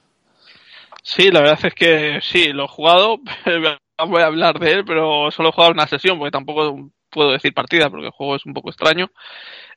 [1.03, 3.19] Sí, la verdad es que sí, lo he jugado,
[4.07, 7.55] voy a hablar de él, pero solo he jugado una sesión, porque tampoco puedo decir
[7.55, 9.11] partida, porque el juego es un poco extraño.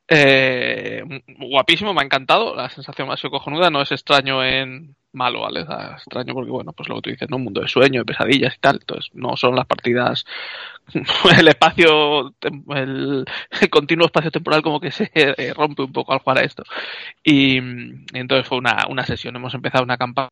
[0.08, 1.04] Eh,
[1.40, 5.62] guapísimo, me ha encantado, la sensación sido cojonuda, no es extraño en malo, ¿vale?
[5.62, 7.38] Extraño porque, bueno, pues lo que tú dices, ¿no?
[7.38, 10.26] Un mundo de sueño, de pesadillas y tal, entonces no son las partidas,
[11.38, 12.34] el espacio,
[12.76, 13.26] el,
[13.62, 15.10] el continuo espacio temporal como que se
[15.56, 16.64] rompe un poco al jugar a esto.
[17.24, 17.58] Y
[18.14, 20.30] entonces fue una, una sesión, hemos empezado una campaña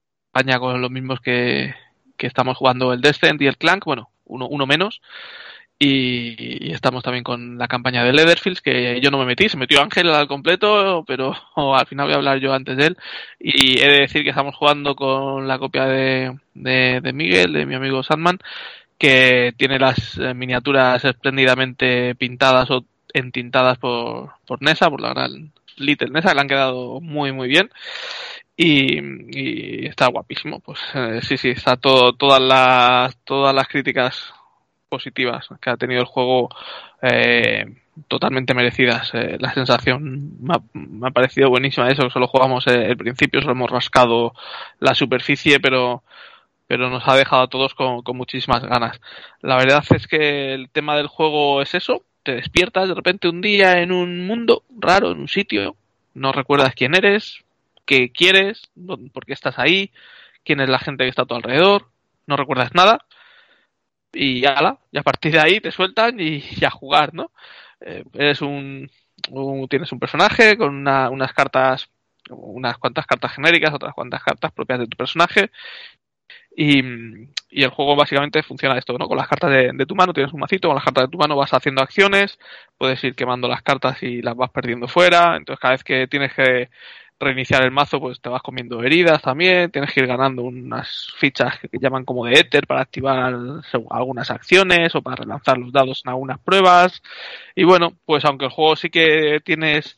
[0.59, 1.73] con los mismos que,
[2.17, 5.01] que estamos jugando el Descent y el Clank, bueno, uno, uno menos.
[5.81, 9.55] Y, y, estamos también con la campaña de Leatherfields, que yo no me metí, se
[9.55, 12.97] metió Ángel al completo, pero al final voy a hablar yo antes de él.
[13.39, 17.65] Y he de decir que estamos jugando con la copia de, de, de Miguel, de
[17.65, 18.39] mi amigo Sandman,
[18.97, 25.53] que tiene las eh, miniaturas espléndidamente pintadas o entintadas por, por Nessa, por la gran
[25.77, 27.69] Little Nessa, que le han quedado muy muy bien.
[28.61, 34.33] Y, está guapísimo, pues eh, sí, sí, está todo, todas las, todas las críticas
[34.89, 36.49] positivas que ha tenido el juego
[37.01, 37.65] eh,
[38.09, 39.11] totalmente merecidas.
[39.13, 44.33] Eh, la sensación me ha, parecido buenísima eso, solo jugamos el principio, solo hemos rascado
[44.81, 46.03] la superficie, pero
[46.67, 48.99] pero nos ha dejado a todos con, con, muchísimas ganas.
[49.41, 53.39] La verdad es que el tema del juego es eso, te despiertas de repente un
[53.39, 55.77] día en un mundo raro, en un sitio,
[56.13, 57.43] no recuerdas quién eres,
[57.89, 58.69] qué quieres,
[59.11, 59.91] por qué estás ahí,
[60.45, 61.89] quién es la gente que está a tu alrededor,
[62.27, 62.99] no recuerdas nada,
[64.13, 67.31] y ya, y a partir de ahí te sueltan y, a jugar, ¿no?
[67.81, 68.91] Eh, eres un,
[69.69, 71.89] tienes un personaje con unas cartas,
[72.29, 75.49] unas cuantas cartas genéricas, otras cuantas cartas propias de tu personaje,
[76.55, 76.79] y,
[77.51, 79.07] el juego básicamente funciona esto, ¿no?
[79.07, 81.35] Con las cartas de, tu mano tienes un macito, con las cartas de tu mano
[81.35, 82.37] vas haciendo acciones,
[82.77, 86.33] puedes ir quemando las cartas y las vas perdiendo fuera, entonces cada vez que tienes
[86.35, 86.69] que
[87.19, 91.59] reiniciar el mazo, pues te vas comiendo heridas también, tienes que ir ganando unas fichas
[91.59, 93.35] que llaman como de éter para activar
[93.89, 97.01] algunas acciones o para relanzar los dados en algunas pruebas.
[97.55, 99.97] Y bueno, pues aunque el juego sí que tienes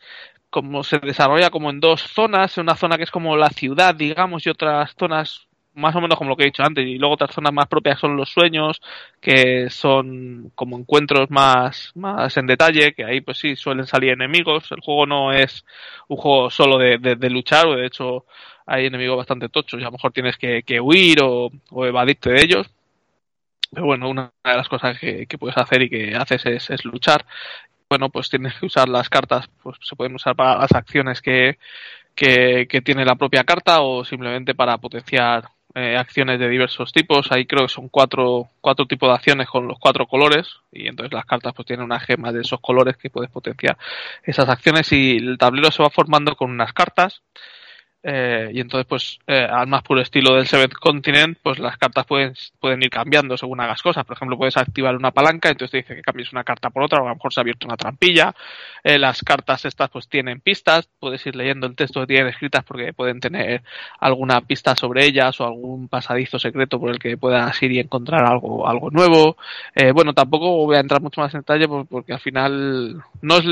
[0.49, 4.45] como se desarrolla como en dos zonas, una zona que es como la ciudad, digamos,
[4.45, 7.33] y otras zonas más o menos como lo que he dicho antes, y luego otras
[7.33, 8.81] zonas más propias son los sueños,
[9.21, 14.71] que son como encuentros más, más en detalle, que ahí pues sí suelen salir enemigos.
[14.71, 15.65] El juego no es
[16.07, 18.25] un juego solo de, de, luchar, o de hecho
[18.65, 21.51] hay enemigos bastante tochos, y a lo mejor tienes que, que huir o,
[21.85, 22.69] evadirte de ellos.
[23.73, 26.83] Pero bueno, una de las cosas que, que puedes hacer y que haces es, es
[26.85, 27.25] luchar.
[27.89, 31.57] Bueno, pues tienes que usar las cartas, pues se pueden usar para las acciones que,
[32.15, 37.31] que, tiene la propia carta o simplemente para potenciar eh, acciones de diversos tipos.
[37.31, 40.47] Ahí creo que son cuatro, cuatro tipos de acciones con los cuatro colores.
[40.71, 43.77] Y entonces las cartas pues tienen una gema de esos colores que puedes potenciar
[44.23, 44.91] esas acciones.
[44.91, 47.21] Y el tablero se va formando con unas cartas
[48.03, 52.05] eh, y entonces, pues, eh, al más puro estilo del Seventh Continent, pues las cartas
[52.07, 54.05] pueden, pueden ir cambiando según hagas cosas.
[54.05, 56.99] Por ejemplo, puedes activar una palanca, entonces te dice que cambies una carta por otra,
[56.99, 58.33] o a lo mejor se ha abierto una trampilla.
[58.83, 62.63] Eh, las cartas estas, pues, tienen pistas, puedes ir leyendo el texto que tienen escritas
[62.63, 63.61] porque pueden tener
[63.99, 68.25] alguna pista sobre ellas o algún pasadizo secreto por el que puedas ir y encontrar
[68.25, 69.37] algo, algo nuevo.
[69.93, 73.45] bueno, tampoco voy a entrar mucho más en detalle porque al final no es,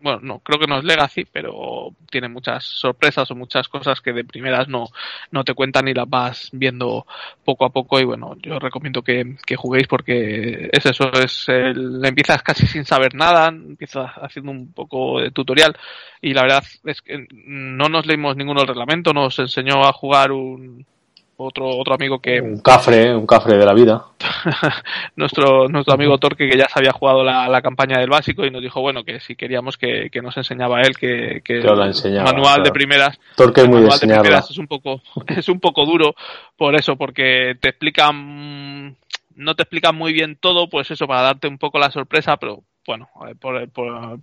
[0.00, 4.12] bueno, no, creo que no es Legacy, pero tiene muchas sorpresas o muchas cosas que
[4.12, 4.88] de primeras no,
[5.30, 7.06] no te cuentan y las vas viendo
[7.44, 8.00] poco a poco.
[8.00, 12.84] Y bueno, yo recomiendo que, que juguéis porque es eso, es el, empiezas casi sin
[12.84, 15.76] saber nada, empiezas haciendo un poco de tutorial
[16.20, 20.32] y la verdad es que no nos leímos ninguno el reglamento, nos enseñó a jugar
[20.32, 20.86] un,
[21.36, 22.40] otro, otro amigo que...
[22.40, 24.04] Un cafre, un cafre de la vida.
[25.16, 28.50] nuestro, nuestro amigo Torque, que ya se había jugado la, la, campaña del básico y
[28.50, 32.62] nos dijo, bueno, que si queríamos que, que nos enseñaba él, que, que el manual
[32.62, 33.18] de primeras...
[33.36, 36.14] Torque es muy manual de primeras es un poco, es un poco duro
[36.56, 38.96] por eso, porque te explican
[39.36, 42.62] no te explican muy bien todo, pues eso, para darte un poco la sorpresa, pero
[42.86, 43.08] bueno,
[43.40, 44.20] por, por,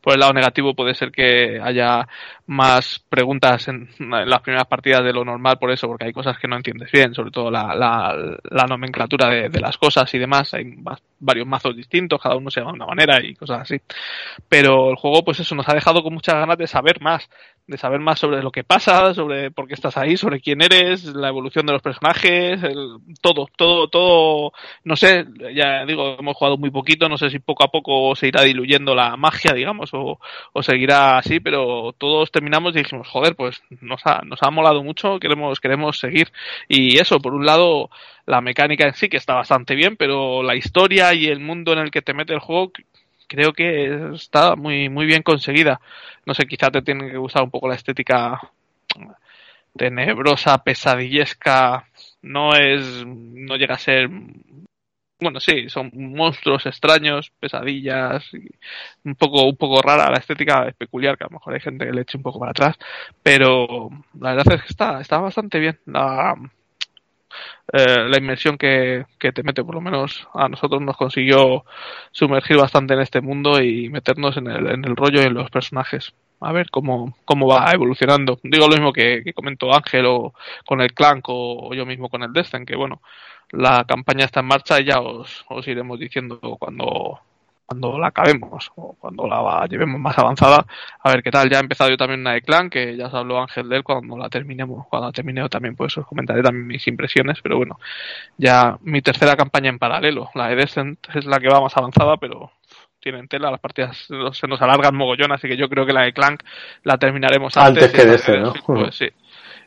[0.00, 2.06] por, el lado negativo puede ser que haya
[2.46, 6.48] más preguntas en, las primeras partidas de lo normal por eso, porque hay cosas que
[6.48, 10.52] no entiendes bien, sobre todo la, la, la nomenclatura de, de, las cosas y demás.
[10.54, 10.74] Hay
[11.18, 13.80] varios mazos distintos, cada uno se llama de una manera y cosas así.
[14.48, 17.28] Pero el juego, pues eso, nos ha dejado con muchas ganas de saber más
[17.66, 21.04] de saber más sobre lo que pasa, sobre por qué estás ahí, sobre quién eres,
[21.04, 24.52] la evolución de los personajes, el, todo, todo, todo,
[24.84, 25.24] no sé,
[25.54, 28.94] ya digo, hemos jugado muy poquito, no sé si poco a poco se irá diluyendo
[28.94, 30.18] la magia, digamos, o,
[30.52, 34.82] o seguirá así, pero todos terminamos y dijimos, joder, pues nos ha, nos ha molado
[34.82, 36.32] mucho, queremos, queremos seguir.
[36.68, 37.90] Y eso, por un lado,
[38.26, 41.78] la mecánica en sí, que está bastante bien, pero la historia y el mundo en
[41.78, 42.72] el que te mete el juego,
[43.28, 45.80] creo que está muy, muy bien conseguida.
[46.26, 48.40] No sé, quizá te tiene que gustar un poco la estética
[49.76, 51.88] tenebrosa, pesadillesca.
[52.22, 54.08] No es, no llega a ser,
[55.20, 58.48] bueno, sí, son monstruos extraños, pesadillas, y
[59.04, 61.86] un poco, un poco rara la estética, es peculiar, que a lo mejor hay gente
[61.86, 62.76] que le eche un poco para atrás,
[63.22, 65.78] pero la verdad es que está, está bastante bien.
[65.86, 66.34] La,
[67.72, 71.64] eh, la inmersión que, que, te mete, por lo menos a nosotros nos consiguió
[72.12, 75.50] sumergir bastante en este mundo y meternos en el, en el rollo y en los
[75.50, 76.14] personajes.
[76.40, 78.38] A ver cómo, cómo va evolucionando.
[78.42, 80.34] Digo lo mismo que, que comentó Ángel o
[80.66, 83.00] con el Clank o, yo mismo con el Descent, que bueno,
[83.56, 87.20] la campaña está en marcha y ya os, os iremos diciendo cuando,
[87.66, 90.66] cuando la acabemos o cuando la llevemos más avanzada,
[91.02, 91.48] a ver qué tal.
[91.48, 93.84] Ya he empezado yo también una de Clan, que ya se habló Ángel de él
[93.84, 94.86] cuando la terminemos.
[94.88, 97.78] Cuando la termine también, pues os comentaré también mis impresiones, pero bueno,
[98.36, 100.30] ya mi tercera campaña en paralelo.
[100.34, 102.52] La de Descent es la que va más avanzada, pero
[103.00, 106.14] tienen tela, las partidas se nos alargan mogollón, así que yo creo que la de
[106.14, 106.42] Clank
[106.84, 107.84] la terminaremos antes.
[107.84, 108.54] Antes que Descent, ¿no?
[108.64, 109.08] Pues sí.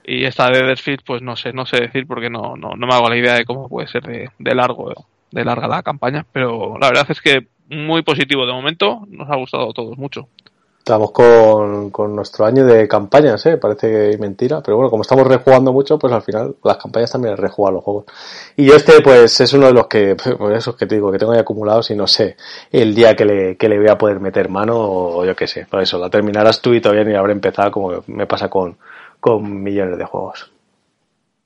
[0.09, 2.93] Y esta de Deathfield, pues no sé, no sé decir porque no, no, no me
[2.93, 4.93] hago la idea de cómo puede ser de, de largo,
[5.31, 9.35] de larga la campaña, pero la verdad es que muy positivo de momento, nos ha
[9.35, 10.29] gustado a todos mucho.
[10.77, 13.57] Estamos con, con nuestro año de campañas, ¿eh?
[13.57, 17.39] parece mentira, pero bueno, como estamos rejugando mucho, pues al final las campañas también es
[17.41, 18.05] rejugar los juegos.
[18.55, 21.34] Y este, pues es uno de los que, pues esos que te digo, que tengo
[21.34, 22.38] ahí acumulados y no sé
[22.71, 25.67] el día que le, que le voy a poder meter mano o, yo qué sé.
[25.69, 28.77] Por eso, la terminarás tú y todavía ni habré empezado como me pasa con,
[29.19, 30.52] con millones de juegos.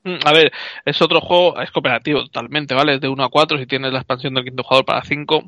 [0.03, 0.51] Mm, a ver,
[0.85, 2.95] es otro juego, es cooperativo totalmente, ¿vale?
[2.95, 5.43] Es de 1 a 4, si tienes la expansión del quinto jugador para 5,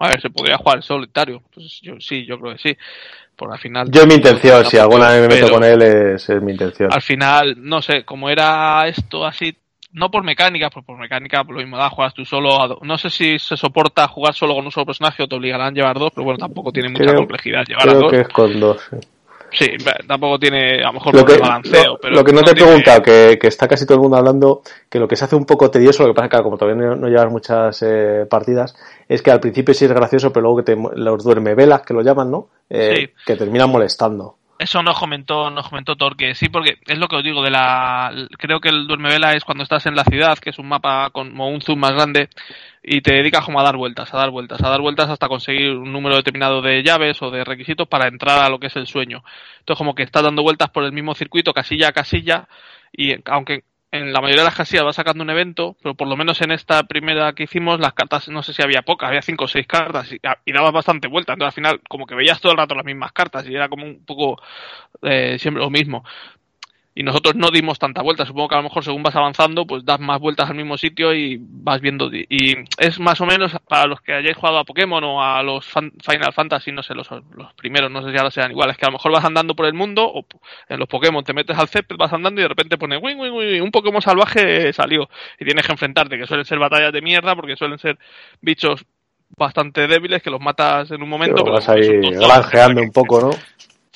[0.00, 1.42] a ver, se podría jugar solitario.
[1.52, 2.76] Pues yo sí, yo creo que sí.
[3.36, 3.88] Por al final.
[3.90, 6.92] Yo mi intención, si alguna vez me meto con él, es, mi intención.
[6.92, 9.56] Al final, no sé, como era esto así,
[9.92, 12.78] no por mecánica, pues por mecánica, por lo mismo da, juegas tú solo.
[12.82, 15.70] no sé si se soporta jugar solo con un solo personaje o te obligarán a
[15.70, 18.10] llevar dos, pero bueno, tampoco tiene mucha complejidad llevar creo a dos.
[18.10, 18.88] que es con dos.
[18.90, 18.96] Sí.
[19.50, 19.66] Sí,
[20.06, 21.92] tampoco tiene a lo mejor lo que, balanceo.
[21.92, 24.16] Lo, pero lo que no, te he preguntado, que, que, está casi todo el mundo
[24.16, 26.94] hablando, que lo que se hace un poco tedioso, lo que pasa que como todavía
[26.94, 28.76] no, llevas muchas eh, partidas,
[29.08, 31.94] es que al principio sí es gracioso, pero luego que te, los duerme velas, que
[31.94, 32.48] lo llaman, ¿no?
[32.68, 34.37] Eh, que terminan molestando.
[34.58, 38.12] Eso nos comentó, nos comentó Torque, sí, porque es lo que os digo de la,
[38.38, 41.10] creo que el duerme vela es cuando estás en la ciudad, que es un mapa
[41.10, 42.28] como un zoom más grande
[42.82, 45.76] y te dedicas como a dar vueltas, a dar vueltas, a dar vueltas hasta conseguir
[45.76, 48.88] un número determinado de llaves o de requisitos para entrar a lo que es el
[48.88, 49.22] sueño.
[49.60, 52.48] Entonces como que estás dando vueltas por el mismo circuito, casilla a casilla,
[52.92, 56.16] y aunque en la mayoría de las casillas va sacando un evento, pero por lo
[56.16, 59.44] menos en esta primera que hicimos, las cartas, no sé si había pocas, había cinco
[59.44, 61.32] o seis cartas y, y dabas bastante vuelta.
[61.32, 63.86] Entonces al final, como que veías todo el rato las mismas cartas y era como
[63.86, 64.40] un poco
[65.02, 66.04] eh, siempre lo mismo
[66.98, 68.26] y nosotros no dimos tanta vuelta.
[68.26, 71.14] Supongo que a lo mejor según vas avanzando, pues das más vueltas al mismo sitio
[71.14, 72.10] y vas viendo.
[72.12, 75.64] Y es más o menos para los que hayáis jugado a Pokémon o a los
[75.64, 78.88] Final Fantasy, no sé, los, los primeros, no sé si ahora sean iguales, que a
[78.88, 80.26] lo mejor vas andando por el mundo o
[80.68, 83.32] en los Pokémon te metes al césped, vas andando y de repente pone wing, wing,
[83.32, 85.08] wing, un Pokémon salvaje salió
[85.38, 87.96] y tienes que enfrentarte, que suelen ser batallas de mierda porque suelen ser
[88.40, 88.84] bichos
[89.36, 91.44] bastante débiles que los matas en un momento.
[91.44, 93.30] Pero, vas ahí granjeando un poco, ¿no?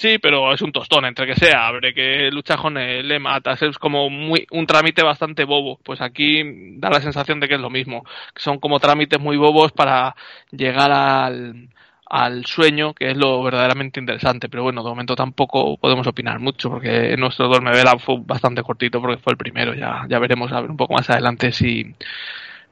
[0.03, 3.62] Sí, pero es un tostón, entre que sea, abre que luchas con él, le matas,
[3.62, 5.79] es como muy, un trámite bastante bobo.
[5.85, 6.43] Pues aquí
[6.79, 8.05] da la sensación de que es lo mismo,
[8.35, 10.16] son como trámites muy bobos para
[10.51, 11.69] llegar al,
[12.07, 14.49] al sueño, que es lo verdaderamente interesante.
[14.49, 19.01] Pero bueno, de momento tampoco podemos opinar mucho, porque nuestro Duerme Vela fue bastante cortito,
[19.01, 19.73] porque fue el primero.
[19.73, 21.95] Ya, ya veremos a ver un poco más adelante si,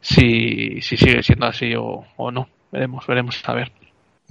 [0.00, 2.48] si, si sigue siendo así o, o no.
[2.72, 3.72] Veremos, veremos a ver.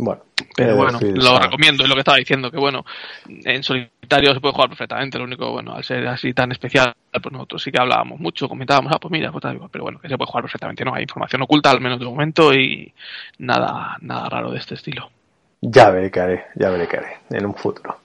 [0.02, 0.22] Bueno,
[0.56, 2.86] pero bueno, lo recomiendo, es lo que estaba diciendo, que bueno,
[3.28, 7.34] en solitario se puede jugar perfectamente, lo único, bueno, al ser así tan especial, pues
[7.34, 10.18] nosotros sí que hablábamos mucho, comentábamos, ah, pues mira, pues tal, pero bueno, que se
[10.18, 12.94] puede jugar perfectamente, no hay información oculta, al menos de momento, y
[13.40, 15.10] nada, nada raro de este estilo.
[15.60, 17.98] Ya veré qué haré, ya veré qué haré, en un futuro.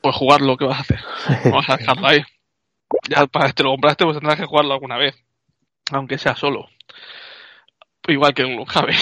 [0.00, 1.00] Pues jugarlo, ¿qué vas a hacer?
[1.44, 2.20] Vamos a dejarlo ahí.
[3.08, 5.14] Ya para que te lo compraste, pues tendrás que jugarlo alguna vez,
[5.92, 6.68] aunque sea solo
[8.12, 8.94] igual que un Jave.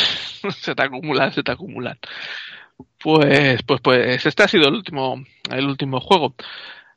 [0.60, 1.98] se te acumulan, se te acumulan.
[2.98, 6.34] Pues, pues, pues, este ha sido el último, el último juego.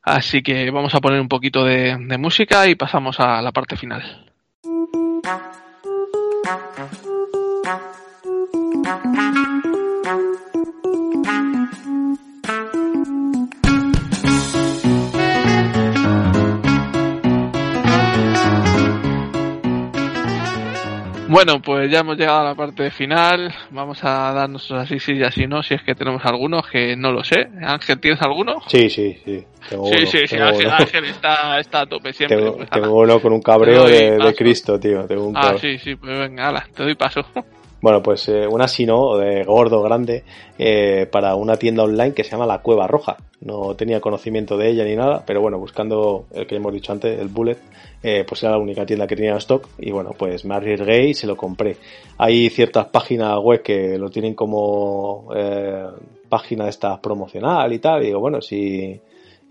[0.02, 3.76] Así que vamos a poner un poquito de, de música y pasamos a la parte
[3.76, 4.29] final.
[21.30, 23.54] Bueno, pues ya hemos llegado a la parte final.
[23.70, 27.12] Vamos a darnos así sí y así no, si es que tenemos algunos, que no
[27.12, 27.46] lo sé.
[27.62, 28.56] Ángel, ¿tienes alguno?
[28.66, 29.44] Sí, sí, sí.
[29.68, 32.36] Tengo sí, sí, sí, Ángel, está, está, a tope siempre.
[32.36, 35.06] Tengo, pues, tengo uno con un cabreo de, de, Cristo, tío.
[35.06, 37.20] Tengo un ah, sí, sí, pues venga, ala, te doy paso.
[37.82, 40.22] Bueno, pues eh, una sino de gordo, grande,
[40.58, 43.16] eh, para una tienda online que se llama La Cueva Roja.
[43.40, 47.18] No tenía conocimiento de ella ni nada, pero bueno, buscando el que hemos dicho antes,
[47.18, 47.56] el Bullet,
[48.02, 51.08] eh, pues era la única tienda que tenía en stock y bueno, pues me arriesgué
[51.08, 51.76] y se lo compré.
[52.18, 55.86] Hay ciertas páginas web que lo tienen como eh,
[56.28, 59.00] página esta promocional y tal, y digo, bueno, si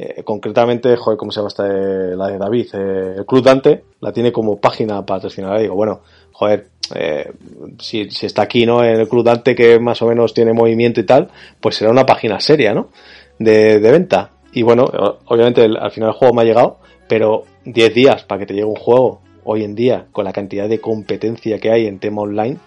[0.02, 2.68] eh, concretamente, joder, ¿cómo se llama esta de, la de David?
[2.74, 5.60] Eh, el Club Dante la tiene como página patrocinada.
[5.60, 6.00] Digo, bueno,
[6.32, 7.32] joder, eh,
[7.80, 8.84] si, está aquí, ¿no?
[8.84, 11.30] En el Club Dante que más o menos tiene movimiento y tal,
[11.60, 12.90] pues será una página seria, ¿no?
[13.38, 14.32] De, de venta.
[14.52, 14.86] Y bueno,
[15.26, 18.66] obviamente al final el juego me ha llegado, pero 10 días para que te llegue
[18.66, 22.58] un juego hoy en día, con la cantidad de competencia que hay en tema online,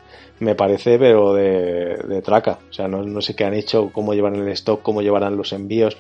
[0.41, 2.59] me parece, pero de, traca.
[2.69, 5.97] O sea, no, sé qué han hecho, cómo llevan el stock, cómo llevarán los envíos.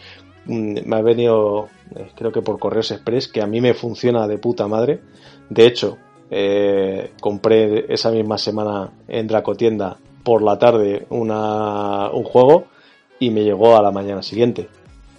[0.47, 4.27] Mm, me ha venido, eh, creo que por correos express, que a mí me funciona
[4.27, 5.01] de puta madre.
[5.49, 5.99] De hecho,
[6.34, 12.68] eh, compré esa misma semana en Dracotienda por la tarde una, un juego
[13.18, 14.66] y me llegó a la mañana siguiente.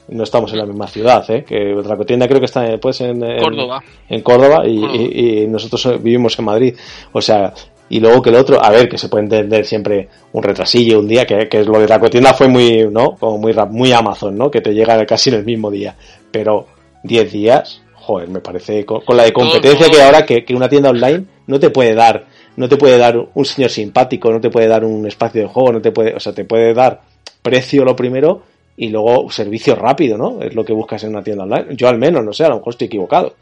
[0.07, 1.43] No estamos en la misma ciudad, ¿eh?
[1.43, 6.75] que Dracotienda creo que está pues, en, Córdoba, en Córdoba, y, nosotros vivimos en Madrid.
[7.11, 7.53] O sea,
[7.89, 11.07] y luego que el otro, a ver, que se puede entender siempre un retrasillo, un
[11.07, 13.17] día, que, que lo de Dracotienda fue muy, ¿no?
[13.17, 14.49] Como muy, muy Amazon, ¿no?
[14.49, 15.95] Que te llega casi en el mismo día.
[16.31, 16.65] Pero
[17.03, 20.89] 10 días, joder, me parece con, la de competencia que ahora que, que, una tienda
[20.89, 22.25] online no te puede dar,
[22.57, 25.71] no te puede dar un señor simpático, no te puede dar un espacio de juego,
[25.71, 27.01] no te puede, o sea, te puede dar
[27.41, 28.43] precio lo primero
[28.75, 30.41] y luego servicio rápido, ¿no?
[30.41, 31.75] Es lo que buscas en una tienda online.
[31.75, 33.35] Yo al menos, no sé, a lo mejor estoy equivocado.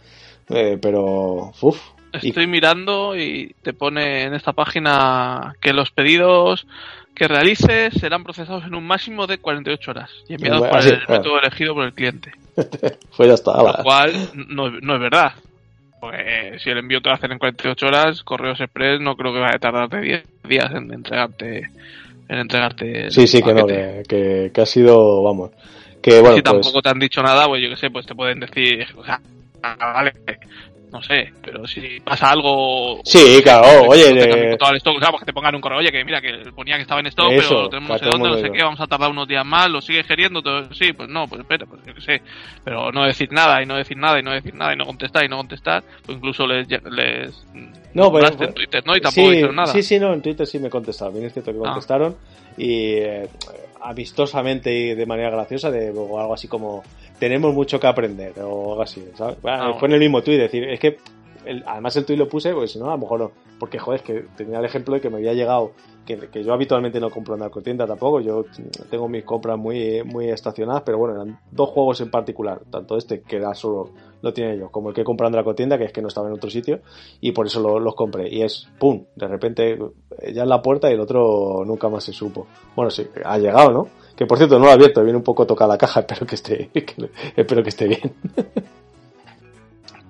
[0.50, 1.80] Eh, pero, uff.
[2.14, 6.68] Estoy mirando y te pone en esta página que los pedidos
[7.16, 11.40] que realices serán procesados en un máximo de 48 horas y enviados por el método
[11.40, 12.32] elegido por el cliente.
[13.18, 13.58] pues ya está.
[13.58, 14.14] Lo cual
[14.48, 15.34] no, no, es verdad.
[16.00, 19.40] Pues si el envío te lo hacen en 48 horas, Correos Express no creo que
[19.40, 21.70] vaya a tardarte 10 días en entregarte
[22.32, 23.12] en entregarte.
[23.12, 25.52] Sí, sí, que no, que, que, ha sido, vamos.
[26.02, 28.16] Que bueno, si tampoco pues te han dicho nada, pues yo qué sé, pues te
[28.16, 29.20] pueden decir, o sea,
[29.62, 30.14] ah, vale,
[30.92, 33.00] no sé, pero si pasa algo.
[33.06, 34.14] Sí, claro, oye.
[34.14, 34.58] De...
[34.58, 36.52] Todo el stock, o sea, pues que te pongan un correo, oye, que mira, que
[36.54, 38.82] ponía que estaba en stock, pero lo tenemos no sé dónde, no sé qué, vamos
[38.82, 41.82] a tardar unos días más, lo sigue geriendo, todo, sí, pues no, pues espera, pues
[41.86, 42.22] yo qué sé.
[42.64, 45.24] Pero no decir nada, y no decir nada, y no decir nada, y no contestar,
[45.24, 46.68] y no contestar, pues incluso les.
[46.70, 47.48] les
[47.94, 48.96] no, pues, en Twitter, ¿no?
[48.96, 49.68] Y tampoco sí, nada.
[49.68, 51.70] Sí, sí, no, en Twitter sí me contestaron, bien es cierto que ah.
[51.70, 52.18] contestaron,
[52.58, 52.96] y.
[52.96, 53.30] Eh,
[53.84, 56.84] amistosamente y de manera graciosa, de o algo así como
[57.20, 59.38] tenemos mucho que aprender o algo así, ¿sabes?
[59.44, 60.98] Ah, fue en el mismo tuit, decir, es que
[61.66, 63.32] además el tuit lo puse, porque si no, a lo mejor no.
[63.60, 65.72] Porque, joder, es que tenía el ejemplo de que me había llegado,
[66.06, 68.46] que, que yo habitualmente no compro en narcotienda tampoco, yo
[68.90, 73.22] tengo mis compras muy, muy estacionadas, pero bueno, eran dos juegos en particular, tanto este,
[73.22, 73.92] que era solo
[74.22, 76.28] lo tiene yo, como el que he comprado en Dracotienda, que es que no estaba
[76.28, 76.82] en otro sitio,
[77.20, 78.30] y por eso los compré.
[78.30, 79.06] Y es, ¡pum!
[79.16, 79.78] De repente
[80.34, 82.48] ya en la puerta y el otro nunca más se supo.
[82.76, 83.88] Bueno, sí, ha llegado, ¿no?
[84.16, 86.36] Que por cierto no lo he abierto, viene un poco tocada la caja, espero que
[86.36, 86.70] esté,
[87.36, 88.14] espero que esté bien.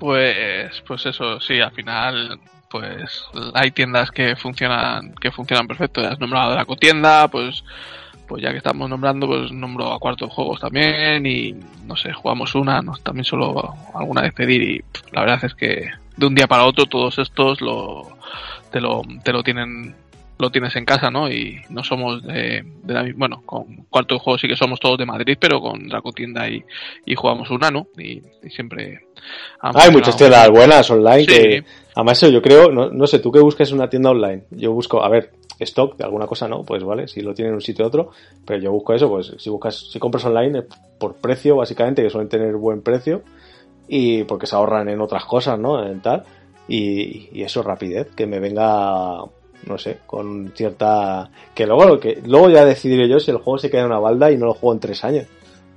[0.02, 2.40] Pues, pues eso, sí, al final,
[2.72, 3.24] pues
[3.54, 6.02] hay tiendas que funcionan, que funcionan perfecto.
[6.02, 7.64] Has nombrado la cotienda, pues,
[8.28, 11.54] pues ya que estamos nombrando, pues nombro a cuarto juegos también y
[11.86, 15.92] no sé, jugamos una, no, también solo alguna vez pedir y la verdad es que
[16.18, 18.18] de un día para otro todos estos lo,
[18.72, 19.94] te lo, te lo tienen
[20.42, 21.30] lo tienes en casa, ¿no?
[21.30, 25.06] Y no somos de, la misma, bueno, con cuarto juego sí que somos todos de
[25.06, 26.64] Madrid, pero con Dracotienda y,
[27.06, 27.88] y jugamos una, ¿no?
[27.98, 29.08] Y, siempre...
[29.62, 31.64] Hay muchas tiendas buenas online que...
[31.94, 35.10] Además yo creo, no, no sé, tú que busques una tienda online, yo busco, a
[35.10, 37.88] ver, stock de alguna cosa no, pues vale, si lo tienen en un sitio u
[37.90, 38.12] otro,
[38.46, 40.64] pero yo busco eso, pues si buscas, si compras online
[40.98, 43.24] por precio básicamente, que suelen tener buen precio,
[43.90, 45.86] y porque se ahorran en otras cosas, ¿no?
[45.86, 46.24] En tal,
[46.68, 49.26] y, y eso, rapidez, que me venga
[49.68, 51.30] no sé, con cierta...
[51.54, 54.32] Que luego, que luego ya decidiré yo si el juego se queda en una balda
[54.32, 55.28] y no lo juego en tres años.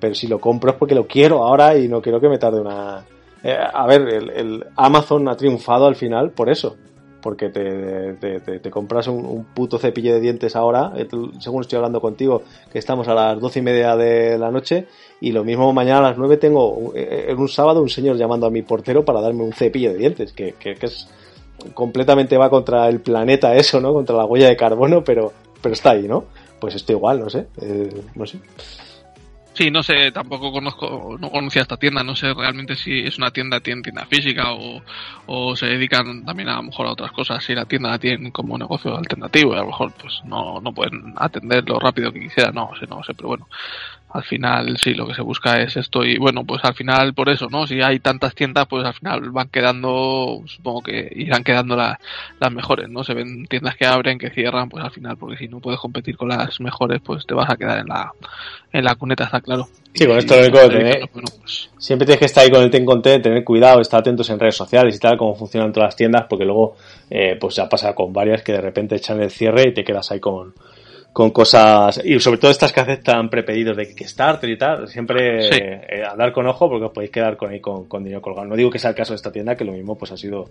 [0.00, 2.60] Pero si lo compro es porque lo quiero ahora y no quiero que me tarde
[2.60, 3.04] una...
[3.42, 6.76] Eh, a ver, el, Amazon ha triunfado al final por eso.
[7.20, 11.08] Porque te, te, compras un, puto cepillo de dientes ahora, eh,
[11.40, 14.88] según estoy hablando contigo, que estamos a las doce y media de la noche,
[15.22, 18.46] y lo mismo mañana a las nueve tengo eh, en un sábado un señor llamando
[18.46, 21.08] a mi portero para darme un cepillo de dientes, que, que, que es
[21.72, 23.92] completamente va contra el planeta eso, ¿no?
[23.92, 25.32] Contra la huella de carbono, pero,
[25.62, 26.24] pero está ahí, ¿no?
[26.60, 28.38] Pues esto igual, no sé, eh, no sé.
[29.54, 33.30] Sí, no sé, tampoco conozco, no conocía esta tienda, no sé realmente si es una
[33.30, 34.82] tienda, tiene tienda física o,
[35.26, 38.32] o se dedican también a lo mejor a otras cosas, si la tienda la tienen
[38.32, 42.18] como negocio alternativo y a lo mejor pues no, no pueden atender lo rápido que
[42.18, 43.48] quisiera, no sé, no sé, pero bueno,
[44.14, 47.28] al final sí lo que se busca es esto y bueno pues al final por
[47.28, 51.74] eso no si hay tantas tiendas pues al final van quedando supongo que irán quedando
[51.74, 51.98] las
[52.52, 55.58] mejores no se ven tiendas que abren que cierran pues al final porque si no
[55.58, 58.12] puedes competir con las mejores pues te vas a quedar en la
[58.72, 59.66] en la cuneta está claro.
[59.92, 62.84] Sí con esto lo único tener pues siempre tienes que estar ahí con el ten
[62.84, 66.26] con tener cuidado estar atentos en redes sociales y tal cómo funcionan todas las tiendas
[66.30, 66.76] porque luego
[67.10, 70.12] eh, pues ya pasa con varias que de repente echan el cierre y te quedas
[70.12, 70.54] ahí con
[71.14, 76.02] con cosas, y sobre todo estas que aceptan prepedidos de Kickstarter y tal, siempre eh,
[76.04, 78.48] andar con ojo porque os podéis quedar con ahí con, dinero colgado.
[78.48, 80.50] No digo que sea el caso de esta tienda, que lo mismo pues ha sido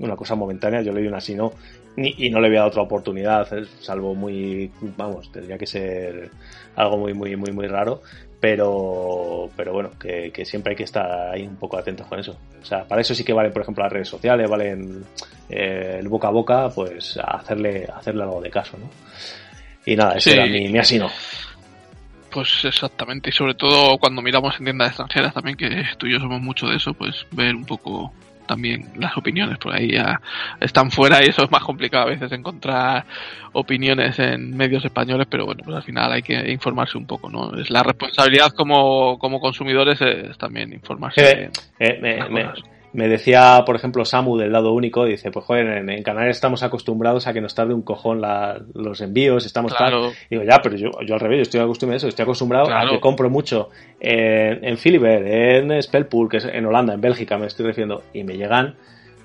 [0.00, 1.52] una cosa momentánea, yo le di una así no,
[1.96, 3.46] y no le había dado otra oportunidad,
[3.78, 6.28] salvo muy, vamos, tendría que ser
[6.74, 8.02] algo muy, muy, muy, muy raro,
[8.40, 12.36] pero, pero bueno, que, siempre hay que estar ahí un poco atentos con eso.
[12.60, 15.04] O sea, para eso sí que valen, por ejemplo, las redes sociales, valen
[15.48, 18.88] eh, el boca a boca, pues hacerle, hacerle algo de caso, ¿no?
[19.86, 21.10] Y nada, ese era mi, mi así no.
[22.30, 26.20] Pues exactamente, y sobre todo cuando miramos en tiendas extranjeras también, que tú y yo
[26.20, 28.12] somos mucho de eso, pues ver un poco
[28.46, 30.20] también las opiniones, por ahí ya
[30.60, 33.04] están fuera y eso es más complicado a veces encontrar
[33.52, 37.56] opiniones en medios españoles, pero bueno, pues al final hay que informarse un poco, ¿no?
[37.56, 41.50] Es la responsabilidad como, como consumidores es también informarse.
[41.78, 42.50] Eh, me
[42.92, 47.32] decía, por ejemplo, Samu del lado único, dice, pues joder, en, Canarias estamos acostumbrados a
[47.32, 48.20] que nos tarde un cojón
[48.74, 50.10] los envíos, estamos claro.
[50.28, 52.88] Digo, ya, pero yo, yo al revés, yo estoy acostumbrado a eso, estoy acostumbrado a
[52.88, 53.68] que compro mucho
[54.00, 58.24] en, en Philibert, en Spellpool, que es en Holanda, en Bélgica me estoy refiriendo, y
[58.24, 58.74] me llegan,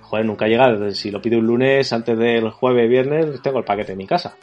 [0.02, 3.94] joder, nunca llega, si lo pido un lunes antes del jueves, viernes, tengo el paquete
[3.94, 4.36] en mi casa.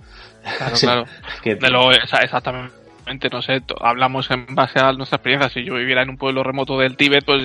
[0.58, 1.04] Claro, claro.
[1.42, 2.81] que, de lo, exactamente
[3.30, 5.48] no sé, hablamos en base a nuestra experiencia.
[5.48, 7.42] Si yo viviera en un pueblo remoto del Tíbet, pues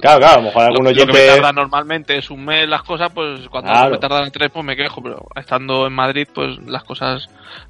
[0.00, 1.06] claro, claro, a lo mejor oyente...
[1.06, 4.50] Lo que me tarda normalmente es un mes las cosas, pues cuando me tardan tres,
[4.52, 7.28] pues me quejo, pero estando en Madrid, pues las cosas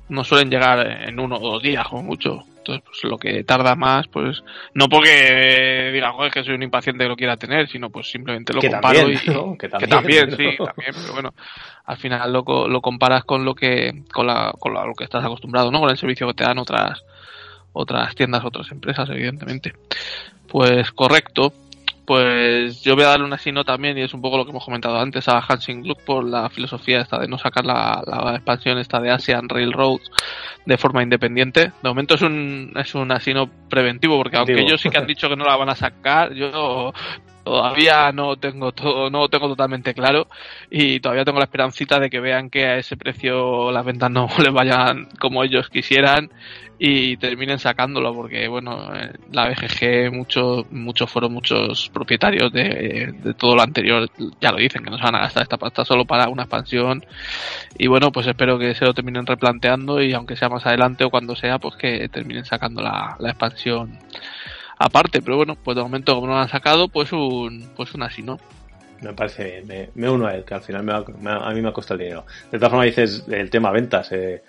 [0.09, 2.45] no suelen llegar en uno o dos días, como mucho.
[2.61, 4.43] Entonces, pues lo que tarda más, pues
[4.75, 8.53] no porque diga, joder, que soy un impaciente que lo quiera tener, sino pues simplemente
[8.53, 9.17] lo comparo y
[9.57, 11.31] que también, sí, también, pero bueno,
[11.87, 15.71] al final lo, lo comparas con lo que con, la, con lo que estás acostumbrado,
[15.71, 15.81] ¿no?
[15.81, 17.03] Con el servicio que te dan otras
[17.73, 19.73] otras tiendas, otras empresas, evidentemente.
[20.49, 21.53] Pues correcto.
[22.05, 24.65] Pues yo voy a darle una sino también, y es un poco lo que hemos
[24.65, 28.79] comentado antes, a Hansing Gluck por la filosofía esta de no sacar la, la expansión
[28.79, 30.11] esta de Asian Railroads
[30.67, 31.71] de forma independiente.
[31.83, 35.29] De momento es un, es un asino preventivo, porque aunque ellos sí que han dicho
[35.29, 36.93] que no la van a sacar, yo
[37.45, 40.29] todavía no tengo todo, no tengo totalmente claro
[40.71, 44.29] y todavía tengo la esperancita de que vean que a ese precio las ventas no
[44.39, 46.31] les vayan como ellos quisieran
[46.83, 53.55] y terminen sacándolo porque bueno eh, la BGG muchos muchos fueron muchos propietarios de, todo
[53.55, 54.09] lo anterior
[54.41, 57.05] ya lo dicen que no se van a gastar esta pasta solo para una expansión
[57.77, 61.11] y bueno pues espero que se lo terminen replanteando y aunque sea más adelante o
[61.11, 63.99] cuando sea pues que terminen sacando la, expansión
[64.81, 68.03] aparte pero bueno pues de momento como no lo han sacado pues un pues un
[68.03, 68.39] así no
[69.03, 71.99] me parece bien, me, uno a él, que al final a mí me ha costado
[71.99, 72.27] el dinero.
[72.51, 74.43] De todas formas dices el tema ventas, eh,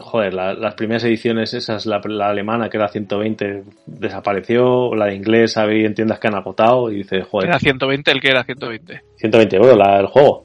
[0.00, 5.56] joder, las primeras ediciones, esas, la, la, alemana que era 120 desapareció, la de inglés
[5.56, 7.50] había en tiendas que han agotado y dices, joder.
[7.50, 9.02] ¿Era 120 el que era 120?
[9.16, 10.44] 120 euros la, el juego.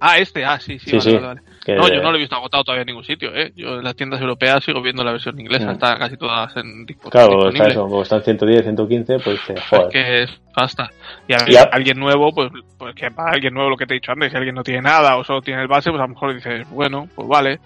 [0.00, 2.82] Ah, este, ah, sí, sí, vale, vale, No, yo no lo he visto agotado todavía
[2.82, 3.52] en ningún sitio, ¿eh?
[3.56, 7.48] Yo en las tiendas europeas sigo viendo la versión inglesa, está casi todas en Claro,
[7.48, 9.86] está eso, como están 110, 115, pues joder.
[9.86, 10.90] Es que es basta.
[11.26, 14.30] Y, alguien nuevo, pues, pues que para alguien nuevo lo que te he dicho antes,
[14.30, 16.68] si alguien no tiene nada o solo tiene el base, pues a lo mejor dices,
[16.70, 17.58] bueno, pues vale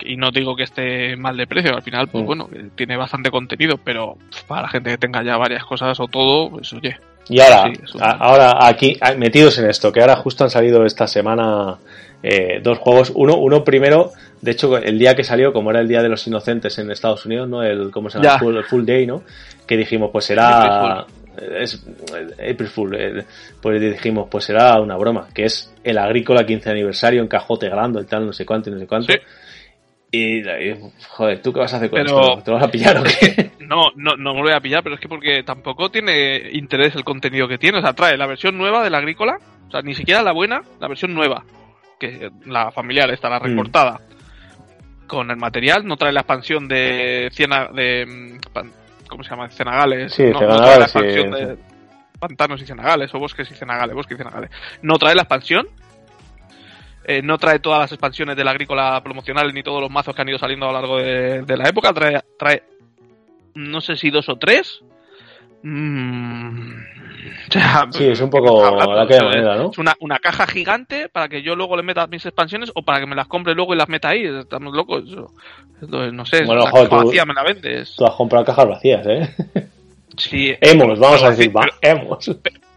[0.00, 2.26] y no digo que esté mal de precio, al final, pues mm.
[2.26, 4.16] bueno, tiene bastante contenido, pero
[4.46, 6.96] para la gente que tenga ya varias cosas o todo, pues oye.
[7.28, 11.78] Y ahora, ahora aquí, metidos en esto, que ahora justo han salido esta semana
[12.22, 13.12] eh, dos juegos.
[13.14, 16.26] Uno, uno primero, de hecho, el día que salió, como era el Día de los
[16.26, 17.62] Inocentes en Estados Unidos, ¿no?
[17.62, 18.40] El, ¿cómo se llama?
[18.56, 19.22] El full, Day, ¿no?
[19.66, 21.06] Que dijimos, pues será...
[21.60, 21.80] Es,
[22.32, 23.24] April Fool, eh,
[23.62, 28.00] pues dijimos, pues será una broma, que es el Agrícola 15 aniversario en cajote grande,
[28.00, 29.12] el tal, no sé cuánto y no sé cuánto.
[30.10, 30.42] Y,
[31.08, 32.42] joder, ¿tú qué vas a hacer con esto?
[32.42, 33.50] ¿Te vas a pillar o qué?
[33.68, 36.94] No, no, no me lo voy a pillar, pero es que porque tampoco tiene interés
[36.94, 37.78] el contenido que tiene.
[37.78, 39.36] O sea, trae la versión nueva de la agrícola,
[39.66, 41.44] o sea, ni siquiera la buena, la versión nueva,
[42.00, 43.42] que la familiar está, la mm.
[43.42, 44.00] recortada.
[45.06, 48.38] Con el material, no trae la expansión de Ciena, de mm,
[49.06, 49.50] ¿cómo se llama?
[49.50, 50.14] Cenagales.
[50.14, 51.58] Sí, no, trae la expansión de
[52.18, 54.50] pantanos y cenagales, o bosques y cenagales, bosques y cenagales.
[54.80, 55.66] No trae la expansión,
[57.10, 60.20] eh, no trae todas las expansiones de la agrícola promocional ni todos los mazos que
[60.20, 61.94] han ido saliendo a lo largo de, la época.
[61.94, 62.62] Trae, trae,
[63.54, 64.82] no sé si dos o tres.
[65.62, 66.70] Mm,
[67.92, 69.70] sí, es un poco la que manera, ¿no?
[69.70, 73.00] Es una, una, caja gigante para que yo luego le meta mis expansiones o para
[73.00, 74.26] que me las compre luego y las meta ahí.
[74.26, 75.04] Estamos locos.
[75.80, 77.94] no sé, bueno, la caja vacía me la vendes.
[77.96, 79.34] Tú has comprado cajas vacías, ¿eh?
[80.18, 80.54] Sí.
[80.60, 82.67] Hemos, vamos a decir, hemos pero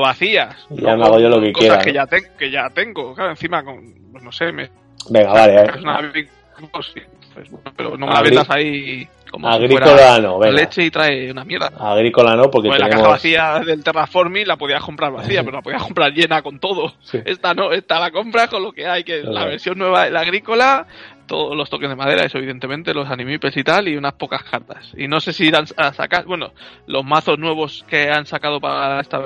[0.00, 0.66] vacías.
[0.70, 1.78] Ya me hago yo lo que quiera.
[1.78, 4.70] Que, ya que ya tengo, claro, encima, con, pues no sé, me.
[5.10, 6.28] Venga, vale, eh.
[6.70, 6.94] pues,
[7.34, 10.54] pues, pero no me la vendas ahí como Agrícola no, venga.
[10.54, 11.72] leche y trae una mierda.
[11.76, 15.62] Agrícola no, porque pues la caja vacía del Terraforming la podías comprar vacía, pero la
[15.62, 16.94] podías comprar llena con todo.
[17.12, 20.12] Esta no, esta la compras con lo que hay, que es la versión nueva de
[20.12, 20.86] la agrícola,
[21.26, 24.92] todos los toques de madera, eso evidentemente, los animipes y tal, y unas pocas cartas.
[24.96, 26.52] Y no sé si irán a sacar, bueno,
[26.86, 29.20] los mazos nuevos que han sacado para esta,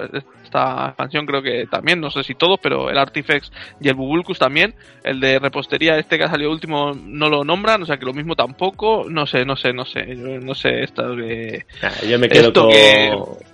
[0.48, 4.38] esta expansión creo que también, no sé si todos, pero el Artifex y el Bubulcus
[4.38, 4.74] también.
[5.04, 8.12] El de repostería este que ha salido último no lo nombran, o sea que lo
[8.12, 9.06] mismo tampoco.
[9.08, 10.04] No sé, no sé, no sé.
[10.16, 11.66] Yo no sé esto de...
[12.08, 12.70] yo me quedo, con,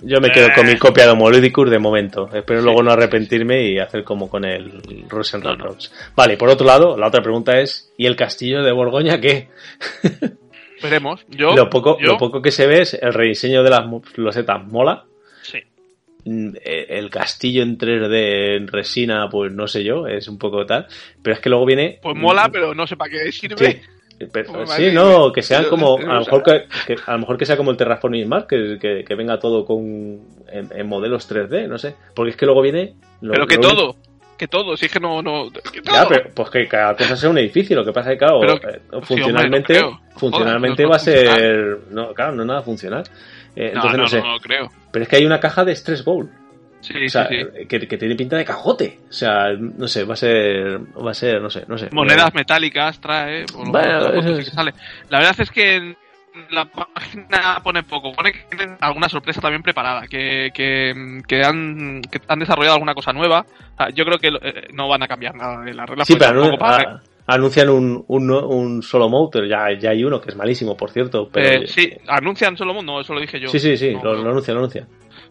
[0.03, 2.29] yo me quedo con mi copia de Homoludicus de momento.
[2.33, 5.77] Espero luego no arrepentirme y hacer como con el Russian no,
[6.17, 9.49] Vale, por otro lado, la otra pregunta es, ¿y el castillo de Borgoña qué?
[10.83, 11.25] Veremos.
[11.29, 13.85] Yo, lo, poco, lo poco que se ve es el rediseño de las
[14.17, 15.05] losetas mola.
[15.43, 15.59] Sí.
[16.27, 20.65] Mm, eh, el castillo en 3D en resina, pues no sé yo, es un poco
[20.65, 20.87] tal.
[21.23, 21.99] Pero es que luego viene.
[22.03, 23.57] Pues mola, pero no sé para qué sirve.
[23.57, 24.29] Sí.
[24.77, 26.67] sí, no, que sean como, a lo mejor que,
[27.07, 30.21] a lo mejor que sea como el Terraforming Mars, que, que, venga todo con
[30.51, 32.95] en, modelos 3D, no sé, porque es que luego viene.
[33.21, 33.97] pero que todo,
[34.39, 35.21] que todo, si es que no.
[35.21, 38.25] no Ya, pero pues que cada cosa sea un edificio, lo que pasa es que,
[38.25, 39.81] claro, eh, funcionalmente,
[40.17, 41.81] funcionalmente va a ser.
[41.91, 43.05] No, claro, no es nada funcional.
[43.57, 44.23] Eh, entonces no, sé.
[44.43, 44.71] creo.
[44.91, 46.31] Pero es que hay una caja de Stress Bowl.
[46.81, 47.37] Sí, o sea, sí,
[47.67, 49.01] Que, que, tiene pinta de cajote.
[49.09, 50.81] O sea, no sé, va a ser.
[50.95, 51.89] Va a ser, no sé, no sé.
[51.93, 53.47] Monedas metálicas trae.
[53.55, 54.75] bueno, que sale.
[55.09, 55.97] La verdad es que
[56.51, 62.03] la página pone poco, pone que tienen alguna sorpresa también preparada, que, que, que, han,
[62.03, 63.47] que han desarrollado alguna cosa nueva.
[63.95, 66.05] yo creo que eh, no van a cambiar nada de la regla.
[66.05, 66.59] Sí, pero
[67.27, 71.29] anuncian un, un, un, solo motor, ya, ya hay uno que es malísimo, por cierto.
[71.33, 71.65] Pero...
[71.65, 73.49] Eh, sí, anuncian solo mode, no, eso lo dije yo.
[73.49, 74.89] Sí, sí, sí, lo, lo, anuncian, lo anuncian.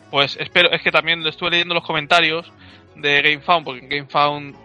[0.10, 2.52] Pues espero, es que también estuve leyendo los comentarios
[2.96, 4.56] de GameFound, porque en GameFound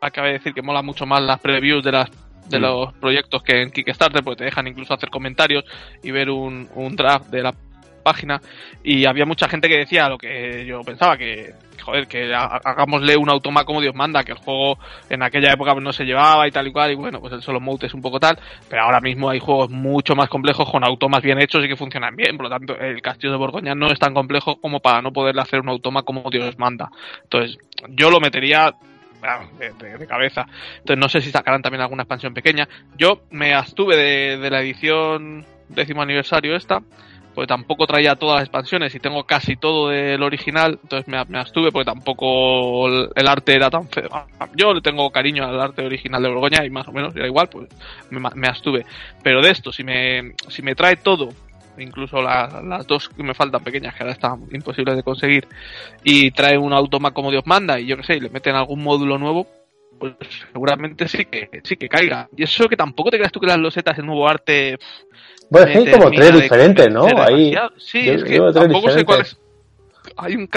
[0.00, 2.10] acabé de decir que mola mucho más las previews de las
[2.48, 2.62] de mm.
[2.62, 5.64] los proyectos que en Kickstarter, porque te dejan incluso hacer comentarios
[6.02, 7.54] y ver un, un draft de la
[8.04, 8.40] página.
[8.84, 11.54] Y había mucha gente que decía lo que yo pensaba, que
[11.86, 15.92] joder, que hagámosle un automa como Dios manda, que el juego en aquella época no
[15.92, 18.18] se llevaba y tal y cual, y bueno, pues el solo mode es un poco
[18.18, 18.38] tal,
[18.68, 22.16] pero ahora mismo hay juegos mucho más complejos con automas bien hechos y que funcionan
[22.16, 25.12] bien, por lo tanto el Castillo de Borgoña no es tan complejo como para no
[25.12, 26.90] poderle hacer un automa como Dios manda.
[27.22, 27.58] Entonces,
[27.88, 28.74] yo lo metería
[29.58, 30.46] de, cabeza.
[30.78, 32.68] Entonces no sé si sacarán también alguna expansión pequeña.
[32.96, 36.80] Yo me abstuve de, la edición décimo aniversario esta,
[37.36, 41.38] porque tampoco traía todas las expansiones y tengo casi todo del original, entonces me, me
[41.38, 44.08] abstuve porque tampoco el, arte era tan feo.
[44.54, 47.50] Yo le tengo cariño al arte original de Borgoña y más o menos era igual,
[47.50, 47.68] pues
[48.08, 48.86] me, abstuve.
[49.22, 51.28] Pero de esto, si me, si me trae todo
[51.76, 55.46] incluso las dos que me faltan pequeñas, que ahora están imposibles de conseguir,
[56.02, 58.82] y trae un automa como Dios manda, y yo que sé, y le meten algún
[58.82, 59.46] módulo nuevo,
[59.98, 60.14] pues
[60.52, 62.28] seguramente sí que sí que caiga.
[62.36, 64.78] Y eso que tampoco te creas tú que las losetas, el nuevo arte.
[65.50, 67.06] Bueno, hay como tres diferentes, ¿no?
[67.18, 69.38] Ahí, sí, es que tampoco sé cuál es.
[70.16, 70.48] Hay un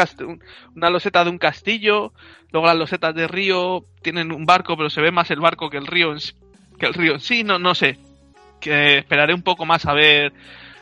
[0.76, 2.14] una loseta de un castillo,
[2.52, 5.78] luego las losetas de río tienen un barco, pero se ve más el barco que
[5.78, 6.20] el río en,
[6.78, 7.98] que el río sí, no, no sé.
[8.60, 10.34] Que esperaré un poco más a ver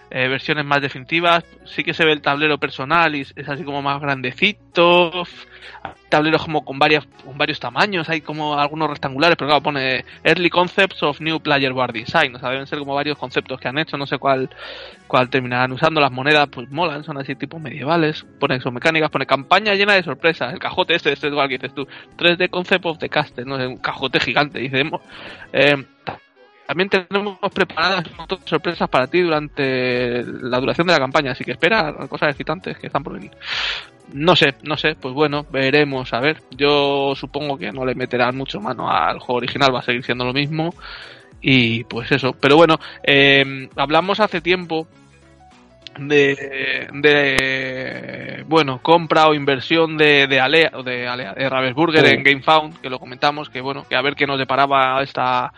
[0.09, 1.43] eh, versiones más definitivas.
[1.65, 5.11] Sí que se ve el tablero personal y es así como más grandecito.
[6.09, 10.49] Tableros como con, varias, con varios tamaños, hay como algunos rectangulares, pero claro, pone Early
[10.49, 12.33] Concepts of New Player Board Design.
[12.35, 14.49] O sea, deben ser como varios conceptos que han hecho, no sé cuál,
[15.07, 15.99] cuál terminarán usando.
[15.99, 18.25] Las monedas, pues molan, son así tipo medievales.
[18.39, 20.53] Pone son mecánicas, pone campaña llena de sorpresas.
[20.53, 21.85] El cajote este, este es igual que dices tú.
[22.17, 24.59] 3D Concept of the Caster, no sé, un cajote gigante.
[24.59, 24.89] Dice,
[25.51, 25.83] eh,
[26.67, 28.03] también tenemos preparadas
[28.43, 32.87] sorpresas para ti durante la duración de la campaña, así que espera cosas excitantes que
[32.87, 33.31] están por venir.
[34.13, 36.41] No sé, no sé, pues bueno, veremos, a ver.
[36.51, 40.25] Yo supongo que no le meterán mucho mano al juego original, va a seguir siendo
[40.25, 40.73] lo mismo.
[41.41, 44.87] Y pues eso, pero bueno, eh, hablamos hace tiempo
[45.99, 52.79] de, de bueno compra o inversión de, de Alea de Alea de Ravensburger en GameFound
[52.81, 55.53] que lo comentamos que bueno que a ver qué nos deparaba esta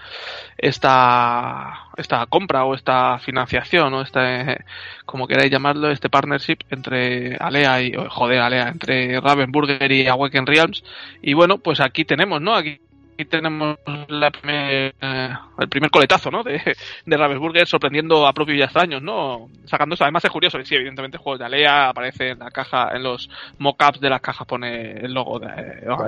[0.58, 4.64] esta esta compra o esta financiación o este
[5.06, 10.84] como queráis llamarlo este partnership entre Alea y joder Alea entre Ravensburger y Awaken Realms.
[11.22, 12.80] Y bueno pues aquí tenemos no aquí
[13.20, 13.78] aquí tenemos
[14.08, 15.30] la primer, eh,
[15.60, 16.42] el primer coletazo ¿no?
[16.42, 16.62] de,
[17.06, 19.50] de Ravensburger sorprendiendo a propios y extraños, ¿no?
[19.66, 20.06] Sacando eso.
[20.06, 24.00] Además es curioso, sí, evidentemente juegos de Alea, aparece en la caja, en los mockups
[24.00, 25.48] de las cajas pone el logo, de,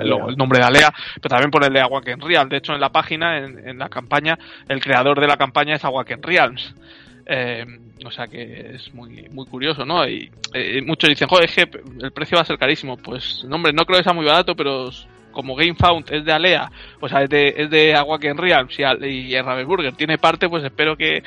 [0.00, 2.48] el, nombre de Alea, pero también pone el de Awaken Real.
[2.48, 6.22] De hecho, en la página, en, la campaña, el creador de la campaña es Awaken
[6.22, 6.74] Realms.
[7.26, 7.64] Eh,
[8.04, 10.08] o sea que es muy muy curioso, ¿no?
[10.08, 11.70] Y eh, muchos dicen, joder, es que
[12.00, 12.96] el precio va a ser carísimo.
[12.96, 14.90] Pues, hombre, no creo que sea muy barato, pero
[15.32, 19.40] como GameFound es de Alea, o sea, es de, es de Awaken Realms y, y
[19.40, 21.22] Ravensburger tiene parte, pues espero que,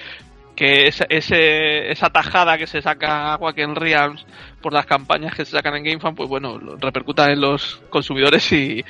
[0.56, 4.26] que esa, ese, esa tajada que se saca Awaken Realms
[4.62, 8.84] por las campañas que se sacan en GameFound, pues bueno, repercutan en los consumidores y...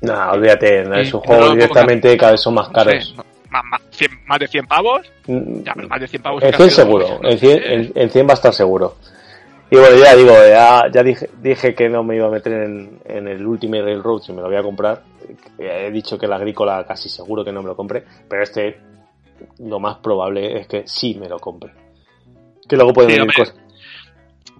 [0.00, 3.14] No, olvídate, en esos juegos directamente cada vez son más caros.
[3.50, 5.06] más, de 100 pavos.
[5.26, 6.42] Mm, ya, más de 100 pavos.
[6.42, 8.96] 100 seguro, en 100, en 100 va a estar seguro.
[9.70, 10.32] Y bueno, ya digo,
[10.92, 14.32] ya, dije, dije, que no me iba a meter en, en el Ultimate Railroad si
[14.32, 15.02] me lo voy a comprar.
[15.58, 18.80] He dicho que el agrícola casi seguro que no me lo compre, pero este
[19.60, 21.72] lo más probable es que sí me lo compre.
[22.68, 23.56] Que luego puede venir cosas.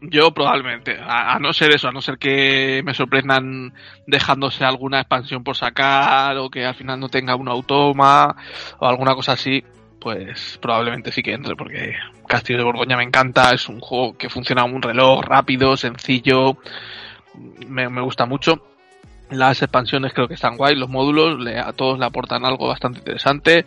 [0.02, 3.74] Yo probablemente, a, no ser eso, a no ser que me sorprendan
[4.06, 8.34] dejándose alguna expansión por sacar o que al final no tenga un automa
[8.78, 9.62] o alguna cosa así,
[10.00, 11.94] pues probablemente sí que entre porque
[12.26, 16.56] Castillo de Borgoña me encanta, es un juego que funciona un reloj rápido, sencillo,
[17.68, 18.66] me, gusta mucho.
[19.30, 23.64] Las expansiones creo que están guay, los módulos a todos le aportan algo bastante interesante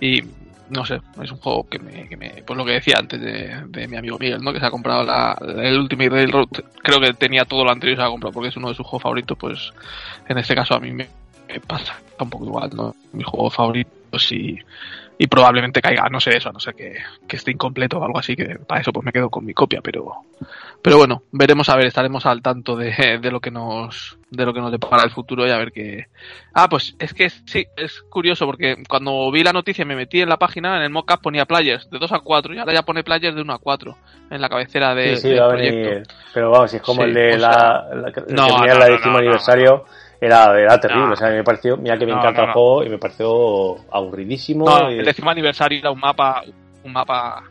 [0.00, 0.22] y
[0.68, 3.88] no sé, es un juego que me, que me pues lo que decía antes de,
[3.88, 4.52] mi amigo Miguel, ¿no?
[4.52, 6.46] Que se ha comprado la, el Ultimate Railroad,
[6.82, 8.86] creo que tenía todo lo anterior y se ha comprado porque es uno de sus
[8.86, 9.72] juegos favoritos, pues
[10.28, 11.08] en este caso a mí me,
[11.66, 12.94] pasa un poco igual, ¿no?
[13.12, 13.90] Mi juego favorito
[14.30, 14.58] y
[15.22, 16.96] y probablemente caiga, no sé eso, a no sé que,
[17.28, 19.82] que, esté incompleto o algo así, que para eso pues me quedo con mi copia,
[19.82, 20.14] pero
[20.80, 24.54] pero bueno, veremos a ver, estaremos al tanto de, de lo que nos de lo
[24.54, 26.06] que nos depara el futuro y a ver qué.
[26.54, 30.30] Ah, pues es que sí, es curioso porque cuando vi la noticia me metí en
[30.30, 33.04] la página, en el mockup ponía players de 2 a 4 y ahora ya pone
[33.04, 33.96] players de 1 a 4
[34.30, 36.14] en la cabecera de, sí, sí, del proyecto.
[36.32, 39.84] pero vamos, si es como el de la, la, que no, el décimo aniversario
[40.20, 41.12] era, era terrible.
[41.12, 44.66] O sea, me pareció, mira que me encanta el juego y me pareció aburridísimo.
[44.66, 46.42] No, el décimo aniversario era un mapa,
[46.84, 47.42] un mapa,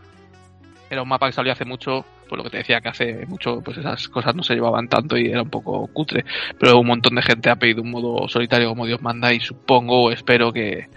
[0.90, 3.62] era un mapa que salió hace mucho, pues lo que te decía que hace mucho,
[3.62, 6.24] pues esas cosas no se llevaban tanto y era un poco cutre.
[6.60, 10.12] Pero un montón de gente ha pedido un modo solitario como Dios manda y supongo,
[10.12, 10.88] espero que,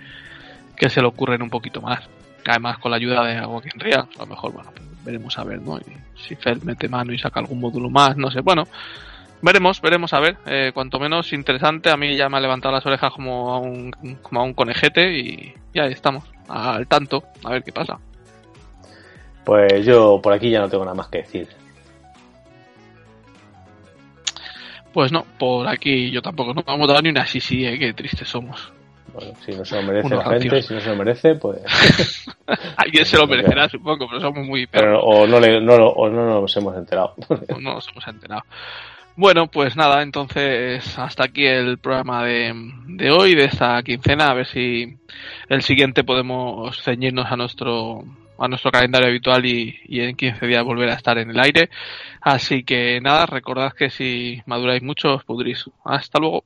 [0.77, 2.07] que se le ocurren un poquito más.
[2.47, 5.63] Además, con la ayuda de Joaquín Real, a lo mejor, bueno, pues veremos a ver,
[5.63, 5.79] ¿no?
[5.79, 8.65] Y si Fel mete mano y saca algún módulo más, no sé, bueno,
[9.43, 10.37] Veremos, veremos a ver.
[10.47, 13.91] Eh, cuanto menos interesante, a mí ya me ha levantado las orejas como a un,
[14.23, 17.99] como a un conejete y, ya estamos, al tanto, a ver qué pasa.
[19.45, 21.49] Pues yo por aquí ya no tengo nada más que decir.
[24.93, 26.55] Pues no, por aquí yo tampoco.
[26.55, 28.73] No vamos a dar ni una sí, sí, eh, qué tristes somos.
[29.13, 31.61] Bueno, si no se lo merece la gente, si no se lo merece, pues.
[32.77, 34.67] Alguien se lo merecerá, supongo, pero somos muy.
[34.67, 37.15] Pero, o, no le, no, o no nos hemos enterado.
[37.29, 38.43] o no nos hemos enterado.
[39.15, 42.55] Bueno, pues nada, entonces hasta aquí el programa de,
[42.87, 44.97] de, hoy, de esta quincena, a ver si
[45.51, 48.05] el siguiente podemos ceñirnos a nuestro
[48.39, 51.71] a nuestro calendario habitual y, y en 15 días volver a estar en el aire.
[52.21, 55.65] Así que nada, recordad que si maduráis mucho os pudrís.
[55.85, 56.45] Hasta luego.